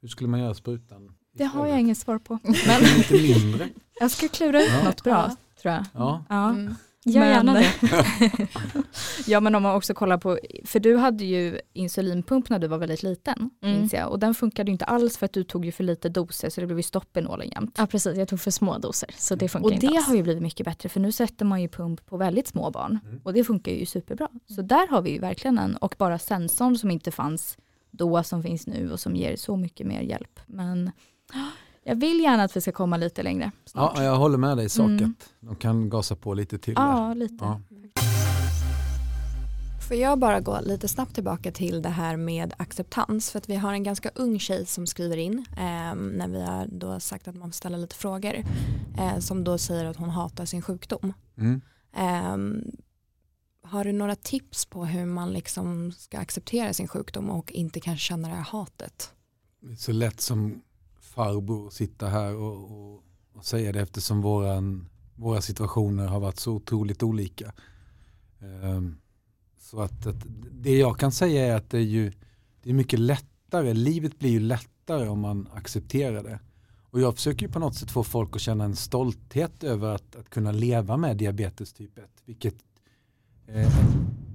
[0.00, 1.14] hur skulle man göra sprutan?
[1.32, 2.34] Det har jag inget svar på.
[2.42, 3.68] Men Men lite mindre.
[4.00, 4.84] jag ska klura ut Ja.
[4.84, 5.84] något bra, tror jag.
[5.94, 6.24] Ja.
[6.28, 6.50] Ja.
[6.50, 6.74] Mm.
[7.08, 7.72] Gör Men- gärna det.
[9.26, 12.78] ja men om man också kollar på, för du hade ju insulinpump när du var
[12.78, 13.80] väldigt liten, Mm.
[13.80, 14.10] minns jag.
[14.10, 16.60] Och den funkade ju inte alls för att du tog ju för lite doser så
[16.60, 17.74] det blev ju stopp i nålen jämt.
[17.78, 20.06] Ja precis, jag tog för små doser så det funkar Och inte det alls.
[20.06, 22.98] har ju blivit mycket bättre för nu sätter man ju pump på väldigt små barn
[23.04, 23.20] Mm.
[23.24, 24.28] och det funkar ju superbra.
[24.46, 27.58] Så där har vi ju verkligen en och bara sensorn som inte fanns
[27.90, 30.40] då som finns nu och som ger så mycket mer hjälp.
[30.46, 30.90] Men
[31.86, 33.92] jag vill gärna att vi ska komma lite längre snart.
[33.96, 35.14] ja, jag håller med dig i sak Mm.
[35.40, 36.74] de kan gasa på lite till.
[36.74, 36.82] där.
[36.82, 37.44] Ja, lite.
[37.44, 37.60] Ja.
[39.88, 43.56] Får jag bara gå lite snabbt tillbaka till det här med acceptans för att vi
[43.56, 47.34] har en ganska ung tjej som skriver in eh, när vi har då sagt att
[47.36, 48.34] man får ställa lite frågor
[48.98, 51.12] eh, som då säger att hon hatar sin sjukdom.
[51.38, 51.60] Mm.
[51.96, 52.36] Eh,
[53.70, 58.04] har du några tips på hur man liksom ska acceptera sin sjukdom och inte kanske
[58.04, 59.10] känna det här hatet?
[59.60, 60.62] Det är så lätt som
[61.16, 66.52] farbror sitta här och, och, och säga det eftersom våran, våra situationer har varit så
[66.52, 67.52] otroligt olika.
[68.40, 68.96] Ehm,
[69.58, 72.12] så att, att det jag kan säga är att det är ju
[72.62, 76.38] det är mycket lättare, livet blir ju lättare om man accepterar det.
[76.90, 80.16] Och jag försöker ju på något sätt få folk att känna en stolthet över att,
[80.16, 82.54] att kunna leva med diabetes typ 1, vilket
[83.46, 83.76] eh,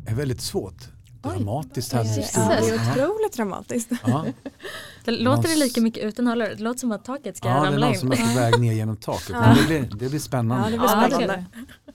[0.05, 0.89] är väldigt svårt.
[1.21, 2.03] Dramatiskt här.
[2.35, 3.91] Ja, det är otroligt dramatiskt.
[4.05, 4.25] Ja.
[5.05, 6.49] Det låter det lika mycket utan hörlurar?
[6.55, 7.99] Det låter som att taket ska Ja, det är ramla någon in.
[7.99, 9.29] som är på väg ner genom taket.
[9.29, 10.63] Men det, blir, det blir spännande.
[10.63, 11.45] Ja, det blir Ja, det spännande.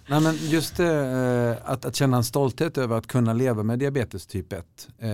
[0.08, 4.26] Nej, men just eh, att, att känna en stolthet över att kunna leva med diabetes
[4.26, 4.88] typ 1.
[4.98, 5.10] Eh,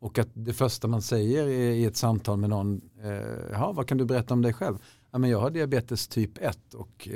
[0.00, 3.10] och att det första man säger i, ett samtal med någon, eh,
[3.52, 4.78] ja, vad kan du berätta om dig själv?
[5.12, 7.08] Ja, men jag har diabetes typ 1 och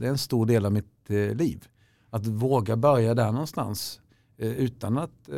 [0.00, 1.68] det är en stor del av mitt liv.
[2.10, 4.00] Att våga börja där någonstans
[4.38, 5.28] utan att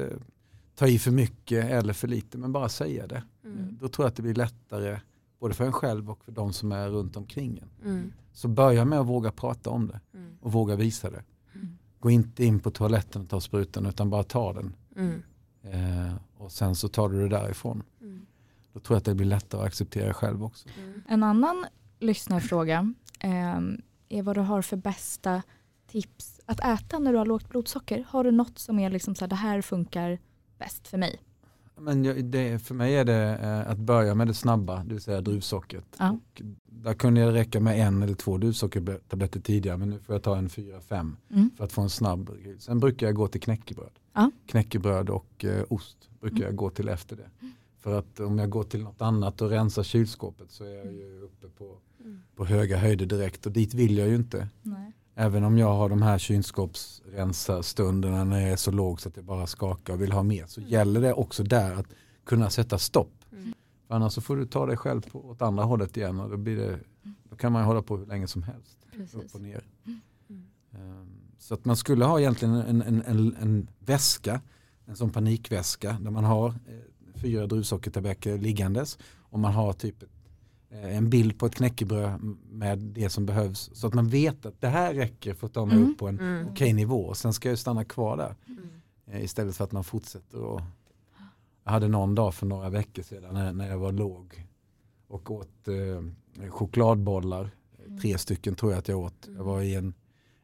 [0.83, 3.23] ta i för mycket eller för lite men bara säga det.
[3.45, 3.79] Mm.
[3.81, 5.01] Då tror jag att det blir lättare
[5.41, 7.91] både för en själv och för de som är runt omkring en.
[7.91, 8.13] Mm.
[8.33, 10.37] Så börja med att våga prata om det Mm.
[10.41, 11.25] och våga visa det.
[11.55, 11.79] Mm.
[12.01, 14.75] Gå inte in på toaletten och ta sprutan utan bara ta den.
[14.97, 15.23] Mm.
[15.63, 17.83] Eh, och sen så tar du det därifrån.
[18.01, 18.27] Mm.
[18.73, 20.69] Då tror jag att det blir lättare att acceptera själv också.
[20.79, 21.03] Mm.
[21.09, 21.67] En annan
[21.99, 23.61] lyssnarfråga eh,
[24.09, 25.43] är vad du har för bästa
[25.87, 28.07] tips att äta när du har lågt blodsocker.
[28.09, 30.19] Har du något som är liksom så här, det här funkar
[30.65, 31.21] bäst för mig?
[31.77, 35.03] Men jag, det, för mig är det eh, att börja med det snabba, det vill
[35.03, 35.85] säga druvsockret.
[35.99, 36.19] Ja.
[36.67, 40.37] Där kunde det räcka med en eller två druvsockertabletter tidigare men nu får jag ta
[40.37, 41.51] en fyra, fem Mm.
[41.57, 42.31] för att få en snabb.
[42.59, 43.91] Sen brukar jag gå till knäckebröd.
[44.13, 44.31] Ja.
[44.47, 46.47] Knäckebröd och eh, ost brukar Mm.
[46.47, 47.31] jag gå till efter det.
[47.79, 51.21] För att om jag går till något annat och rensar kylskåpet så är jag ju
[51.23, 52.23] uppe på, Mm.
[52.37, 54.49] på höga höjder direkt och dit vill jag ju inte.
[54.63, 54.93] Nej.
[55.15, 59.25] Även om jag har de här kylskåpsrensarstunderna när jag är så låg så att jag
[59.25, 61.87] bara skakar och vill ha mer så gäller det också där att
[62.25, 63.13] kunna sätta stopp.
[63.33, 63.55] Mm.
[63.89, 66.37] För annars så får du ta dig själv på, åt andra hållet igen och då,
[66.37, 66.79] blir det,
[67.31, 68.79] då kan man hålla på hur länge som helst.
[68.85, 69.35] Upp Precis.
[69.35, 69.65] och ner.
[69.87, 70.01] Mm.
[70.75, 71.09] Ehm,
[71.39, 74.41] Så att man skulle ha egentligen en, en, en, en väska,
[74.87, 76.55] en sån panikväska där man har eh,
[77.15, 78.99] fyra druvsockertabletter liggandes
[79.31, 80.11] och man har typ ett,
[80.73, 82.21] en bild på ett knäckebröd
[82.51, 85.67] med det som behövs så att man vet att det här räcker för att ta
[85.67, 85.91] mig Mm.
[85.91, 86.49] upp på en Mm.
[86.49, 88.69] okej nivå och sen ska jag stanna kvar där Mm.
[89.07, 90.61] eh, istället för att man fortsätter och
[91.65, 94.47] jag hade någon dag för några veckor sedan när, när jag var låg
[95.09, 97.51] och åt eh, chokladbollar,
[97.87, 97.99] Mm.
[98.01, 99.29] tre stycken tror jag att jag åt.
[99.37, 99.95] Jag var i en,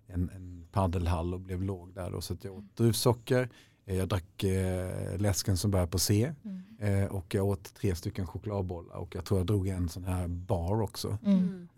[0.06, 3.48] en, en paddelhall och blev låg där då, så att jag åt druvsocker, eh,
[3.96, 7.02] jag drack eh, läsken som börjar på C Mm.
[7.04, 10.28] eh, och jag åt tre stycken chokladbollar och jag tror jag drog en sån här
[10.28, 11.18] bar också.
[11.24, 11.38] Mm.
[11.38, 11.68] Mm.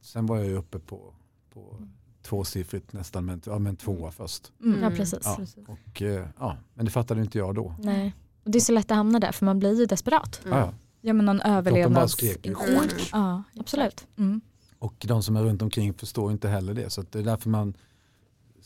[0.00, 1.14] Sen var jag ju uppe på,
[1.52, 1.76] på
[2.22, 4.12] tvåsiffrigt nästan, men, ja, men tvåa Mm.
[4.12, 4.52] först.
[4.62, 4.82] Mm.
[4.82, 5.20] Ja, precis.
[5.24, 5.38] Ja.
[5.66, 7.74] Och, eh, ja, men det fattade inte jag då.
[7.78, 8.14] Nej.
[8.44, 10.40] Och det är så lätt att hamna där för man blir ju desperat.
[10.44, 10.58] Mm.
[10.58, 11.12] Ja, ja.
[11.12, 12.22] Men någon överlevnads...
[12.22, 12.88] Mm.
[13.12, 14.06] Ja, Absolut.
[14.18, 14.40] Mm.
[14.78, 16.90] Och de som är runt omkring förstår inte heller det.
[16.90, 17.74] Så att det är därför man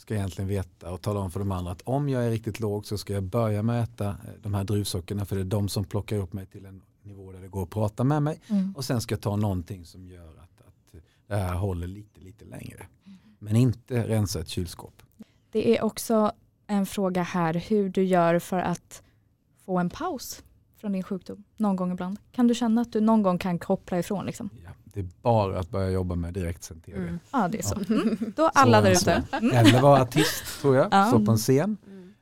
[0.08, 2.86] ska egentligen veta och tala om för de andra att om jag är riktigt låg
[2.86, 5.68] så ska jag börja med att äta eh, de här druvsockerna för det är de
[5.68, 8.40] som plockar upp mig till en nivå där det går att prata med mig.
[8.46, 8.74] Mm.
[8.76, 12.44] Och sen ska jag ta någonting som gör att, att det här håller lite, lite
[12.44, 12.86] längre.
[13.38, 15.02] Men inte rensa ett kylskåp.
[15.50, 16.32] Det är också
[16.66, 19.02] en fråga här hur du gör för att
[19.64, 20.42] få en paus
[20.76, 22.18] från din sjukdom någon gång ibland.
[22.32, 24.26] Kan du känna att du någon gång kan koppla ifrån?
[24.26, 24.50] Liksom?
[24.64, 26.98] Ja, det är bara att börja jobba med direktsänd tv.
[26.98, 27.18] Mm.
[27.32, 27.78] Ja det är så.
[27.94, 28.32] Mm.
[28.36, 29.24] Då alla där är ute.
[29.30, 29.36] det.
[29.36, 29.56] Mm.
[29.56, 31.06] Eller vara artist tror jag, Ja.
[31.06, 31.76] stå på en scen.
[31.86, 32.12] Mm.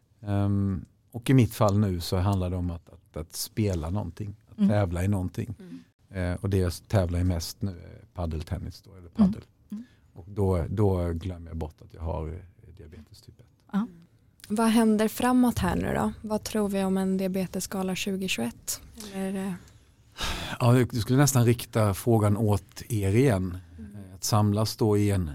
[0.45, 4.37] Ehm, och i mitt fall nu så handlar det om att, att, att spela någonting,
[4.51, 4.71] att Mm.
[4.71, 5.55] tävla i någonting.
[5.59, 6.33] Mm.
[6.33, 9.43] Eh, och det jag tävlar i mest nu är paddeltennis då, eller paddel.
[9.71, 9.85] Mm.
[10.15, 12.35] Och då, då glömmer jag bort att jag har eh,
[12.77, 13.47] diabetes typ 1.
[14.49, 16.13] Vad händer framåt här nu då?
[16.29, 18.81] Vad tror vi om en diabetesskala 2021?
[19.15, 19.53] Eller, eh,
[20.61, 23.59] Ja, jag skulle nästan rikta frågan åt er igen.
[23.79, 25.31] Eh, Att samlas då i en,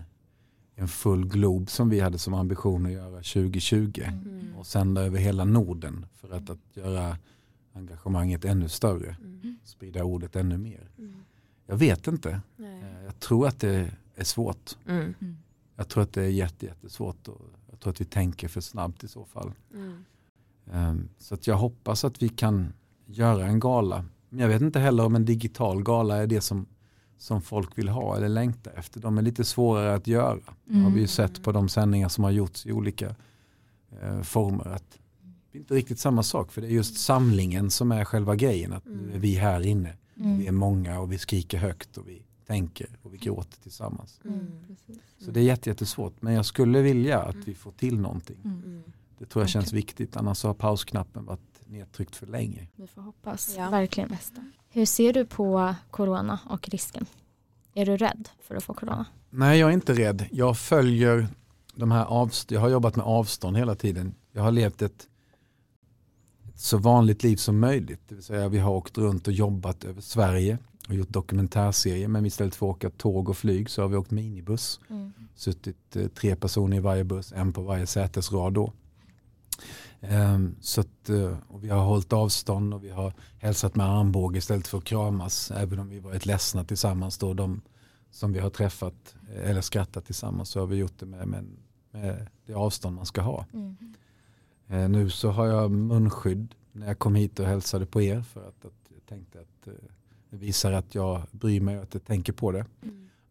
[0.76, 4.56] en full glob som vi hade som ambition att göra 2020 mm.
[4.58, 7.18] och sända över hela Norden för att, att göra
[7.74, 9.58] engagemanget ännu större, Mm.
[9.64, 10.90] sprida ordet ännu mer.
[10.98, 11.16] Mm.
[11.66, 12.42] Jag vet inte.
[12.56, 12.82] Nej.
[12.82, 14.78] Eh, Jag tror att det är svårt.
[14.88, 15.14] Mm.
[15.76, 17.42] Jag tror att det är jätte, jättesvårt och
[17.72, 19.52] jag tror att vi tänker för snabbt i så fall.
[19.74, 20.04] Mm.
[20.72, 22.74] Ehm, Så att jag hoppas att vi kan
[23.06, 24.06] göra en gala.
[24.34, 26.66] Men jag vet inte heller om en digital gala är det som,
[27.18, 29.00] som folk vill ha eller längtar efter.
[29.00, 30.40] De är lite svårare att göra.
[30.66, 33.16] Det har vi ju sett på de sändningar som har gjorts i olika
[34.02, 34.68] eh, former.
[34.68, 34.98] Att
[35.52, 38.74] det är inte riktigt samma sak för det är just samlingen som är själva grejen.
[38.74, 39.94] Att nu är vi här inne.
[40.14, 40.56] Vi är Mm.
[40.56, 44.20] många och vi skriker högt och vi tänker och vi gråter tillsammans.
[44.26, 44.48] Mm.
[45.20, 46.22] Så det är jätte, jättesvårt.
[46.22, 48.38] Men jag skulle vilja att vi får till någonting.
[48.44, 48.84] Mm.
[49.20, 50.18] Det tror jag känns viktigt.
[50.18, 52.68] Annars har pausknappen varit nedtryckt för länge.
[52.76, 53.56] Vi får hoppas.
[53.58, 53.70] Ja.
[53.70, 54.18] Verkligen.
[54.70, 57.06] Hur ser du på corona och risken?
[57.74, 59.06] Är du rädd för att få corona?
[59.30, 60.26] Nej, jag är inte rädd.
[60.32, 61.28] Jag följer
[61.76, 62.56] de här avstånd.
[62.56, 64.16] Jag har jobbat med avstånd hela tiden.
[64.32, 65.08] Jag har levt ett
[66.54, 68.00] ett så vanligt liv som möjligt.
[68.08, 70.58] Det vill säga vi har åkt runt och jobbat över Sverige
[70.88, 74.12] och gjort dokumentärserier men istället för att åka tåg och flyg så har vi åkt
[74.12, 74.80] minibuss.
[74.90, 75.14] Mm.
[75.36, 78.74] Suttit eh, tre personer i varje buss, en på varje sätesrad då.
[80.02, 84.38] Ehm, så att, eh, och vi har hållit avstånd och vi har hälsat med armbåge
[84.38, 85.52] istället för att kramas.
[85.52, 87.34] Även om vi varit ledsna tillsammans då.
[87.34, 87.62] De
[88.12, 91.46] som vi har träffat eh, eller skrattat tillsammans så har vi gjort det med, med,
[91.92, 93.46] med det avstånd man ska ha.
[93.54, 93.76] Mm.
[94.68, 98.48] Eh, nu så har jag munskydd när jag kom hit och hälsade på er för
[98.48, 99.68] att, att jag tänkte att
[100.30, 102.66] det visar att jag bryr mig och att jag tänker på det.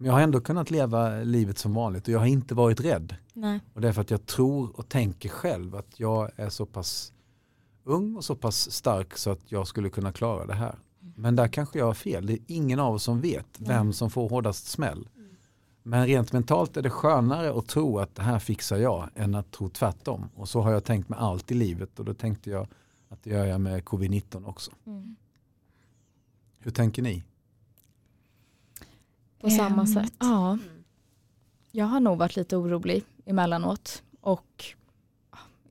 [0.01, 3.15] Men jag har ändå kunnat leva livet som vanligt och jag har inte varit rädd.
[3.33, 3.61] Nej.
[3.75, 7.13] Och det är för att jag tror och tänker själv att jag är så pass
[7.85, 10.79] ung och så pass stark så att jag skulle kunna klara det här.
[11.17, 12.27] Men där kanske jag har fel.
[12.27, 15.09] Det är ingen av oss som vet vem som får hårdast smäll.
[15.83, 19.51] Men rent mentalt är det skönare att tro att det här fixar jag än att
[19.51, 20.29] tro tvärtom.
[20.35, 22.69] Och så har jag tänkt med allt i livet och då tänkte jag
[23.09, 24.71] att det gör jag med covid-19 också.
[24.87, 25.17] Mm.
[26.59, 27.25] Hur tänker ni?
[29.41, 30.15] På samma Ehm, sätt.
[30.19, 30.59] Ja.
[31.73, 34.65] Jag har nog varit lite orolig emellanåt och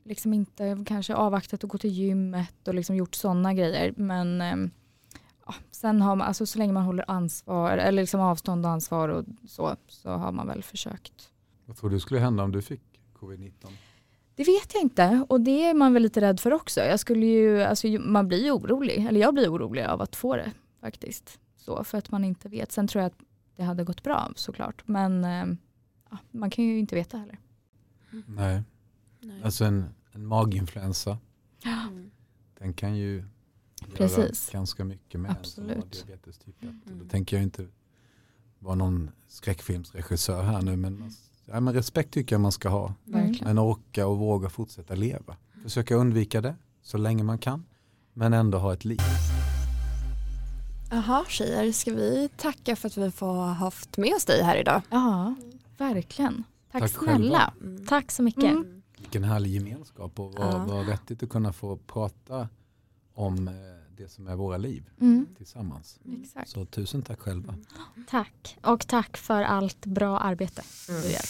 [0.04, 3.94] liksom inte kanske avvaktat att gå till gymmet och liksom gjort sådana grejer.
[3.98, 4.72] Men ehm,
[5.46, 9.10] ja, sen har man, alltså så länge man håller ansvar, eller liksom avstånd och ansvar
[9.10, 11.30] och så, så har man väl försökt.
[11.66, 12.82] Vad tror du skulle hända om du fick
[13.20, 13.52] covid-19?
[14.36, 16.80] Det vet jag inte och det är man väl lite rädd för också.
[16.80, 20.36] Jag skulle ju, alltså, man blir ju orolig, eller jag blir orolig av att få
[20.36, 20.52] det
[20.82, 21.40] faktiskt.
[21.58, 22.72] Så, för att man inte vet.
[22.72, 23.20] Sen tror jag att
[23.60, 24.88] det hade gått bra såklart.
[24.88, 25.46] Men eh,
[26.10, 27.40] ja, man kan ju inte veta heller.
[28.28, 28.64] Nej,
[29.20, 29.44] Nej.
[29.44, 31.18] alltså en, en maginfluensa.
[31.66, 32.12] Mm.
[32.60, 34.50] Den kan ju göra Precis.
[34.50, 36.06] ganska mycket med en som har Absolut.
[36.08, 36.70] diabetes typ 1.
[36.70, 37.10] Och Då Mm.
[37.10, 37.68] tänker jag inte
[38.60, 41.12] vara någon skräckfilmsregissör här nu men,
[41.46, 42.94] ja, men respekt tycker jag man ska ha.
[43.04, 43.48] Verkligen.
[43.48, 45.38] Men orka och våga fortsätta leva.
[45.64, 47.66] Försöka undvika det så länge man kan
[48.14, 49.00] men ändå ha ett liv.
[50.92, 54.82] Jaha tjejer, ska vi tacka för att vi får haft med oss dig här idag?
[54.90, 55.36] Ja,
[55.78, 56.44] verkligen.
[56.72, 57.54] Tack, Tack snälla.
[57.62, 57.86] Mm.
[57.86, 58.44] Tack så mycket.
[58.44, 58.82] Mm.
[58.98, 60.66] Vilken härlig gemenskap och vad, ja.
[60.66, 62.50] vad vettigt att kunna få prata
[63.14, 63.54] om eh,
[63.98, 65.28] det som är våra liv mm.
[65.38, 66.00] tillsammans.
[66.06, 66.26] Mm.
[66.46, 67.54] Så tusen tack själva.
[67.54, 67.66] Mm.
[68.10, 71.12] Tack och tack för allt bra arbete du mm.
[71.12, 71.22] gör.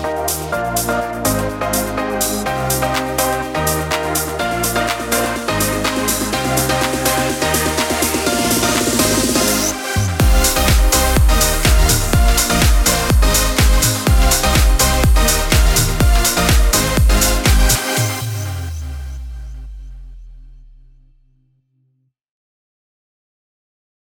[0.00, 0.09] Mm.